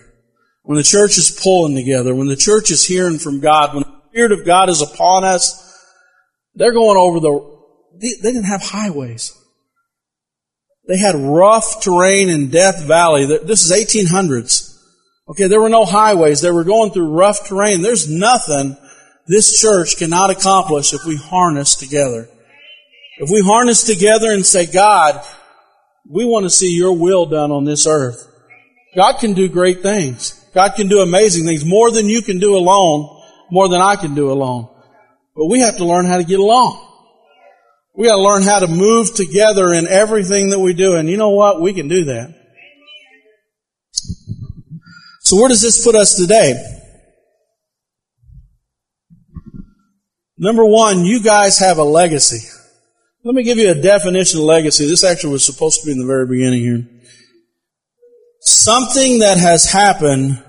when 0.64 0.78
the 0.78 0.84
church 0.84 1.18
is 1.18 1.40
pulling 1.44 1.76
together, 1.76 2.14
when 2.16 2.28
the 2.28 2.36
church 2.36 2.72
is 2.72 2.86
hearing 2.86 3.20
from 3.20 3.40
God, 3.40 3.74
when 3.74 3.84
the 3.84 4.02
Spirit 4.10 4.32
of 4.32 4.46
God 4.46 4.70
is 4.70 4.82
upon 4.82 5.24
us, 5.24 5.60
they're 6.56 6.74
going 6.74 6.98
over 6.98 7.20
the, 7.20 7.58
they, 8.00 8.14
they 8.22 8.32
didn't 8.32 8.46
have 8.46 8.62
highways. 8.62 9.36
They 10.88 10.98
had 10.98 11.16
rough 11.16 11.82
terrain 11.82 12.30
in 12.30 12.50
Death 12.50 12.84
Valley. 12.84 13.26
This 13.26 13.70
is 13.70 13.72
1800s. 13.72 14.70
Okay, 15.30 15.48
there 15.48 15.62
were 15.62 15.70
no 15.70 15.86
highways. 15.86 16.42
They 16.42 16.52
were 16.52 16.66
going 16.66 16.92
through 16.92 17.14
rough 17.14 17.48
terrain. 17.48 17.82
There's 17.82 18.10
nothing 18.10 18.78
this 19.28 19.62
church 19.62 19.98
cannot 19.98 20.30
accomplish 20.30 20.94
if 20.94 21.06
we 21.06 21.16
harness 21.16 21.76
together. 21.76 22.28
If 23.24 23.30
we 23.30 23.39
harness 23.39 23.84
together 23.84 24.32
and 24.32 24.45
say, 24.45 24.65
God, 24.65 25.24
we 26.05 26.26
want 26.26 26.43
to 26.43 26.49
see 26.49 26.76
your 26.76 26.91
will 26.91 27.26
done 27.26 27.51
on 27.51 27.63
this 27.63 27.88
earth. 27.88 28.17
God 28.97 29.19
can 29.19 29.32
do 29.32 29.47
great 29.47 29.82
things. 29.82 30.34
God 30.53 30.74
can 30.76 30.89
do 30.89 30.99
amazing 30.99 31.45
things, 31.45 31.63
more 31.63 31.89
than 31.89 32.09
you 32.09 32.21
can 32.21 32.39
do 32.39 32.57
alone, 32.57 33.21
more 33.49 33.69
than 33.69 33.80
I 33.80 33.95
can 33.95 34.13
do 34.13 34.30
alone. 34.30 34.67
But 35.38 35.45
we 35.45 35.61
have 35.61 35.78
to 35.78 35.86
learn 35.86 36.05
how 36.05 36.17
to 36.17 36.26
get 36.26 36.41
along. 36.41 36.86
We 37.95 38.07
got 38.07 38.17
to 38.17 38.21
learn 38.21 38.43
how 38.43 38.59
to 38.59 38.67
move 38.67 39.15
together 39.15 39.74
in 39.74 39.88
everything 39.88 40.49
that 40.49 40.59
we 40.59 40.74
do. 40.74 40.95
And 40.95 41.09
you 41.09 41.15
know 41.15 41.30
what? 41.30 41.61
We 41.61 41.71
can 41.71 41.88
do 41.88 42.03
that. 42.03 42.36
So 45.21 45.38
where 45.38 45.47
does 45.47 45.61
this 45.61 45.82
put 45.82 45.95
us 45.95 46.15
today? 46.15 46.61
Number 50.38 50.65
one, 50.65 51.05
you 51.05 51.24
guys 51.24 51.59
have 51.59 51.78
a 51.78 51.84
legacy. 51.84 52.49
Let 53.26 53.36
me 53.36 53.43
give 53.43 53.57
you 53.57 53.71
a 53.71 53.76
definition 53.76 54.41
of 54.41 54.45
legacy. 54.45 54.86
This 54.86 55.03
actually 55.03 55.32
was 55.32 55.45
supposed 55.45 55.80
to 55.80 55.86
be 55.86 55.93
in 55.93 55.99
the 55.99 56.05
very 56.05 56.28
beginning 56.28 56.61
here. 56.61 56.86
Something 58.41 59.19
that 59.19 59.38
has 59.38 59.71
happened 59.71 60.43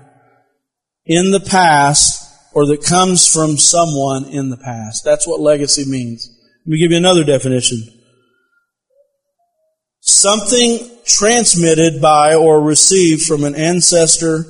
in 1.05 1.31
the 1.31 1.39
past 1.39 2.21
or 2.53 2.65
that 2.67 2.83
comes 2.83 3.31
from 3.31 3.57
someone 3.57 4.25
in 4.25 4.49
the 4.49 4.57
past. 4.57 5.05
That's 5.05 5.25
what 5.25 5.39
legacy 5.39 5.89
means. 5.89 6.29
Let 6.65 6.71
me 6.71 6.79
give 6.79 6.91
you 6.91 6.97
another 6.97 7.23
definition. 7.23 7.79
Something 10.01 10.79
transmitted 11.05 12.01
by 12.01 12.35
or 12.35 12.61
received 12.61 13.21
from 13.21 13.45
an 13.45 13.55
ancestor 13.55 14.43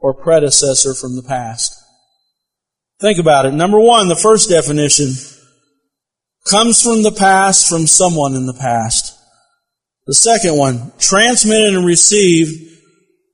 or 0.00 0.14
predecessor 0.14 0.94
from 0.94 1.16
the 1.16 1.22
past. 1.22 1.74
Think 2.98 3.18
about 3.18 3.44
it. 3.44 3.52
Number 3.52 3.78
one, 3.78 4.08
the 4.08 4.16
first 4.16 4.48
definition 4.48 5.08
comes 6.50 6.82
from 6.82 7.02
the 7.02 7.12
past 7.12 7.68
from 7.68 7.86
someone 7.86 8.34
in 8.34 8.46
the 8.46 8.54
past. 8.54 9.14
The 10.06 10.14
second 10.14 10.56
one, 10.56 10.92
transmitted 10.98 11.74
and 11.74 11.84
received 11.84 12.68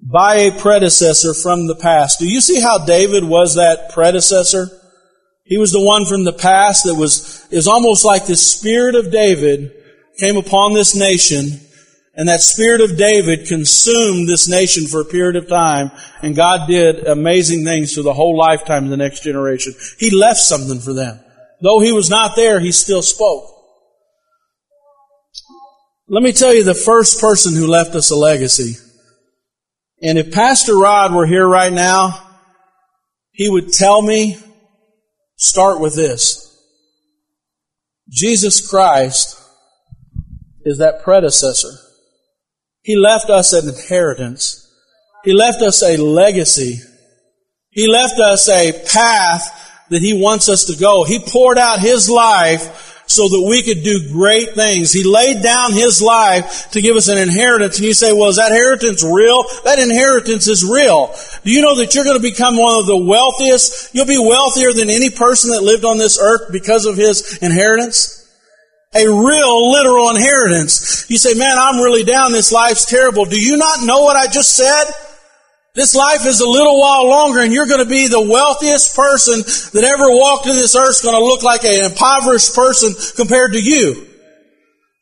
by 0.00 0.34
a 0.34 0.58
predecessor 0.58 1.32
from 1.32 1.66
the 1.66 1.76
past. 1.76 2.18
Do 2.18 2.28
you 2.28 2.40
see 2.40 2.60
how 2.60 2.84
David 2.84 3.24
was 3.24 3.54
that 3.54 3.90
predecessor? 3.92 4.68
He 5.44 5.56
was 5.56 5.72
the 5.72 5.80
one 5.80 6.04
from 6.04 6.24
the 6.24 6.32
past 6.32 6.84
that 6.84 6.94
was, 6.94 7.46
is 7.50 7.68
almost 7.68 8.04
like 8.04 8.26
the 8.26 8.36
spirit 8.36 8.94
of 8.94 9.12
David 9.12 9.72
came 10.18 10.36
upon 10.36 10.72
this 10.72 10.94
nation 10.94 11.60
and 12.16 12.28
that 12.28 12.40
spirit 12.40 12.80
of 12.80 12.96
David 12.96 13.46
consumed 13.46 14.28
this 14.28 14.48
nation 14.48 14.86
for 14.86 15.00
a 15.00 15.04
period 15.04 15.36
of 15.36 15.48
time 15.48 15.90
and 16.22 16.36
God 16.36 16.66
did 16.66 17.06
amazing 17.06 17.64
things 17.64 17.92
through 17.92 18.04
the 18.04 18.14
whole 18.14 18.36
lifetime 18.36 18.84
of 18.84 18.90
the 18.90 18.96
next 18.96 19.22
generation. 19.22 19.74
He 19.98 20.10
left 20.10 20.38
something 20.38 20.80
for 20.80 20.94
them. 20.94 21.20
Though 21.60 21.80
he 21.80 21.92
was 21.92 22.10
not 22.10 22.36
there, 22.36 22.60
he 22.60 22.72
still 22.72 23.02
spoke. 23.02 23.50
Let 26.08 26.22
me 26.22 26.32
tell 26.32 26.52
you 26.52 26.64
the 26.64 26.74
first 26.74 27.20
person 27.20 27.54
who 27.54 27.66
left 27.66 27.94
us 27.94 28.10
a 28.10 28.16
legacy. 28.16 28.76
And 30.02 30.18
if 30.18 30.32
Pastor 30.32 30.76
Rod 30.76 31.14
were 31.14 31.26
here 31.26 31.46
right 31.46 31.72
now, 31.72 32.20
he 33.32 33.48
would 33.48 33.72
tell 33.72 34.02
me 34.02 34.38
start 35.36 35.80
with 35.80 35.96
this. 35.96 36.40
Jesus 38.10 38.68
Christ 38.68 39.40
is 40.64 40.78
that 40.78 41.02
predecessor. 41.02 41.72
He 42.82 42.96
left 42.96 43.30
us 43.30 43.54
an 43.54 43.66
inheritance. 43.66 44.70
He 45.24 45.32
left 45.32 45.62
us 45.62 45.82
a 45.82 45.96
legacy. 45.96 46.80
He 47.70 47.88
left 47.88 48.20
us 48.20 48.48
a 48.48 48.72
path 48.92 49.63
that 49.90 50.02
He 50.02 50.20
wants 50.20 50.48
us 50.48 50.66
to 50.66 50.76
go. 50.76 51.04
He 51.04 51.18
poured 51.18 51.58
out 51.58 51.80
His 51.80 52.08
life 52.10 52.92
so 53.06 53.28
that 53.28 53.46
we 53.46 53.62
could 53.62 53.84
do 53.84 54.08
great 54.12 54.54
things. 54.54 54.92
He 54.92 55.04
laid 55.04 55.42
down 55.42 55.72
His 55.72 56.00
life 56.00 56.70
to 56.70 56.80
give 56.80 56.96
us 56.96 57.08
an 57.08 57.18
inheritance. 57.18 57.76
And 57.76 57.86
you 57.86 57.94
say, 57.94 58.12
well, 58.12 58.30
is 58.30 58.36
that 58.36 58.50
inheritance 58.50 59.04
real? 59.04 59.44
That 59.64 59.78
inheritance 59.78 60.48
is 60.48 60.64
real. 60.64 61.14
Do 61.44 61.50
you 61.50 61.60
know 61.60 61.76
that 61.76 61.94
you're 61.94 62.04
going 62.04 62.16
to 62.16 62.22
become 62.22 62.56
one 62.56 62.80
of 62.80 62.86
the 62.86 62.96
wealthiest? 62.96 63.94
You'll 63.94 64.06
be 64.06 64.18
wealthier 64.18 64.72
than 64.72 64.88
any 64.88 65.10
person 65.10 65.50
that 65.50 65.62
lived 65.62 65.84
on 65.84 65.98
this 65.98 66.18
earth 66.20 66.50
because 66.50 66.86
of 66.86 66.96
His 66.96 67.38
inheritance? 67.42 68.22
A 68.96 69.06
real, 69.06 69.72
literal 69.72 70.10
inheritance. 70.10 71.10
You 71.10 71.18
say, 71.18 71.34
man, 71.34 71.58
I'm 71.58 71.80
really 71.82 72.04
down. 72.04 72.32
This 72.32 72.52
life's 72.52 72.84
terrible. 72.86 73.24
Do 73.24 73.40
you 73.40 73.56
not 73.56 73.82
know 73.82 74.02
what 74.02 74.16
I 74.16 74.28
just 74.28 74.54
said? 74.54 74.84
This 75.74 75.96
life 75.96 76.24
is 76.24 76.40
a 76.40 76.48
little 76.48 76.78
while 76.78 77.08
longer 77.08 77.40
and 77.40 77.52
you're 77.52 77.66
going 77.66 77.82
to 77.82 77.90
be 77.90 78.06
the 78.06 78.20
wealthiest 78.20 78.94
person 78.94 79.40
that 79.74 79.82
ever 79.82 80.08
walked 80.08 80.46
in 80.46 80.54
this 80.54 80.76
earth 80.76 81.02
going 81.02 81.16
to 81.16 81.24
look 81.24 81.42
like 81.42 81.64
an 81.64 81.90
impoverished 81.90 82.54
person 82.54 82.94
compared 83.16 83.54
to 83.54 83.60
you. 83.60 84.06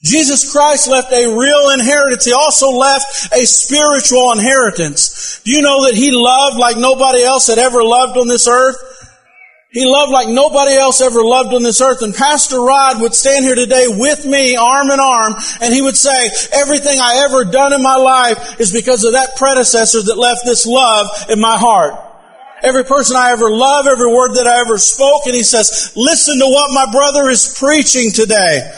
Jesus 0.02 0.50
Christ 0.50 0.88
left 0.88 1.12
a 1.12 1.26
real 1.28 1.70
inheritance. 1.70 2.24
He 2.24 2.32
also 2.32 2.70
left 2.70 3.32
a 3.34 3.44
spiritual 3.44 4.32
inheritance. 4.32 5.42
Do 5.44 5.52
you 5.52 5.60
know 5.60 5.84
that 5.84 5.94
He 5.94 6.10
loved 6.10 6.56
like 6.56 6.78
nobody 6.78 7.22
else 7.22 7.46
had 7.46 7.58
ever 7.58 7.84
loved 7.84 8.16
on 8.16 8.26
this 8.26 8.48
earth? 8.48 8.76
He 9.72 9.86
loved 9.86 10.12
like 10.12 10.28
nobody 10.28 10.74
else 10.74 11.00
ever 11.00 11.24
loved 11.24 11.54
on 11.54 11.62
this 11.62 11.80
earth. 11.80 12.02
And 12.02 12.14
Pastor 12.14 12.60
Rod 12.60 13.00
would 13.00 13.14
stand 13.14 13.46
here 13.46 13.54
today 13.54 13.86
with 13.88 14.26
me, 14.26 14.54
arm 14.54 14.90
in 14.90 15.00
arm, 15.00 15.32
and 15.62 15.72
he 15.72 15.80
would 15.80 15.96
say, 15.96 16.28
everything 16.52 17.00
I 17.00 17.24
ever 17.24 17.46
done 17.46 17.72
in 17.72 17.82
my 17.82 17.96
life 17.96 18.60
is 18.60 18.70
because 18.70 19.04
of 19.04 19.12
that 19.12 19.36
predecessor 19.36 20.02
that 20.02 20.18
left 20.18 20.42
this 20.44 20.66
love 20.66 21.06
in 21.30 21.40
my 21.40 21.56
heart. 21.56 21.94
Every 22.62 22.84
person 22.84 23.16
I 23.16 23.32
ever 23.32 23.50
loved, 23.50 23.88
every 23.88 24.12
word 24.12 24.34
that 24.34 24.46
I 24.46 24.60
ever 24.60 24.76
spoke, 24.76 25.22
and 25.24 25.34
he 25.34 25.42
says, 25.42 25.94
listen 25.96 26.38
to 26.38 26.46
what 26.46 26.70
my 26.74 26.92
brother 26.92 27.30
is 27.30 27.56
preaching 27.58 28.12
today. 28.12 28.70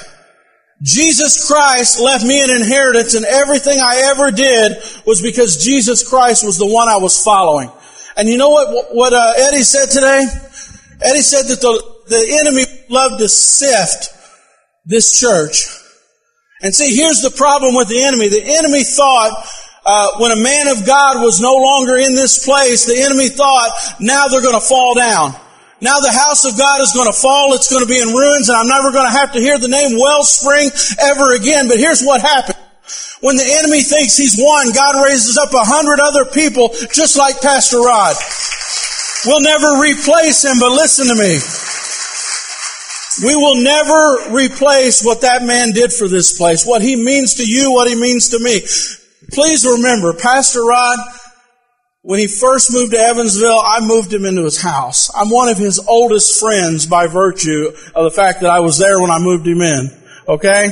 Jesus 0.81 1.51
Christ 1.51 2.01
left 2.01 2.25
me 2.25 2.41
an 2.41 2.51
inheritance 2.51 3.15
and 3.15 3.25
everything 3.25 3.79
I 3.81 4.13
ever 4.15 4.31
did 4.31 4.77
was 5.05 5.21
because 5.21 5.65
Jesus 5.65 6.09
Christ 6.09 6.45
was 6.45 6.57
the 6.57 6.67
one 6.67 6.89
I 6.89 6.99
was 6.99 7.21
following. 7.23 7.71
And 8.17 8.29
you 8.29 8.39
know 8.39 8.51
what, 8.51 8.95
what 8.95 9.13
uh, 9.13 9.33
Eddie 9.37 9.63
said 9.63 9.91
today? 9.91 10.23
And 11.03 11.17
he 11.17 11.23
said 11.23 11.47
that 11.49 11.61
the, 11.61 11.83
the 12.09 12.39
enemy 12.41 12.65
loved 12.89 13.19
to 13.21 13.29
sift 13.29 14.11
this 14.85 15.19
church. 15.19 15.67
And 16.63 16.75
see, 16.75 16.95
here's 16.95 17.21
the 17.21 17.31
problem 17.31 17.75
with 17.75 17.89
the 17.89 18.03
enemy. 18.05 18.29
The 18.29 18.45
enemy 18.45 18.85
thought 18.85 19.33
uh, 19.85 20.19
when 20.19 20.33
a 20.33 20.41
man 20.41 20.69
of 20.69 20.87
God 20.87 21.21
was 21.21 21.41
no 21.41 21.53
longer 21.53 21.97
in 21.97 22.15
this 22.15 22.45
place, 22.45 22.87
the 22.87 23.03
enemy 23.03 23.29
thought, 23.29 23.71
now 24.01 24.29
they're 24.29 24.43
going 24.43 24.59
to 24.59 24.65
fall 24.65 24.95
down. 24.95 25.35
Now 25.81 26.01
the 26.01 26.13
house 26.13 26.47
of 26.47 26.57
God 26.57 26.81
is 26.81 26.93
going 26.95 27.11
to 27.11 27.17
fall. 27.17 27.53
It's 27.53 27.71
going 27.71 27.85
to 27.85 27.91
be 27.91 28.01
in 28.01 28.09
ruins 28.09 28.49
and 28.49 28.57
I'm 28.57 28.69
never 28.69 28.93
going 28.93 29.05
to 29.05 29.17
have 29.19 29.33
to 29.33 29.41
hear 29.41 29.59
the 29.59 29.69
name 29.69 29.99
Wellspring 29.99 30.71
ever 31.01 31.35
again. 31.35 31.69
But 31.69 31.79
here's 31.79 32.03
what 32.03 32.23
happened. 32.23 32.57
When 33.21 33.37
the 33.37 33.45
enemy 33.45 33.81
thinks 33.81 34.17
he's 34.17 34.37
won, 34.41 34.73
God 34.73 35.05
raises 35.05 35.37
up 35.37 35.53
a 35.53 35.65
hundred 35.65 36.01
other 36.01 36.25
people 36.25 36.69
just 36.93 37.17
like 37.17 37.41
Pastor 37.41 37.81
Rod. 37.81 38.17
We'll 39.27 39.41
never 39.41 39.81
replace 39.81 40.45
him, 40.45 40.59
but 40.61 40.71
listen 40.71 41.09
to 41.09 41.15
me. 41.15 41.39
We 43.23 43.37
will 43.37 43.63
never 43.63 44.35
replace 44.37 45.05
what 45.05 45.21
that 45.21 45.43
man 45.43 45.71
did 45.71 45.93
for 45.93 46.09
this 46.09 46.37
place, 46.37 46.67
what 46.67 46.83
he 46.83 46.97
means 46.97 47.35
to 47.35 47.47
you, 47.47 47.73
what 47.73 47.89
he 47.89 47.95
means 47.95 48.31
to 48.31 48.39
me. 48.39 48.61
Please 49.33 49.65
remember, 49.65 50.13
Pastor 50.15 50.65
Rod, 50.65 50.99
when 52.03 52.19
he 52.19 52.27
first 52.27 52.73
moved 52.73 52.93
to 52.93 52.99
Evansville, 52.99 53.63
I 53.65 53.81
moved 53.81 54.13
him 54.13 54.27
into 54.27 54.45
his 54.45 54.61
house. 54.61 55.11
I'm 55.15 55.31
one 55.31 55.49
of 55.49 55.57
his 55.57 55.79
oldest 55.79 56.39
friends 56.39 56.87
by 56.87 57.07
virtue 57.07 57.73
of 57.95 58.05
the 58.05 58.11
fact 58.15 58.43
that 58.43 58.51
I 58.51 58.61
was 58.61 58.79
there 58.79 59.01
when 59.01 59.11
I 59.11 59.19
moved 59.21 59.47
him 59.47 59.63
in. 59.63 60.03
Okay? 60.29 60.71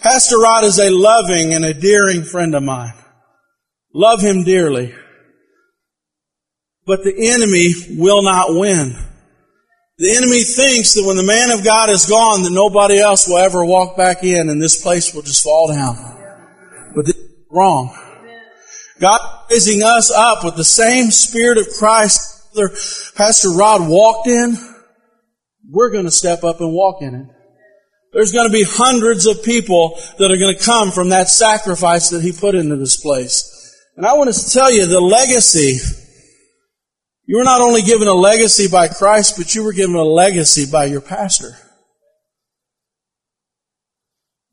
Pastor 0.00 0.38
Rod 0.38 0.64
is 0.64 0.78
a 0.78 0.90
loving 0.90 1.54
and 1.54 1.64
endearing 1.64 2.22
friend 2.22 2.54
of 2.54 2.62
mine. 2.62 2.94
Love 3.92 4.20
him 4.20 4.44
dearly. 4.44 4.94
But 6.88 7.04
the 7.04 7.14
enemy 7.14 7.74
will 8.00 8.22
not 8.22 8.58
win. 8.58 8.96
The 9.98 10.16
enemy 10.16 10.42
thinks 10.42 10.94
that 10.94 11.04
when 11.04 11.18
the 11.18 11.22
man 11.22 11.50
of 11.50 11.62
God 11.62 11.90
is 11.90 12.06
gone, 12.06 12.44
that 12.44 12.50
nobody 12.50 12.98
else 12.98 13.28
will 13.28 13.36
ever 13.36 13.62
walk 13.62 13.94
back 13.94 14.24
in 14.24 14.48
and 14.48 14.62
this 14.62 14.80
place 14.80 15.12
will 15.12 15.20
just 15.20 15.44
fall 15.44 15.68
down. 15.68 15.96
But 16.96 17.04
this 17.04 17.14
is 17.14 17.44
wrong. 17.50 17.94
God 18.98 19.20
is 19.50 19.66
raising 19.68 19.82
us 19.82 20.10
up 20.10 20.44
with 20.44 20.56
the 20.56 20.64
same 20.64 21.10
spirit 21.10 21.58
of 21.58 21.66
Christ 21.78 22.56
Pastor 23.14 23.50
Rod 23.50 23.86
walked 23.86 24.26
in. 24.26 24.56
We're 25.70 25.90
going 25.90 26.06
to 26.06 26.10
step 26.10 26.42
up 26.42 26.60
and 26.60 26.72
walk 26.72 27.02
in 27.02 27.14
it. 27.14 27.26
There's 28.14 28.32
going 28.32 28.48
to 28.48 28.52
be 28.52 28.64
hundreds 28.66 29.26
of 29.26 29.42
people 29.42 30.00
that 30.18 30.30
are 30.30 30.38
going 30.38 30.56
to 30.56 30.64
come 30.64 30.90
from 30.90 31.10
that 31.10 31.28
sacrifice 31.28 32.08
that 32.10 32.22
he 32.22 32.32
put 32.32 32.54
into 32.54 32.76
this 32.76 32.96
place. 32.96 33.44
And 33.98 34.06
I 34.06 34.14
want 34.14 34.32
to 34.32 34.50
tell 34.50 34.72
you 34.72 34.86
the 34.86 35.00
legacy 35.00 35.78
You 37.28 37.36
were 37.36 37.44
not 37.44 37.60
only 37.60 37.82
given 37.82 38.08
a 38.08 38.14
legacy 38.14 38.68
by 38.68 38.88
Christ, 38.88 39.36
but 39.36 39.54
you 39.54 39.62
were 39.62 39.74
given 39.74 39.96
a 39.96 40.02
legacy 40.02 40.64
by 40.64 40.86
your 40.86 41.02
pastor. 41.02 41.50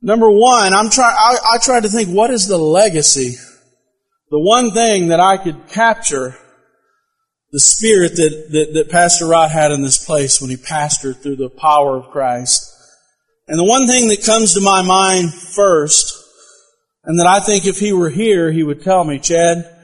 Number 0.01 0.30
one, 0.30 0.73
I'm 0.73 0.89
try, 0.89 1.05
I, 1.05 1.53
I 1.53 1.57
tried 1.59 1.84
to 1.84 1.89
think, 1.89 2.09
what 2.09 2.32
is 2.32 2.49
the 2.49 2.57
legacy? 2.57 3.38
The 4.30 4.41
one 4.41 4.71
thing 4.71 5.07
that 5.07 5.21
I 5.21 5.38
could 5.38 5.69
capture 5.69 6.36
the 7.53 7.61
spirit 7.61 8.17
that, 8.17 8.47
that, 8.51 8.73
that 8.73 8.91
Pastor 8.91 9.28
Rod 9.28 9.51
had 9.51 9.71
in 9.71 9.82
this 9.82 10.03
place 10.03 10.41
when 10.41 10.49
he 10.49 10.57
pastored 10.57 11.21
through 11.21 11.38
the 11.38 11.49
power 11.49 11.95
of 11.95 12.11
Christ. 12.11 12.69
And 13.47 13.57
the 13.57 13.63
one 13.63 13.88
thing 13.88 14.09
that 14.09 14.26
comes 14.26 14.53
to 14.53 14.61
my 14.61 14.82
mind 14.82 15.34
first, 15.34 16.13
and 17.05 17.17
that 17.21 17.28
I 17.28 17.39
think 17.39 17.65
if 17.65 17.80
he 17.80 17.93
were 17.93 18.09
here, 18.09 18.51
he 18.51 18.63
would 18.63 18.84
tell 18.84 19.05
me, 19.05 19.17
Chad, 19.17 19.74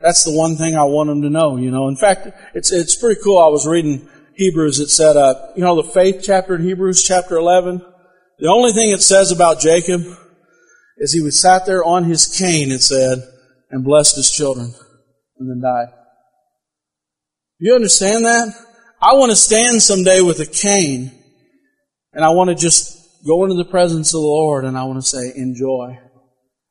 that's 0.00 0.24
the 0.24 0.32
one 0.32 0.56
thing 0.56 0.76
I 0.76 0.84
want 0.84 1.08
them 1.08 1.22
to 1.22 1.30
know, 1.30 1.56
you 1.56 1.70
know. 1.70 1.88
In 1.88 1.96
fact, 1.96 2.28
it's, 2.54 2.72
it's 2.72 2.96
pretty 2.96 3.20
cool. 3.22 3.38
I 3.38 3.48
was 3.48 3.66
reading 3.66 4.08
Hebrews. 4.34 4.80
It 4.80 4.88
said, 4.88 5.16
uh, 5.16 5.34
you 5.54 5.62
know, 5.62 5.76
the 5.76 5.88
faith 5.88 6.22
chapter 6.24 6.54
in 6.54 6.62
Hebrews 6.62 7.02
chapter 7.02 7.36
11. 7.36 7.82
The 8.38 8.48
only 8.48 8.72
thing 8.72 8.90
it 8.90 9.02
says 9.02 9.30
about 9.30 9.60
Jacob 9.60 10.00
is 10.96 11.12
he 11.12 11.22
was 11.22 11.38
sat 11.38 11.66
there 11.66 11.84
on 11.84 12.04
his 12.04 12.26
cane, 12.26 12.70
it 12.70 12.80
said, 12.80 13.18
and 13.70 13.84
blessed 13.84 14.16
his 14.16 14.30
children 14.30 14.72
and 15.38 15.50
then 15.50 15.60
died. 15.60 15.88
You 17.58 17.74
understand 17.74 18.24
that? 18.24 18.54
I 19.02 19.14
want 19.14 19.30
to 19.30 19.36
stand 19.36 19.82
someday 19.82 20.22
with 20.22 20.40
a 20.40 20.46
cane 20.46 21.12
and 22.12 22.24
I 22.24 22.30
want 22.30 22.48
to 22.48 22.56
just 22.56 23.24
go 23.26 23.44
into 23.44 23.56
the 23.56 23.70
presence 23.70 24.14
of 24.14 24.20
the 24.20 24.26
Lord 24.26 24.64
and 24.64 24.76
I 24.78 24.84
want 24.84 24.98
to 24.98 25.06
say, 25.06 25.32
enjoy. 25.36 25.98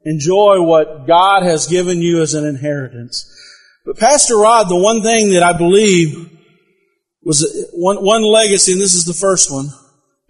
Enjoy 0.06 0.62
what 0.62 1.08
God 1.08 1.44
has 1.44 1.68
given 1.68 2.02
you 2.02 2.22
as 2.22 2.34
an 2.34 2.46
inheritance. 2.46 3.26
But 3.86 3.98
Pastor 3.98 4.38
Rod, 4.38 4.70
the 4.70 4.78
one 4.78 5.02
thing 5.02 5.32
that 5.32 5.44
I 5.44 5.58
believe 5.58 6.30
was 7.24 7.70
one, 7.74 7.98
one 7.98 8.24
legacy, 8.24 8.74
and 8.74 8.82
this 8.82 8.94
is 8.94 9.06
the 9.06 9.14
first 9.14 9.52
one, 9.52 9.70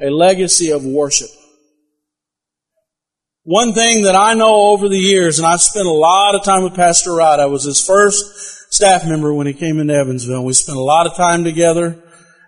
a 0.02 0.10
legacy 0.10 0.72
of 0.72 0.86
worship. 0.86 1.30
One 3.44 3.74
thing 3.74 4.04
that 4.04 4.16
I 4.16 4.34
know 4.34 4.72
over 4.72 4.90
the 4.90 4.98
years, 4.98 5.40
and 5.40 5.48
I've 5.48 5.62
spent 5.62 5.88
a 5.88 5.92
lot 5.92 6.36
of 6.36 6.44
time 6.44 6.64
with 6.64 6.76
Pastor 6.76 7.14
Rod, 7.16 7.40
I 7.40 7.46
was 7.46 7.64
his 7.64 7.84
first 7.84 8.74
staff 8.74 9.06
member 9.06 9.34
when 9.34 9.48
he 9.48 9.54
came 9.54 9.80
into 9.80 9.94
Evansville. 9.94 10.46
We 10.46 10.54
spent 10.54 10.78
a 10.78 10.82
lot 10.82 11.08
of 11.08 11.16
time 11.16 11.44
together. 11.44 11.98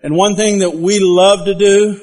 And 0.03 0.15
one 0.15 0.35
thing 0.35 0.59
that 0.59 0.75
we 0.75 0.99
love 0.99 1.45
to 1.45 1.55
do, 1.55 1.99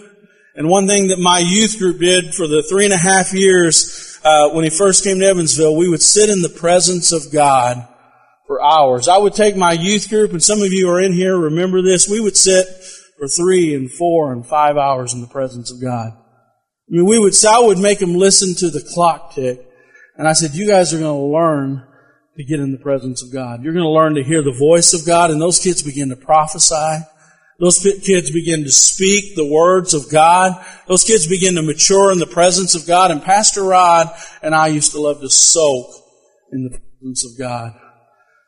and 0.54 0.68
one 0.68 0.86
thing 0.86 1.08
that 1.08 1.18
my 1.18 1.38
youth 1.38 1.78
group 1.78 2.00
did 2.00 2.34
for 2.34 2.46
the 2.46 2.64
three 2.68 2.84
and 2.84 2.92
a 2.92 2.98
half 2.98 3.32
years 3.32 4.17
uh, 4.28 4.50
when 4.50 4.64
he 4.64 4.70
first 4.70 5.04
came 5.04 5.20
to 5.20 5.26
Evansville, 5.26 5.74
we 5.74 5.88
would 5.88 6.02
sit 6.02 6.28
in 6.28 6.42
the 6.42 6.50
presence 6.50 7.12
of 7.12 7.32
God 7.32 7.88
for 8.46 8.62
hours. 8.62 9.08
I 9.08 9.16
would 9.16 9.32
take 9.32 9.56
my 9.56 9.72
youth 9.72 10.10
group, 10.10 10.32
and 10.32 10.42
some 10.42 10.60
of 10.60 10.70
you 10.70 10.90
are 10.90 11.00
in 11.00 11.14
here, 11.14 11.36
remember 11.36 11.80
this. 11.80 12.08
We 12.08 12.20
would 12.20 12.36
sit 12.36 12.66
for 13.18 13.26
three 13.26 13.74
and 13.74 13.90
four 13.90 14.32
and 14.32 14.46
five 14.46 14.76
hours 14.76 15.14
in 15.14 15.22
the 15.22 15.28
presence 15.28 15.72
of 15.72 15.80
God. 15.80 16.12
I 16.12 16.90
mean, 16.90 17.06
we 17.06 17.18
would, 17.18 17.34
say 17.34 17.48
I 17.48 17.58
would 17.58 17.78
make 17.78 18.00
them 18.00 18.14
listen 18.14 18.54
to 18.56 18.70
the 18.70 18.86
clock 18.94 19.34
tick. 19.34 19.60
And 20.16 20.28
I 20.28 20.34
said, 20.34 20.54
you 20.54 20.66
guys 20.66 20.92
are 20.92 20.98
going 20.98 21.16
to 21.16 21.34
learn 21.34 21.86
to 22.36 22.44
get 22.44 22.60
in 22.60 22.72
the 22.72 22.78
presence 22.78 23.22
of 23.22 23.32
God. 23.32 23.62
You're 23.62 23.72
going 23.72 23.84
to 23.84 23.90
learn 23.90 24.14
to 24.16 24.22
hear 24.22 24.42
the 24.42 24.52
voice 24.52 24.92
of 24.92 25.06
God, 25.06 25.30
and 25.30 25.40
those 25.40 25.58
kids 25.58 25.82
begin 25.82 26.10
to 26.10 26.16
prophesy. 26.16 27.04
Those 27.58 27.78
kids 28.04 28.30
begin 28.30 28.62
to 28.64 28.70
speak 28.70 29.34
the 29.34 29.46
words 29.46 29.92
of 29.92 30.10
God. 30.10 30.64
Those 30.86 31.02
kids 31.02 31.26
begin 31.26 31.56
to 31.56 31.62
mature 31.62 32.12
in 32.12 32.18
the 32.18 32.26
presence 32.26 32.76
of 32.76 32.86
God. 32.86 33.10
And 33.10 33.20
Pastor 33.20 33.64
Rod 33.64 34.08
and 34.42 34.54
I 34.54 34.68
used 34.68 34.92
to 34.92 35.00
love 35.00 35.20
to 35.20 35.28
soak 35.28 35.88
in 36.52 36.64
the 36.64 36.78
presence 36.78 37.24
of 37.24 37.36
God. 37.36 37.72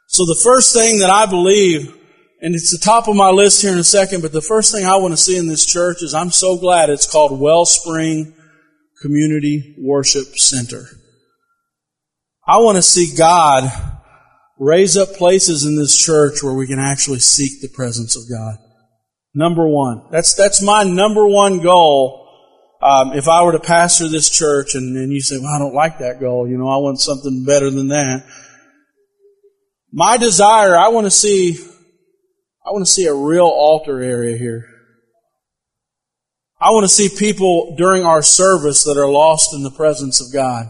So 0.07 0.25
the 0.25 0.41
first 0.45 0.73
thing 0.75 1.01
that 1.01 1.11
I 1.11 1.27
believe, 1.27 1.93
and 2.41 2.55
it's 2.55 2.71
the 2.71 2.85
top 2.85 3.09
of 3.09 3.17
my 3.17 3.31
list 3.31 3.63
here 3.63 3.73
in 3.73 3.79
a 3.79 3.85
second, 3.85 4.23
but 4.23 4.33
the 4.33 4.41
first 4.41 4.73
thing 4.73 4.87
I 4.87 4.97
want 4.97 5.13
to 5.13 5.17
see 5.17 5.37
in 5.37 5.49
this 5.49 5.67
church 5.67 6.03
is 6.03 6.15
I'm 6.15 6.31
so 6.31 6.57
glad 6.57 6.89
it's 6.89 7.11
called 7.11 7.41
Wellspring 7.41 8.33
Community 9.03 9.75
Worship 9.79 10.37
Center. 10.37 10.85
I 12.47 12.59
want 12.59 12.77
to 12.77 12.83
see 12.83 13.17
God 13.17 13.71
raise 14.57 14.97
up 14.97 15.15
places 15.15 15.65
in 15.65 15.77
this 15.77 15.97
church 15.97 16.45
where 16.45 16.55
we 16.55 16.69
can 16.69 16.79
actually 16.79 17.19
seek 17.19 17.61
the 17.61 17.75
presence 17.75 18.15
of 18.15 18.23
God. 18.31 18.59
Number 19.35 19.67
one. 19.67 20.05
That's, 20.11 20.35
that's 20.35 20.63
my 20.63 20.83
number 20.85 21.27
one 21.27 21.61
goal. 21.61 22.29
Um, 22.83 23.13
if 23.13 23.29
I 23.29 23.45
were 23.45 23.53
to 23.53 23.61
pastor 23.61 24.09
this 24.09 24.31
church 24.31 24.75
and, 24.75 24.97
and 24.97 25.13
you 25.13 25.21
say, 25.21 25.39
well, 25.39 25.55
I 25.55 25.59
don't 25.59 25.75
like 25.75 25.99
that 25.99 26.19
goal, 26.19 26.49
you 26.49 26.57
know, 26.57 26.69
I 26.69 26.79
want 26.79 26.99
something 26.99 27.45
better 27.45 27.71
than 27.71 27.89
that. 27.89 28.25
My 29.93 30.17
desire, 30.17 30.77
I 30.77 30.89
want 30.89 31.07
to 31.07 31.11
see, 31.11 31.59
I 32.65 32.71
want 32.71 32.87
to 32.87 32.91
see 32.91 33.07
a 33.07 33.15
real 33.15 33.47
altar 33.47 34.01
area 34.01 34.37
here. 34.37 34.67
I 36.61 36.71
want 36.71 36.85
to 36.85 36.89
see 36.89 37.09
people 37.09 37.75
during 37.77 38.05
our 38.05 38.23
service 38.23 38.85
that 38.85 38.99
are 38.99 39.11
lost 39.11 39.55
in 39.55 39.63
the 39.63 39.71
presence 39.71 40.21
of 40.21 40.33
God. 40.33 40.67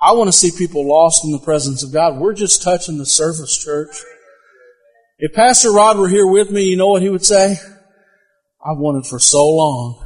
I 0.00 0.12
want 0.12 0.28
to 0.28 0.32
see 0.32 0.50
people 0.56 0.86
lost 0.86 1.24
in 1.24 1.32
the 1.32 1.38
presence 1.38 1.82
of 1.82 1.92
God. 1.92 2.18
We're 2.18 2.34
just 2.34 2.62
touching 2.62 2.98
the 2.98 3.06
surface, 3.06 3.56
church. 3.56 3.96
If 5.18 5.32
Pastor 5.32 5.72
Rod 5.72 5.96
were 5.96 6.08
here 6.08 6.26
with 6.26 6.50
me, 6.50 6.64
you 6.64 6.76
know 6.76 6.88
what 6.88 7.00
he 7.00 7.08
would 7.08 7.24
say? 7.24 7.56
I've 8.64 8.78
wanted 8.78 9.06
for 9.06 9.18
so 9.18 9.48
long 9.48 10.04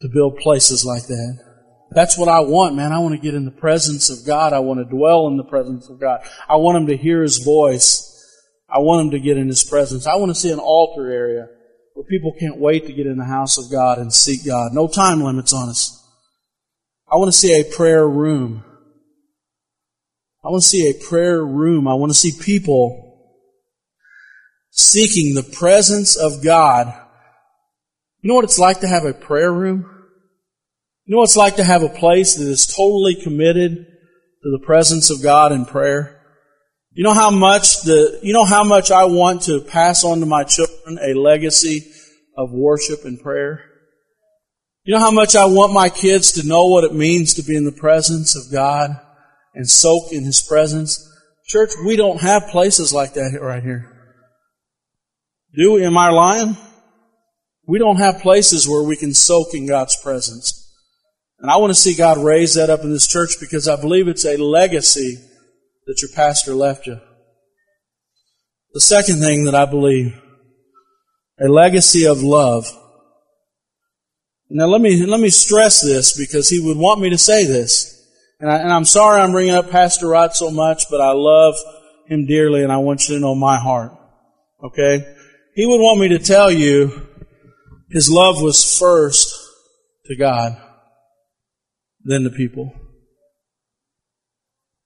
to 0.00 0.08
build 0.08 0.38
places 0.38 0.84
like 0.84 1.06
that. 1.06 1.38
That's 1.92 2.18
what 2.18 2.28
I 2.28 2.40
want, 2.40 2.74
man. 2.74 2.92
I 2.92 2.98
want 2.98 3.14
to 3.14 3.20
get 3.20 3.34
in 3.34 3.44
the 3.44 3.50
presence 3.52 4.10
of 4.10 4.26
God. 4.26 4.52
I 4.52 4.58
want 4.58 4.80
to 4.80 4.84
dwell 4.84 5.28
in 5.28 5.36
the 5.36 5.44
presence 5.44 5.88
of 5.88 6.00
God. 6.00 6.20
I 6.48 6.56
want 6.56 6.78
him 6.78 6.86
to 6.88 6.96
hear 6.96 7.22
his 7.22 7.38
voice. 7.38 8.04
I 8.68 8.80
want 8.80 9.06
him 9.06 9.10
to 9.12 9.20
get 9.20 9.38
in 9.38 9.46
his 9.46 9.64
presence. 9.64 10.06
I 10.06 10.16
want 10.16 10.30
to 10.30 10.40
see 10.40 10.50
an 10.50 10.58
altar 10.58 11.10
area 11.10 11.48
where 11.94 12.04
people 12.04 12.34
can't 12.38 12.58
wait 12.58 12.86
to 12.86 12.92
get 12.92 13.06
in 13.06 13.18
the 13.18 13.24
house 13.24 13.56
of 13.56 13.70
God 13.70 13.98
and 13.98 14.12
seek 14.12 14.44
God. 14.44 14.72
No 14.72 14.88
time 14.88 15.22
limits 15.22 15.52
on 15.52 15.68
us. 15.68 15.94
I 17.10 17.16
want 17.16 17.28
to 17.28 17.38
see 17.38 17.58
a 17.58 17.64
prayer 17.64 18.06
room. 18.06 18.64
I 20.44 20.48
want 20.48 20.62
to 20.62 20.68
see 20.68 20.90
a 20.90 21.08
prayer 21.08 21.44
room. 21.44 21.86
I 21.86 21.94
want 21.94 22.10
to 22.10 22.18
see 22.18 22.32
people 22.38 23.07
seeking 24.78 25.34
the 25.34 25.42
presence 25.42 26.16
of 26.16 26.42
God. 26.42 26.86
You 28.20 28.28
know 28.28 28.36
what 28.36 28.44
it's 28.44 28.60
like 28.60 28.80
to 28.80 28.88
have 28.88 29.04
a 29.04 29.12
prayer 29.12 29.52
room? 29.52 29.80
You 31.04 31.12
know 31.12 31.18
what 31.18 31.24
it's 31.24 31.36
like 31.36 31.56
to 31.56 31.64
have 31.64 31.82
a 31.82 31.88
place 31.88 32.36
that 32.36 32.46
is 32.46 32.66
totally 32.66 33.16
committed 33.20 33.74
to 33.74 34.50
the 34.50 34.64
presence 34.64 35.10
of 35.10 35.22
God 35.22 35.50
in 35.50 35.64
prayer? 35.64 36.22
You 36.92 37.02
know 37.02 37.12
how 37.12 37.30
much 37.30 37.82
the, 37.82 38.20
you 38.22 38.32
know 38.32 38.44
how 38.44 38.62
much 38.62 38.90
I 38.92 39.06
want 39.06 39.42
to 39.42 39.60
pass 39.60 40.04
on 40.04 40.20
to 40.20 40.26
my 40.26 40.44
children 40.44 40.98
a 41.02 41.18
legacy 41.18 41.90
of 42.36 42.52
worship 42.52 43.04
and 43.04 43.20
prayer? 43.20 43.64
You 44.84 44.94
know 44.94 45.00
how 45.00 45.10
much 45.10 45.34
I 45.34 45.46
want 45.46 45.72
my 45.72 45.88
kids 45.88 46.32
to 46.32 46.46
know 46.46 46.66
what 46.66 46.84
it 46.84 46.94
means 46.94 47.34
to 47.34 47.42
be 47.42 47.56
in 47.56 47.64
the 47.64 47.72
presence 47.72 48.36
of 48.36 48.52
God 48.52 48.90
and 49.54 49.68
soak 49.68 50.12
in 50.12 50.24
His 50.24 50.40
presence? 50.40 51.04
Church, 51.46 51.70
we 51.84 51.96
don't 51.96 52.20
have 52.20 52.48
places 52.50 52.92
like 52.92 53.14
that 53.14 53.38
right 53.40 53.62
here. 53.62 53.97
Do 55.54 55.72
we? 55.72 55.84
Am 55.84 55.96
I 55.96 56.10
lying? 56.10 56.56
We 57.66 57.78
don't 57.78 57.96
have 57.96 58.20
places 58.20 58.68
where 58.68 58.82
we 58.82 58.96
can 58.96 59.14
soak 59.14 59.54
in 59.54 59.66
God's 59.66 59.96
presence. 60.02 60.64
And 61.38 61.50
I 61.50 61.56
want 61.58 61.70
to 61.70 61.80
see 61.80 61.94
God 61.94 62.18
raise 62.18 62.54
that 62.54 62.70
up 62.70 62.80
in 62.80 62.90
this 62.90 63.06
church 63.06 63.36
because 63.40 63.68
I 63.68 63.80
believe 63.80 64.08
it's 64.08 64.24
a 64.24 64.36
legacy 64.36 65.18
that 65.86 66.02
your 66.02 66.10
pastor 66.14 66.54
left 66.54 66.86
you. 66.86 66.98
The 68.74 68.80
second 68.80 69.20
thing 69.20 69.44
that 69.44 69.54
I 69.54 69.64
believe, 69.64 70.14
a 71.40 71.48
legacy 71.48 72.06
of 72.06 72.22
love. 72.22 72.66
Now 74.50 74.66
let 74.66 74.80
me, 74.80 75.04
let 75.04 75.20
me 75.20 75.30
stress 75.30 75.80
this 75.82 76.16
because 76.16 76.48
he 76.48 76.58
would 76.58 76.76
want 76.76 77.00
me 77.00 77.10
to 77.10 77.18
say 77.18 77.44
this. 77.44 77.94
And, 78.40 78.50
I, 78.50 78.76
am 78.76 78.84
sorry 78.84 79.20
I'm 79.20 79.32
bringing 79.32 79.54
up 79.54 79.70
Pastor 79.70 80.08
Rod 80.08 80.34
so 80.34 80.50
much, 80.50 80.84
but 80.90 81.00
I 81.00 81.12
love 81.12 81.54
him 82.06 82.26
dearly 82.26 82.62
and 82.62 82.72
I 82.72 82.78
want 82.78 83.08
you 83.08 83.16
to 83.16 83.20
know 83.20 83.34
my 83.34 83.58
heart. 83.58 83.92
Okay? 84.62 85.16
He 85.58 85.66
would 85.66 85.80
want 85.80 85.98
me 85.98 86.10
to 86.10 86.20
tell 86.20 86.52
you 86.52 87.04
his 87.90 88.08
love 88.08 88.40
was 88.40 88.78
first 88.78 89.36
to 90.04 90.14
God, 90.14 90.56
then 92.04 92.22
to 92.22 92.30
people. 92.30 92.72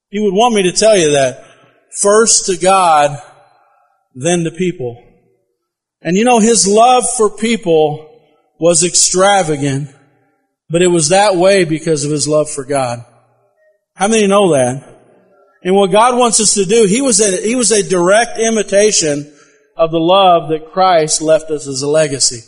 He 0.08 0.18
would 0.18 0.32
want 0.32 0.54
me 0.54 0.62
to 0.62 0.72
tell 0.72 0.96
you 0.96 1.10
that 1.10 1.44
first 2.00 2.46
to 2.46 2.56
God, 2.56 3.20
then 4.14 4.44
to 4.44 4.50
people. 4.50 4.96
And 6.00 6.16
you 6.16 6.24
know, 6.24 6.38
his 6.38 6.66
love 6.66 7.04
for 7.18 7.28
people 7.28 8.08
was 8.58 8.82
extravagant, 8.82 9.94
but 10.70 10.80
it 10.80 10.88
was 10.88 11.10
that 11.10 11.36
way 11.36 11.64
because 11.64 12.06
of 12.06 12.10
his 12.10 12.26
love 12.26 12.48
for 12.48 12.64
God. 12.64 13.04
How 13.94 14.08
many 14.08 14.26
know 14.26 14.52
that? 14.52 15.00
And 15.64 15.74
what 15.74 15.92
God 15.92 16.16
wants 16.16 16.40
us 16.40 16.54
to 16.54 16.64
do, 16.64 16.86
he 16.86 17.02
was 17.02 17.20
a, 17.20 17.46
he 17.46 17.56
was 17.56 17.72
a 17.72 17.86
direct 17.86 18.38
imitation 18.38 19.30
of 19.76 19.90
the 19.90 19.98
love 19.98 20.50
that 20.50 20.72
Christ 20.72 21.22
left 21.22 21.50
us 21.50 21.66
as 21.66 21.82
a 21.82 21.88
legacy. 21.88 22.40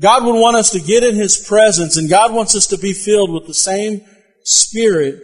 God 0.00 0.24
would 0.24 0.34
want 0.34 0.56
us 0.56 0.70
to 0.70 0.80
get 0.80 1.04
in 1.04 1.14
His 1.14 1.38
presence 1.38 1.96
and 1.96 2.08
God 2.08 2.32
wants 2.32 2.56
us 2.56 2.66
to 2.68 2.78
be 2.78 2.92
filled 2.92 3.32
with 3.32 3.46
the 3.46 3.54
same 3.54 4.02
Spirit 4.44 5.20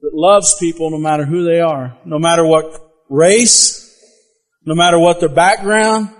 that 0.00 0.14
loves 0.14 0.56
people 0.58 0.90
no 0.90 0.98
matter 0.98 1.24
who 1.24 1.44
they 1.44 1.60
are, 1.60 1.98
no 2.04 2.18
matter 2.18 2.46
what 2.46 2.80
race, 3.08 3.86
no 4.64 4.74
matter 4.74 4.98
what 4.98 5.20
their 5.20 5.28
background, 5.28 6.10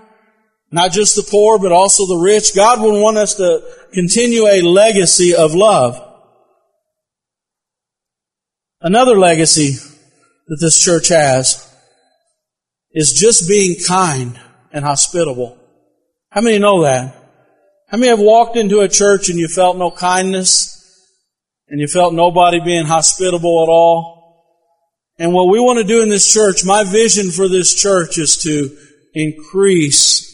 not 0.71 0.91
just 0.91 1.15
the 1.15 1.23
poor, 1.23 1.59
but 1.59 1.71
also 1.71 2.05
the 2.05 2.17
rich. 2.17 2.55
God 2.55 2.81
would 2.81 3.01
want 3.01 3.17
us 3.17 3.35
to 3.35 3.61
continue 3.93 4.47
a 4.47 4.61
legacy 4.61 5.35
of 5.35 5.53
love. 5.53 6.07
Another 8.81 9.17
legacy 9.17 9.73
that 10.47 10.57
this 10.59 10.83
church 10.83 11.09
has 11.09 11.70
is 12.93 13.13
just 13.13 13.47
being 13.47 13.75
kind 13.87 14.39
and 14.71 14.83
hospitable. 14.83 15.57
How 16.29 16.41
many 16.41 16.59
know 16.59 16.83
that? 16.83 17.15
How 17.87 17.97
many 17.97 18.09
have 18.09 18.19
walked 18.19 18.55
into 18.55 18.79
a 18.79 18.87
church 18.87 19.29
and 19.29 19.37
you 19.37 19.47
felt 19.47 19.77
no 19.77 19.91
kindness 19.91 20.77
and 21.67 21.79
you 21.79 21.87
felt 21.87 22.13
nobody 22.13 22.59
being 22.59 22.85
hospitable 22.85 23.63
at 23.63 23.69
all? 23.69 24.21
And 25.19 25.33
what 25.33 25.49
we 25.49 25.59
want 25.59 25.79
to 25.79 25.83
do 25.83 26.01
in 26.01 26.09
this 26.09 26.33
church, 26.33 26.63
my 26.65 26.83
vision 26.83 27.31
for 27.31 27.47
this 27.47 27.75
church 27.75 28.17
is 28.17 28.37
to 28.43 28.75
increase 29.13 30.29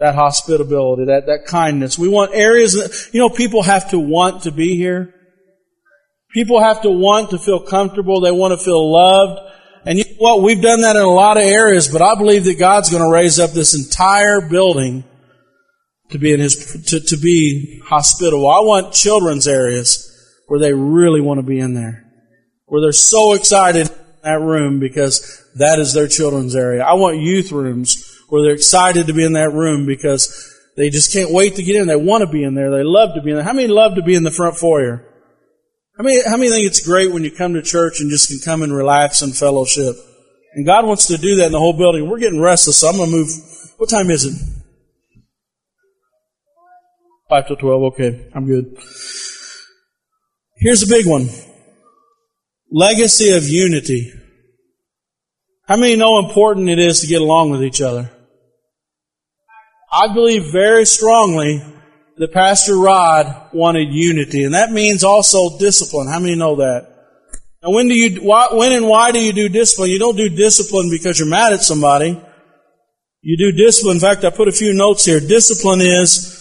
that 0.00 0.14
hospitability, 0.14 1.06
that, 1.06 1.26
that 1.26 1.46
kindness. 1.46 1.98
We 1.98 2.08
want 2.08 2.34
areas 2.34 2.74
that, 2.74 3.12
you 3.12 3.20
know, 3.20 3.28
people 3.28 3.62
have 3.62 3.90
to 3.90 3.98
want 3.98 4.44
to 4.44 4.50
be 4.50 4.76
here. 4.76 5.14
People 6.32 6.60
have 6.60 6.82
to 6.82 6.90
want 6.90 7.30
to 7.30 7.38
feel 7.38 7.60
comfortable. 7.60 8.20
They 8.20 8.30
want 8.30 8.58
to 8.58 8.64
feel 8.64 8.92
loved. 8.92 9.40
And 9.88 9.96
you 9.96 10.04
know 10.04 10.16
what? 10.18 10.42
We've 10.42 10.60
done 10.60 10.82
that 10.82 10.96
in 10.96 11.02
a 11.02 11.08
lot 11.08 11.38
of 11.38 11.44
areas, 11.44 11.88
but 11.88 12.02
I 12.02 12.14
believe 12.14 12.44
that 12.44 12.58
God's 12.58 12.90
going 12.90 13.02
to 13.02 13.10
raise 13.10 13.40
up 13.40 13.52
this 13.52 13.74
entire 13.74 14.46
building 14.46 15.02
to 16.10 16.18
be 16.18 16.34
in 16.34 16.40
his, 16.40 16.84
to, 16.90 17.00
to 17.00 17.16
be 17.16 17.80
hospitable. 17.86 18.50
I 18.50 18.60
want 18.60 18.92
children's 18.92 19.48
areas 19.48 20.14
where 20.46 20.60
they 20.60 20.74
really 20.74 21.22
want 21.22 21.38
to 21.38 21.42
be 21.42 21.58
in 21.58 21.72
there. 21.72 22.04
Where 22.66 22.82
they're 22.82 22.92
so 22.92 23.32
excited 23.32 23.88
in 23.88 23.96
that 24.24 24.42
room 24.42 24.78
because 24.78 25.42
that 25.54 25.78
is 25.78 25.94
their 25.94 26.06
children's 26.06 26.54
area. 26.54 26.84
I 26.84 26.92
want 26.92 27.20
youth 27.20 27.50
rooms 27.50 28.14
where 28.28 28.42
they're 28.42 28.52
excited 28.52 29.06
to 29.06 29.14
be 29.14 29.24
in 29.24 29.32
that 29.32 29.54
room 29.54 29.86
because 29.86 30.54
they 30.76 30.90
just 30.90 31.14
can't 31.14 31.32
wait 31.32 31.54
to 31.54 31.62
get 31.62 31.76
in. 31.76 31.86
They 31.86 31.96
want 31.96 32.20
to 32.20 32.30
be 32.30 32.44
in 32.44 32.54
there. 32.54 32.70
They 32.70 32.84
love 32.84 33.14
to 33.14 33.22
be 33.22 33.30
in 33.30 33.36
there. 33.36 33.44
How 33.44 33.54
many 33.54 33.68
love 33.68 33.94
to 33.94 34.02
be 34.02 34.16
in 34.16 34.22
the 34.22 34.30
front 34.30 34.58
foyer? 34.58 35.07
How 35.98 36.04
many, 36.04 36.22
how 36.24 36.36
many 36.36 36.48
think 36.48 36.66
it's 36.66 36.86
great 36.86 37.10
when 37.10 37.24
you 37.24 37.30
come 37.32 37.54
to 37.54 37.62
church 37.62 38.00
and 38.00 38.08
just 38.08 38.28
can 38.28 38.38
come 38.38 38.62
and 38.62 38.72
relax 38.72 39.20
and 39.20 39.36
fellowship? 39.36 39.96
And 40.54 40.64
God 40.64 40.86
wants 40.86 41.08
to 41.08 41.16
do 41.16 41.36
that 41.36 41.46
in 41.46 41.52
the 41.52 41.58
whole 41.58 41.76
building. 41.76 42.08
We're 42.08 42.20
getting 42.20 42.40
restless, 42.40 42.78
so 42.78 42.88
I'm 42.88 42.96
going 42.96 43.10
to 43.10 43.16
move. 43.16 43.28
What 43.78 43.90
time 43.90 44.08
is 44.08 44.24
it? 44.24 44.34
Five 47.28 47.48
to 47.48 47.56
twelve. 47.56 47.82
Okay, 47.92 48.30
I'm 48.32 48.46
good. 48.46 48.78
Here's 50.56 50.84
a 50.84 50.86
big 50.86 51.06
one. 51.06 51.28
Legacy 52.70 53.32
of 53.32 53.48
unity. 53.48 54.12
How 55.66 55.76
many 55.76 55.96
know 55.96 56.18
important 56.20 56.70
it 56.70 56.78
is 56.78 57.00
to 57.00 57.06
get 57.08 57.20
along 57.20 57.50
with 57.50 57.62
each 57.62 57.80
other? 57.80 58.10
I 59.92 60.14
believe 60.14 60.52
very 60.52 60.86
strongly 60.86 61.62
that 62.18 62.32
Pastor 62.32 62.76
Rod 62.76 63.50
wanted 63.52 63.92
unity, 63.92 64.44
and 64.44 64.54
that 64.54 64.72
means 64.72 65.04
also 65.04 65.58
discipline. 65.58 66.08
How 66.08 66.18
many 66.18 66.34
know 66.34 66.56
that? 66.56 66.88
And 67.62 67.74
when 67.74 67.88
do 67.88 67.94
you, 67.94 68.20
why, 68.20 68.48
when 68.52 68.72
and 68.72 68.86
why 68.86 69.12
do 69.12 69.20
you 69.20 69.32
do 69.32 69.48
discipline? 69.48 69.90
You 69.90 69.98
don't 69.98 70.16
do 70.16 70.28
discipline 70.28 70.90
because 70.90 71.18
you're 71.18 71.28
mad 71.28 71.52
at 71.52 71.60
somebody. 71.60 72.20
You 73.20 73.36
do 73.36 73.52
discipline. 73.52 73.96
In 73.96 74.00
fact, 74.00 74.24
I 74.24 74.30
put 74.30 74.48
a 74.48 74.52
few 74.52 74.72
notes 74.72 75.04
here. 75.04 75.20
Discipline 75.20 75.80
is 75.80 76.34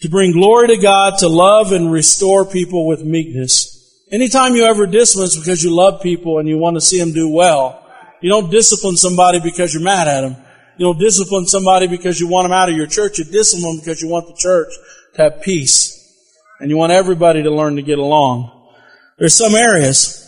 to 0.00 0.08
bring 0.08 0.32
glory 0.32 0.68
to 0.68 0.76
God, 0.76 1.18
to 1.18 1.28
love 1.28 1.72
and 1.72 1.90
restore 1.90 2.44
people 2.44 2.86
with 2.86 3.02
meekness. 3.02 3.70
Anytime 4.12 4.54
you 4.54 4.64
ever 4.64 4.86
discipline, 4.86 5.26
it's 5.26 5.38
because 5.38 5.64
you 5.64 5.74
love 5.74 6.02
people 6.02 6.38
and 6.38 6.48
you 6.48 6.58
want 6.58 6.76
to 6.76 6.80
see 6.80 7.00
them 7.00 7.12
do 7.12 7.28
well. 7.28 7.84
You 8.20 8.30
don't 8.30 8.50
discipline 8.50 8.96
somebody 8.96 9.40
because 9.40 9.74
you're 9.74 9.82
mad 9.82 10.06
at 10.06 10.20
them. 10.20 10.43
You 10.76 10.86
don't 10.86 10.98
discipline 10.98 11.46
somebody 11.46 11.86
because 11.86 12.18
you 12.18 12.28
want 12.28 12.44
them 12.44 12.52
out 12.52 12.68
of 12.68 12.76
your 12.76 12.86
church. 12.86 13.18
You 13.18 13.24
discipline 13.24 13.76
them 13.76 13.80
because 13.84 14.02
you 14.02 14.08
want 14.08 14.26
the 14.26 14.34
church 14.34 14.68
to 15.14 15.22
have 15.22 15.42
peace. 15.42 15.92
And 16.60 16.70
you 16.70 16.76
want 16.76 16.92
everybody 16.92 17.42
to 17.42 17.50
learn 17.50 17.76
to 17.76 17.82
get 17.82 17.98
along. 17.98 18.50
There's 19.18 19.34
some 19.34 19.54
areas. 19.54 20.20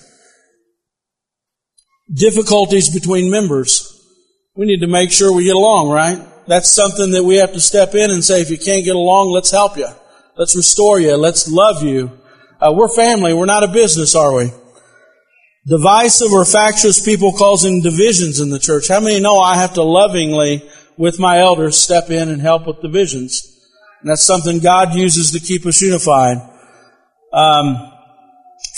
Difficulties 2.12 2.92
between 2.92 3.30
members. 3.30 3.92
We 4.54 4.66
need 4.66 4.80
to 4.80 4.86
make 4.86 5.10
sure 5.10 5.32
we 5.32 5.44
get 5.44 5.56
along, 5.56 5.90
right? 5.90 6.18
That's 6.46 6.70
something 6.70 7.10
that 7.12 7.24
we 7.24 7.36
have 7.36 7.52
to 7.52 7.60
step 7.60 7.94
in 7.94 8.10
and 8.10 8.24
say, 8.24 8.40
if 8.40 8.50
you 8.50 8.58
can't 8.58 8.84
get 8.84 8.94
along, 8.94 9.32
let's 9.32 9.50
help 9.50 9.76
you. 9.76 9.88
Let's 10.36 10.54
restore 10.54 11.00
you. 11.00 11.16
Let's 11.16 11.50
love 11.50 11.82
you. 11.82 12.12
Uh, 12.60 12.72
we're 12.74 12.88
family. 12.88 13.34
We're 13.34 13.46
not 13.46 13.64
a 13.64 13.68
business, 13.68 14.14
are 14.14 14.34
we? 14.34 14.50
Divisive 15.66 16.32
or 16.32 16.44
factious 16.44 17.04
people 17.04 17.32
causing 17.32 17.82
divisions 17.82 18.40
in 18.40 18.50
the 18.50 18.58
church. 18.58 18.88
How 18.88 19.00
many 19.00 19.18
know 19.20 19.38
I 19.38 19.56
have 19.56 19.74
to 19.74 19.82
lovingly, 19.82 20.68
with 20.96 21.18
my 21.18 21.38
elders, 21.38 21.76
step 21.76 22.10
in 22.10 22.28
and 22.28 22.40
help 22.40 22.66
with 22.66 22.80
divisions? 22.82 23.42
And 24.00 24.10
that's 24.10 24.22
something 24.22 24.60
God 24.60 24.94
uses 24.94 25.32
to 25.32 25.40
keep 25.40 25.66
us 25.66 25.82
unified. 25.82 26.38
Um, 27.32 27.92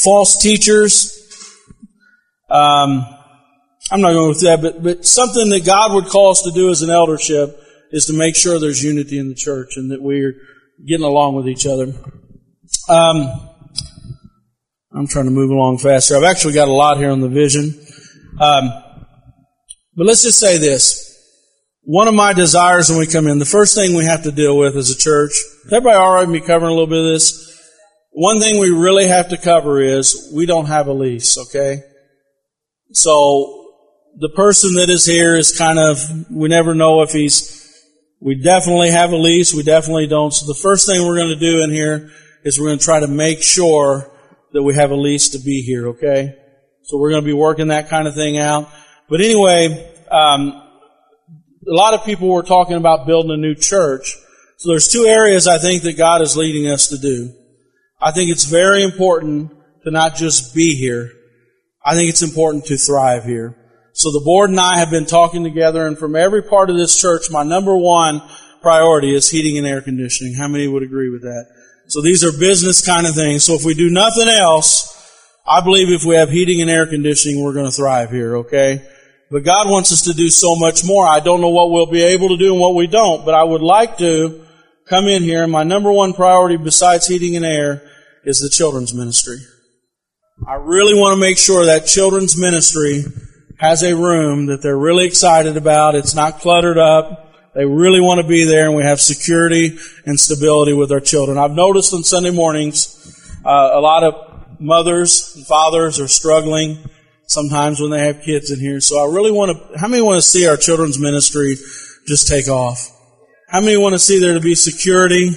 false 0.03 0.41
teachers. 0.41 1.15
Um, 2.49 3.05
I'm 3.91 4.01
not 4.01 4.13
going 4.13 4.29
with 4.29 4.41
that, 4.41 4.63
but, 4.63 4.83
but 4.83 5.05
something 5.05 5.51
that 5.51 5.67
God 5.67 5.95
would 5.95 6.07
call 6.07 6.31
us 6.31 6.43
to 6.43 6.51
do 6.51 6.71
as 6.71 6.83
an 6.83 6.91
eldership 6.91 7.59
is 7.91 8.07
to 8.07 8.13
make 8.13 8.37
sure 8.37 8.59
there's 8.59 8.83
unity 8.83 9.19
in 9.19 9.29
the 9.29 9.35
church 9.35 9.77
and 9.77 9.91
that 9.91 10.03
we're 10.03 10.35
getting 10.87 11.05
along 11.05 11.35
with 11.35 11.49
each 11.49 11.67
other. 11.67 11.93
Um, 12.89 13.48
I'm 14.99 15.07
trying 15.07 15.27
to 15.27 15.31
move 15.31 15.51
along 15.51 15.79
faster. 15.79 16.17
I've 16.17 16.25
actually 16.25 16.55
got 16.55 16.67
a 16.67 16.73
lot 16.73 16.97
here 16.97 17.13
on 17.13 17.21
the 17.21 17.29
vision. 17.29 17.73
Um, 18.41 18.69
but 19.95 20.07
let's 20.07 20.25
just 20.25 20.41
say 20.41 20.59
this. 20.59 21.05
One 21.83 22.09
of 22.09 22.15
my 22.15 22.33
desires 22.33 22.91
when 22.91 22.99
we 22.99 23.07
come 23.07 23.29
in, 23.29 23.39
the 23.39 23.45
first 23.45 23.77
thing 23.77 23.95
we 23.95 24.07
have 24.07 24.25
to 24.25 24.33
deal 24.33 24.59
with 24.59 24.77
as 24.77 24.91
a 24.91 24.99
church, 24.99 25.31
everybody 25.67 25.97
already 25.97 26.33
be 26.33 26.41
covering 26.41 26.73
a 26.73 26.75
little 26.75 26.89
bit 26.89 26.99
of 26.99 27.13
this? 27.13 27.47
One 28.11 28.41
thing 28.41 28.59
we 28.59 28.71
really 28.71 29.07
have 29.07 29.29
to 29.29 29.37
cover 29.37 29.81
is 29.81 30.33
we 30.35 30.47
don't 30.47 30.67
have 30.67 30.89
a 30.89 30.93
lease, 30.93 31.39
okay? 31.39 31.81
So 32.91 33.73
the 34.19 34.31
person 34.31 34.75
that 34.75 34.91
is 34.91 35.07
here 35.07 35.37
is 35.37 35.57
kind 35.57 35.79
of, 35.79 36.29
we 36.29 36.49
never 36.49 36.75
know 36.75 37.03
if 37.03 37.13
he's, 37.13 37.73
we 38.21 38.35
definitely 38.35 38.91
have 38.91 39.13
a 39.13 39.17
lease, 39.17 39.55
we 39.55 39.63
definitely 39.63 40.09
don't. 40.09 40.35
So 40.35 40.47
the 40.47 40.59
first 40.59 40.89
thing 40.89 41.07
we're 41.07 41.19
going 41.19 41.39
to 41.39 41.41
do 41.41 41.63
in 41.63 41.71
here 41.71 42.11
is 42.43 42.59
we're 42.59 42.67
going 42.67 42.81
to 42.81 42.85
try 42.85 42.99
to 42.99 43.07
make 43.07 43.45
sure 43.45 44.13
that 44.53 44.63
we 44.63 44.75
have 44.75 44.91
a 44.91 44.97
lease 44.97 45.31
to 45.31 45.39
be 45.39 45.63
here, 45.63 45.89
okay? 45.89 46.35
So 46.83 46.99
we're 46.99 47.11
going 47.11 47.23
to 47.23 47.27
be 47.27 47.35
working 47.35 47.69
that 47.69 47.89
kind 47.89 48.09
of 48.09 48.15
thing 48.15 48.39
out. 48.39 48.71
But 49.09 49.21
anyway, 49.21 49.95
um, 50.11 50.63
a 51.67 51.75
lot 51.75 51.95
of 51.95 52.05
people 52.05 52.29
were 52.29 52.43
talking 52.43 52.77
about 52.77 53.07
building 53.07 53.31
a 53.31 53.37
new 53.37 53.55
church. 53.55 54.17
So 54.57 54.71
there's 54.71 54.89
two 54.89 55.05
areas 55.05 55.47
I 55.47 55.59
think 55.59 55.83
that 55.83 55.99
God 55.99 56.23
is 56.23 56.37
leading 56.37 56.71
us 56.71 56.89
to 56.89 56.99
do. 56.99 57.33
I 58.01 58.11
think 58.13 58.31
it's 58.31 58.45
very 58.45 58.83
important 58.83 59.53
to 59.85 59.91
not 59.91 60.17
just 60.17 60.55
be 60.55 60.77
here. 60.77 61.13
I 61.85 61.95
think 61.95 62.11
it's 62.11 62.23
important 62.23 62.67
to 62.67 62.77
thrive 62.77 63.25
here. 63.25 63.57
So 63.93 64.11
the 64.11 64.23
board 64.25 64.51
and 64.51 64.61
I 64.61 64.79
have 64.79 64.91
been 64.91 65.07
talking 65.07 65.43
together 65.43 65.87
and 65.87 65.99
from 65.99 66.15
every 66.15 66.43
part 66.43 66.71
of 66.71 66.77
this 66.77 67.01
church, 67.01 67.31
my 67.31 67.43
number 67.43 67.77
one 67.77 68.23
priority 68.63 69.15
is 69.15 69.31
heating 69.31 69.59
and 69.59 69.67
air 69.67 69.81
conditioning. 69.81 70.35
How 70.35 70.49
many 70.49 70.69
would 70.69 70.83
agree 70.83 71.11
with 71.11 71.23
that? 71.23 71.47
So 71.89 72.03
these 72.03 72.23
are 72.23 72.33
business 72.33 72.85
kind 72.85 73.07
of 73.07 73.15
things. 73.15 73.45
So 73.45 73.55
if 73.55 73.65
we 73.65 73.75
do 73.75 73.89
nothing 73.89 74.29
else, 74.29 74.95
I 75.47 75.63
believe 75.63 75.89
if 75.89 76.05
we 76.05 76.17
have 76.17 76.29
heating 76.29 76.61
and 76.61 76.71
air 76.71 76.87
conditioning, 76.87 77.43
we're 77.43 77.55
going 77.55 77.65
to 77.65 77.73
thrive 77.73 78.11
here, 78.11 78.37
okay? 78.39 78.87
But 79.31 79.45
God 79.45 79.69
wants 79.69 79.91
us 79.91 80.03
to 80.03 80.13
do 80.13 80.29
so 80.29 80.55
much 80.55 80.85
more. 80.85 81.09
I 81.09 81.21
don't 81.21 81.41
know 81.41 81.49
what 81.49 81.71
we'll 81.71 81.91
be 81.91 82.03
able 82.03 82.29
to 82.29 82.37
do 82.37 82.53
and 82.53 82.61
what 82.61 82.75
we 82.75 82.87
don't, 82.87 83.25
but 83.25 83.35
I 83.35 83.43
would 83.43 83.63
like 83.63 83.97
to 83.99 84.45
come 84.87 85.07
in 85.07 85.23
here 85.23 85.43
and 85.43 85.53
my 85.53 85.63
number 85.63 85.91
one 85.91 86.13
priority 86.13 86.57
besides 86.57 87.07
heating 87.07 87.37
and 87.37 87.45
air 87.45 87.83
is 88.25 88.41
the 88.41 88.51
children's 88.51 88.93
ministry. 88.93 89.39
I 90.47 90.55
really 90.55 90.95
want 90.95 91.17
to 91.17 91.21
make 91.21 91.39
sure 91.39 91.67
that 91.67 91.87
children's 91.87 92.39
ministry 92.39 93.05
has 93.59 93.83
a 93.83 93.97
room 93.97 94.47
that 94.47 94.63
they're 94.63 94.79
really 94.79 95.07
excited 95.07 95.57
about. 95.57 95.95
It's 95.95 96.15
not 96.15 96.41
cluttered 96.41 96.79
up. 96.79 97.28
They 97.55 97.65
really 97.65 98.01
want 98.01 98.21
to 98.21 98.29
be 98.29 98.45
there 98.45 98.67
and 98.67 98.77
we 98.77 98.83
have 98.83 99.01
security 99.01 99.79
and 100.05 100.19
stability 100.21 100.73
with 100.73 100.93
our 100.93 101.01
children. 101.01 101.39
I've 101.39 101.53
noticed 101.53 101.95
on 101.95 102.05
Sunday 102.05 102.31
mornings, 102.31 102.95
uh, 103.45 103.71
a 103.73 103.81
lot 103.81 104.05
of 104.05 104.61
mothers 104.61 105.35
and 105.37 105.47
fathers 105.47 105.99
are 105.99 106.09
struggling 106.09 106.79
sometimes 107.27 107.81
when 107.81 107.91
they 107.91 108.05
have 108.07 108.23
kids 108.23 108.51
in 108.51 108.59
here. 108.59 108.81
So 108.81 108.99
I 108.99 109.13
really 109.13 109.33
want 109.33 109.57
to, 109.57 109.79
how 109.79 109.89
many 109.89 110.03
want 110.03 110.17
to 110.19 110.23
see 110.23 110.47
our 110.47 110.57
children's 110.57 110.99
ministry 110.99 111.57
just 112.07 112.29
take 112.29 112.49
off? 112.49 112.91
How 113.49 113.61
many 113.61 113.77
want 113.77 113.95
to 113.95 113.99
see 113.99 114.19
there 114.19 114.35
to 114.35 114.41
be 114.41 114.55
security? 114.55 115.31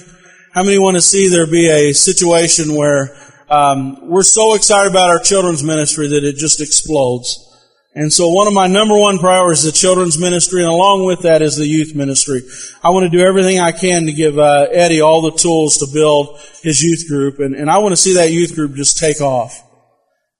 How 0.53 0.64
many 0.64 0.78
want 0.78 0.95
to 0.97 1.01
see 1.01 1.30
there 1.30 1.47
be 1.47 1.70
a 1.70 1.93
situation 1.93 2.76
where 2.76 3.16
um, 3.49 4.09
we're 4.09 4.24
so 4.24 4.53
excited 4.55 4.89
about 4.89 5.09
our 5.09 5.20
children's 5.20 5.64
ministry 5.64 6.07
that 6.09 6.24
it 6.24 6.36
just 6.36 6.62
explodes? 6.62 7.50
And 7.93 8.11
so 8.11 8.29
one 8.29 8.47
of 8.47 8.53
my 8.53 8.67
number 8.67 8.97
one 8.97 9.19
priorities 9.19 9.65
is 9.65 9.73
the 9.73 9.77
children's 9.77 10.17
ministry, 10.17 10.61
and 10.61 10.71
along 10.71 11.05
with 11.05 11.23
that 11.23 11.41
is 11.41 11.57
the 11.57 11.67
youth 11.67 11.93
ministry. 11.93 12.41
I 12.81 12.89
want 12.91 13.03
to 13.03 13.09
do 13.09 13.21
everything 13.21 13.59
I 13.59 13.73
can 13.73 14.05
to 14.05 14.13
give 14.13 14.39
uh, 14.39 14.67
Eddie 14.71 15.01
all 15.01 15.21
the 15.21 15.37
tools 15.37 15.77
to 15.79 15.87
build 15.93 16.39
his 16.63 16.81
youth 16.81 17.05
group, 17.09 17.39
and, 17.39 17.53
and 17.53 17.69
I 17.69 17.79
want 17.79 17.91
to 17.91 17.97
see 17.97 18.13
that 18.13 18.31
youth 18.31 18.55
group 18.55 18.75
just 18.75 18.97
take 18.97 19.19
off. 19.19 19.61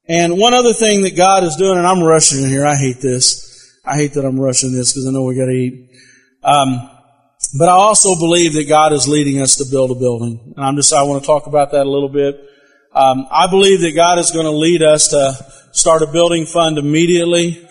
And 0.08 0.38
one 0.38 0.54
other 0.54 0.72
thing 0.72 1.02
that 1.02 1.18
God 1.18 1.44
is 1.44 1.58
doing, 1.58 1.78
and 1.78 1.86
I'm 1.86 2.02
rushing 2.02 2.42
in 2.42 2.50
here, 2.50 2.66
I 2.66 2.76
hate 2.76 3.02
this. 3.02 3.80
I 3.84 3.96
hate 3.98 4.14
that 4.14 4.26
I'm 4.26 4.40
rushing 4.40 4.72
this 4.72 4.94
because 4.94 5.06
I 5.08 5.12
know 5.12 5.24
we 5.24 5.36
got 5.36 5.46
to 5.46 5.52
eat. 5.52 5.90
Um, 6.44 6.90
but 7.60 7.68
I 7.68 7.74
also 7.74 8.16
believe 8.16 8.54
that 8.54 8.70
God 8.70 8.94
is 8.94 9.10
leading 9.10 9.42
us 9.42 9.58
to 9.58 9.66
build 9.70 9.92
a 9.92 9.96
building, 9.96 10.54
and 10.56 10.66
I'm 10.66 10.78
just 10.78 10.94
I 10.94 11.04
want 11.04 11.22
to 11.22 11.28
talk 11.28 11.48
about 11.48 11.72
that 11.72 11.86
a 11.86 11.90
little 11.90 12.10
bit. 12.10 12.40
Um, 12.94 13.28
I 13.30 13.48
believe 13.50 13.82
that 13.82 13.94
God 13.94 14.20
is 14.20 14.32
going 14.32 14.46
to 14.46 14.52
lead 14.52 14.82
us 14.82 15.10
to 15.10 15.51
start 15.72 16.02
a 16.02 16.08
building 16.08 16.46
fund 16.46 16.78
immediately, 16.78 17.68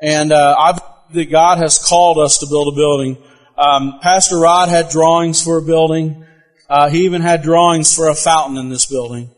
and 0.00 0.32
uh, 0.32 0.54
I 0.58 0.72
believe 0.72 1.26
that 1.26 1.30
God 1.30 1.58
has 1.58 1.78
called 1.78 2.18
us 2.18 2.38
to 2.38 2.46
build 2.46 2.72
a 2.72 2.76
building. 2.76 3.16
Um, 3.56 4.00
Pastor 4.02 4.38
Rod 4.38 4.68
had 4.68 4.88
drawings 4.88 5.42
for 5.42 5.58
a 5.58 5.62
building. 5.62 6.26
Uh, 6.68 6.88
he 6.88 7.04
even 7.04 7.22
had 7.22 7.42
drawings 7.42 7.94
for 7.94 8.08
a 8.08 8.14
fountain 8.14 8.58
in 8.58 8.68
this 8.68 8.86
building. 8.86 9.30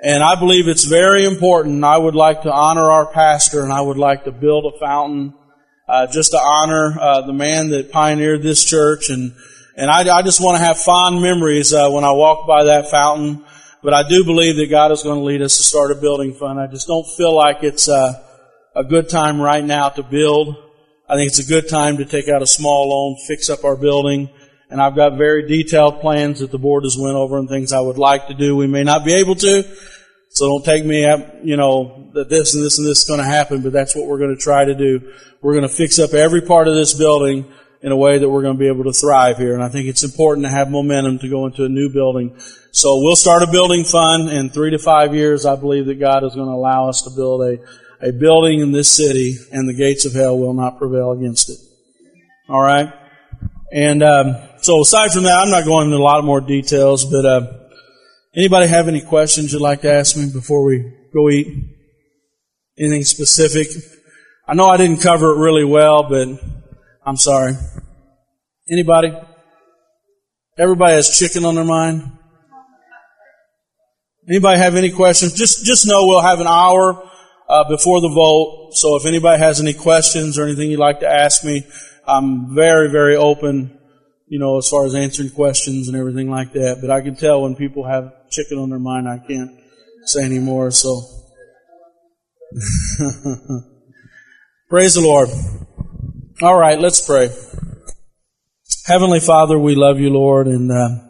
And 0.00 0.22
I 0.22 0.38
believe 0.38 0.68
it's 0.68 0.84
very 0.84 1.24
important. 1.24 1.82
I 1.82 1.96
would 1.96 2.14
like 2.14 2.42
to 2.42 2.52
honor 2.52 2.90
our 2.90 3.10
pastor 3.12 3.62
and 3.64 3.72
I 3.72 3.80
would 3.80 3.96
like 3.96 4.24
to 4.24 4.30
build 4.30 4.72
a 4.72 4.78
fountain, 4.78 5.34
uh, 5.88 6.06
just 6.06 6.30
to 6.32 6.38
honor, 6.38 6.96
uh, 7.00 7.22
the 7.22 7.32
man 7.32 7.70
that 7.70 7.90
pioneered 7.90 8.42
this 8.42 8.64
church. 8.64 9.10
And, 9.10 9.34
and 9.76 9.90
I, 9.90 10.18
I 10.18 10.22
just 10.22 10.40
want 10.40 10.56
to 10.58 10.64
have 10.64 10.78
fond 10.78 11.20
memories, 11.20 11.72
uh, 11.72 11.90
when 11.90 12.04
I 12.04 12.12
walk 12.12 12.46
by 12.46 12.64
that 12.64 12.90
fountain. 12.90 13.44
But 13.82 13.94
I 13.94 14.08
do 14.08 14.24
believe 14.24 14.56
that 14.56 14.70
God 14.70 14.90
is 14.92 15.02
going 15.02 15.18
to 15.18 15.24
lead 15.24 15.42
us 15.42 15.56
to 15.56 15.62
start 15.62 15.92
a 15.92 15.94
building 15.94 16.34
fund. 16.34 16.58
I 16.58 16.66
just 16.66 16.86
don't 16.86 17.06
feel 17.16 17.34
like 17.34 17.62
it's, 17.62 17.88
uh, 17.88 18.24
a 18.74 18.84
good 18.84 19.08
time 19.08 19.40
right 19.40 19.64
now 19.64 19.88
to 19.88 20.02
build. 20.04 20.56
I 21.08 21.16
think 21.16 21.28
it's 21.28 21.40
a 21.40 21.48
good 21.48 21.68
time 21.68 21.96
to 21.96 22.04
take 22.04 22.28
out 22.28 22.42
a 22.42 22.46
small 22.46 22.90
loan, 22.90 23.16
fix 23.26 23.50
up 23.50 23.64
our 23.64 23.76
building, 23.76 24.28
and 24.70 24.80
I've 24.80 24.94
got 24.94 25.16
very 25.16 25.48
detailed 25.48 26.00
plans 26.00 26.40
that 26.40 26.52
the 26.52 26.58
board 26.58 26.84
has 26.84 26.96
went 26.96 27.16
over 27.16 27.38
and 27.38 27.48
things 27.48 27.72
I 27.72 27.80
would 27.80 27.98
like 27.98 28.28
to 28.28 28.34
do. 28.34 28.54
We 28.54 28.66
may 28.66 28.84
not 28.84 29.04
be 29.04 29.14
able 29.14 29.34
to, 29.36 29.64
so 30.28 30.46
don't 30.46 30.64
take 30.64 30.84
me 30.84 31.06
up, 31.06 31.20
you 31.42 31.56
know, 31.56 32.10
that 32.14 32.28
this 32.28 32.54
and 32.54 32.62
this 32.62 32.78
and 32.78 32.86
this 32.86 33.00
is 33.00 33.08
going 33.08 33.20
to 33.20 33.26
happen, 33.26 33.62
but 33.62 33.72
that's 33.72 33.96
what 33.96 34.06
we're 34.06 34.18
going 34.18 34.36
to 34.36 34.40
try 34.40 34.64
to 34.64 34.74
do. 34.74 35.12
We're 35.40 35.54
going 35.54 35.68
to 35.68 35.74
fix 35.74 35.98
up 35.98 36.12
every 36.12 36.42
part 36.42 36.68
of 36.68 36.74
this 36.74 36.94
building 36.94 37.50
in 37.80 37.92
a 37.92 37.96
way 37.96 38.18
that 38.18 38.28
we're 38.28 38.42
going 38.42 38.56
to 38.56 38.58
be 38.58 38.68
able 38.68 38.84
to 38.84 38.92
thrive 38.92 39.38
here. 39.38 39.54
And 39.54 39.62
I 39.62 39.68
think 39.68 39.88
it's 39.88 40.02
important 40.02 40.46
to 40.46 40.50
have 40.50 40.70
momentum 40.70 41.18
to 41.20 41.28
go 41.28 41.46
into 41.46 41.64
a 41.64 41.68
new 41.68 41.90
building. 41.92 42.38
So 42.78 43.00
we'll 43.02 43.16
start 43.16 43.42
a 43.42 43.48
building 43.50 43.82
fund 43.82 44.30
in 44.30 44.50
three 44.50 44.70
to 44.70 44.78
five 44.78 45.12
years. 45.12 45.44
I 45.44 45.56
believe 45.56 45.86
that 45.86 45.98
God 45.98 46.22
is 46.22 46.36
going 46.36 46.46
to 46.46 46.54
allow 46.54 46.88
us 46.88 47.02
to 47.02 47.10
build 47.10 47.42
a, 47.42 47.58
a 48.00 48.12
building 48.12 48.60
in 48.60 48.70
this 48.70 48.88
city 48.88 49.34
and 49.50 49.68
the 49.68 49.74
gates 49.74 50.04
of 50.04 50.12
hell 50.12 50.38
will 50.38 50.54
not 50.54 50.78
prevail 50.78 51.10
against 51.10 51.50
it. 51.50 51.58
All 52.48 52.62
right. 52.62 52.86
And, 53.72 54.04
um, 54.04 54.36
so 54.58 54.80
aside 54.82 55.10
from 55.10 55.24
that, 55.24 55.42
I'm 55.42 55.50
not 55.50 55.64
going 55.64 55.86
into 55.86 55.96
a 55.96 55.98
lot 55.98 56.22
more 56.22 56.40
details, 56.40 57.04
but, 57.04 57.26
uh, 57.26 57.52
anybody 58.36 58.68
have 58.68 58.86
any 58.86 59.00
questions 59.00 59.52
you'd 59.52 59.60
like 59.60 59.80
to 59.80 59.92
ask 59.92 60.16
me 60.16 60.30
before 60.32 60.62
we 60.62 60.88
go 61.12 61.28
eat? 61.30 61.48
Anything 62.78 63.02
specific? 63.02 63.66
I 64.46 64.54
know 64.54 64.68
I 64.68 64.76
didn't 64.76 65.02
cover 65.02 65.32
it 65.32 65.40
really 65.40 65.64
well, 65.64 66.08
but 66.08 66.28
I'm 67.04 67.16
sorry. 67.16 67.54
Anybody? 68.70 69.18
Everybody 70.56 70.92
has 70.92 71.18
chicken 71.18 71.44
on 71.44 71.56
their 71.56 71.64
mind? 71.64 72.12
Anybody 74.28 74.58
have 74.58 74.74
any 74.76 74.90
questions? 74.90 75.32
Just, 75.32 75.64
just 75.64 75.86
know 75.86 76.06
we'll 76.06 76.20
have 76.20 76.40
an 76.40 76.46
hour 76.46 77.02
uh, 77.48 77.64
before 77.68 78.00
the 78.00 78.10
vote. 78.10 78.72
So 78.74 78.96
if 78.96 79.06
anybody 79.06 79.38
has 79.38 79.60
any 79.60 79.72
questions 79.72 80.38
or 80.38 80.44
anything 80.44 80.70
you'd 80.70 80.78
like 80.78 81.00
to 81.00 81.08
ask 81.08 81.44
me, 81.44 81.66
I'm 82.06 82.54
very, 82.54 82.90
very 82.90 83.16
open, 83.16 83.78
you 84.26 84.38
know, 84.38 84.58
as 84.58 84.68
far 84.68 84.84
as 84.84 84.94
answering 84.94 85.30
questions 85.30 85.88
and 85.88 85.96
everything 85.96 86.30
like 86.30 86.52
that. 86.52 86.78
But 86.80 86.90
I 86.90 87.00
can 87.00 87.16
tell 87.16 87.42
when 87.42 87.56
people 87.56 87.86
have 87.86 88.12
chicken 88.30 88.58
on 88.58 88.68
their 88.68 88.78
mind, 88.78 89.08
I 89.08 89.18
can't 89.18 89.50
say 90.04 90.24
anymore. 90.24 90.70
So 90.72 91.00
praise 94.68 94.94
the 94.94 95.00
Lord. 95.00 95.30
All 96.42 96.58
right, 96.58 96.78
let's 96.78 97.04
pray. 97.04 97.30
Heavenly 98.86 99.20
Father, 99.20 99.58
we 99.58 99.74
love 99.74 99.98
you, 99.98 100.10
Lord, 100.10 100.46
and 100.46 100.70
uh, 100.70 101.07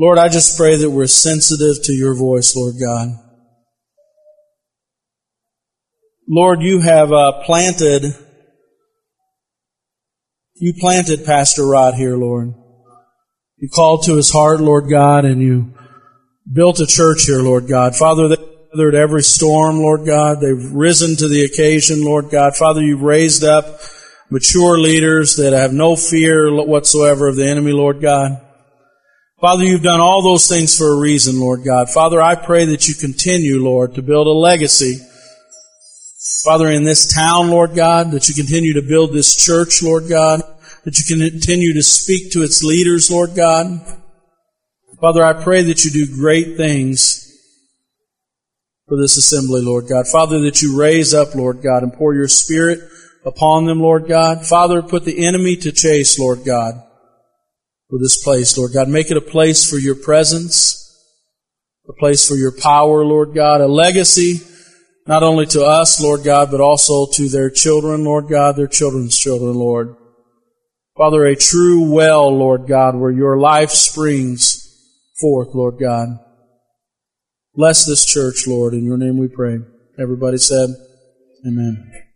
Lord, 0.00 0.16
I 0.16 0.30
just 0.30 0.56
pray 0.56 0.76
that 0.76 0.88
we're 0.88 1.06
sensitive 1.06 1.84
to 1.84 1.92
your 1.92 2.14
voice, 2.14 2.56
Lord 2.56 2.76
God. 2.82 3.10
Lord, 6.26 6.62
you 6.62 6.80
have 6.80 7.12
uh, 7.12 7.42
planted, 7.44 8.04
you 10.54 10.72
planted 10.80 11.26
Pastor 11.26 11.66
Rod 11.66 11.96
here, 11.96 12.16
Lord. 12.16 12.54
You 13.58 13.68
called 13.68 14.04
to 14.04 14.16
his 14.16 14.32
heart, 14.32 14.62
Lord 14.62 14.88
God, 14.88 15.26
and 15.26 15.42
you 15.42 15.74
built 16.50 16.80
a 16.80 16.86
church 16.86 17.26
here, 17.26 17.42
Lord 17.42 17.68
God. 17.68 17.94
Father, 17.94 18.26
they 18.28 18.42
weathered 18.72 18.94
every 18.94 19.22
storm, 19.22 19.80
Lord 19.80 20.06
God. 20.06 20.40
They've 20.40 20.72
risen 20.72 21.14
to 21.16 21.28
the 21.28 21.44
occasion, 21.44 22.06
Lord 22.06 22.30
God. 22.30 22.56
Father, 22.56 22.80
you've 22.80 23.02
raised 23.02 23.44
up 23.44 23.66
mature 24.30 24.78
leaders 24.78 25.36
that 25.36 25.52
have 25.52 25.74
no 25.74 25.94
fear 25.94 26.50
whatsoever 26.64 27.28
of 27.28 27.36
the 27.36 27.46
enemy, 27.46 27.72
Lord 27.72 28.00
God. 28.00 28.46
Father, 29.40 29.64
you've 29.64 29.82
done 29.82 30.00
all 30.00 30.22
those 30.22 30.46
things 30.46 30.76
for 30.76 30.92
a 30.92 31.00
reason, 31.00 31.40
Lord 31.40 31.64
God. 31.64 31.88
Father, 31.88 32.20
I 32.20 32.34
pray 32.34 32.66
that 32.66 32.88
you 32.88 32.94
continue, 32.94 33.64
Lord, 33.64 33.94
to 33.94 34.02
build 34.02 34.26
a 34.26 34.30
legacy. 34.30 34.98
Father, 36.44 36.68
in 36.68 36.84
this 36.84 37.12
town, 37.12 37.48
Lord 37.48 37.74
God, 37.74 38.10
that 38.10 38.28
you 38.28 38.34
continue 38.34 38.74
to 38.74 38.86
build 38.86 39.12
this 39.12 39.34
church, 39.34 39.82
Lord 39.82 40.10
God, 40.10 40.42
that 40.84 40.98
you 40.98 41.30
continue 41.30 41.72
to 41.72 41.82
speak 41.82 42.32
to 42.32 42.42
its 42.42 42.62
leaders, 42.62 43.10
Lord 43.10 43.34
God. 43.34 43.80
Father, 45.00 45.24
I 45.24 45.42
pray 45.42 45.62
that 45.62 45.84
you 45.84 45.90
do 45.90 46.14
great 46.14 46.58
things 46.58 47.26
for 48.86 48.98
this 48.98 49.16
assembly, 49.16 49.62
Lord 49.62 49.88
God. 49.88 50.06
Father, 50.06 50.40
that 50.40 50.60
you 50.60 50.78
raise 50.78 51.14
up, 51.14 51.34
Lord 51.34 51.62
God, 51.62 51.82
and 51.82 51.94
pour 51.94 52.14
your 52.14 52.28
spirit 52.28 52.80
upon 53.24 53.64
them, 53.64 53.80
Lord 53.80 54.06
God. 54.06 54.44
Father, 54.44 54.82
put 54.82 55.06
the 55.06 55.26
enemy 55.26 55.56
to 55.56 55.72
chase, 55.72 56.18
Lord 56.18 56.44
God, 56.44 56.74
for 57.90 57.98
this 57.98 58.22
place, 58.22 58.56
Lord 58.56 58.72
God. 58.72 58.88
Make 58.88 59.10
it 59.10 59.16
a 59.16 59.20
place 59.20 59.68
for 59.68 59.76
your 59.76 59.96
presence, 59.96 60.76
a 61.88 61.92
place 61.92 62.26
for 62.26 62.36
your 62.36 62.52
power, 62.52 63.04
Lord 63.04 63.34
God, 63.34 63.60
a 63.60 63.66
legacy 63.66 64.40
not 65.06 65.22
only 65.24 65.46
to 65.46 65.64
us, 65.64 66.00
Lord 66.00 66.22
God, 66.22 66.50
but 66.52 66.60
also 66.60 67.06
to 67.14 67.28
their 67.28 67.50
children, 67.50 68.04
Lord 68.04 68.28
God, 68.28 68.54
their 68.54 68.68
children's 68.68 69.18
children, 69.18 69.54
Lord. 69.54 69.96
Father, 70.96 71.24
a 71.24 71.34
true 71.34 71.90
well, 71.92 72.30
Lord 72.32 72.68
God, 72.68 72.94
where 72.94 73.10
your 73.10 73.38
life 73.38 73.70
springs 73.70 74.66
forth, 75.18 75.48
Lord 75.54 75.80
God. 75.80 76.08
Bless 77.54 77.86
this 77.86 78.06
church, 78.06 78.46
Lord. 78.46 78.74
In 78.74 78.84
your 78.84 78.98
name 78.98 79.18
we 79.18 79.26
pray. 79.26 79.58
Everybody 79.98 80.38
said, 80.38 80.70
Amen. 81.44 82.09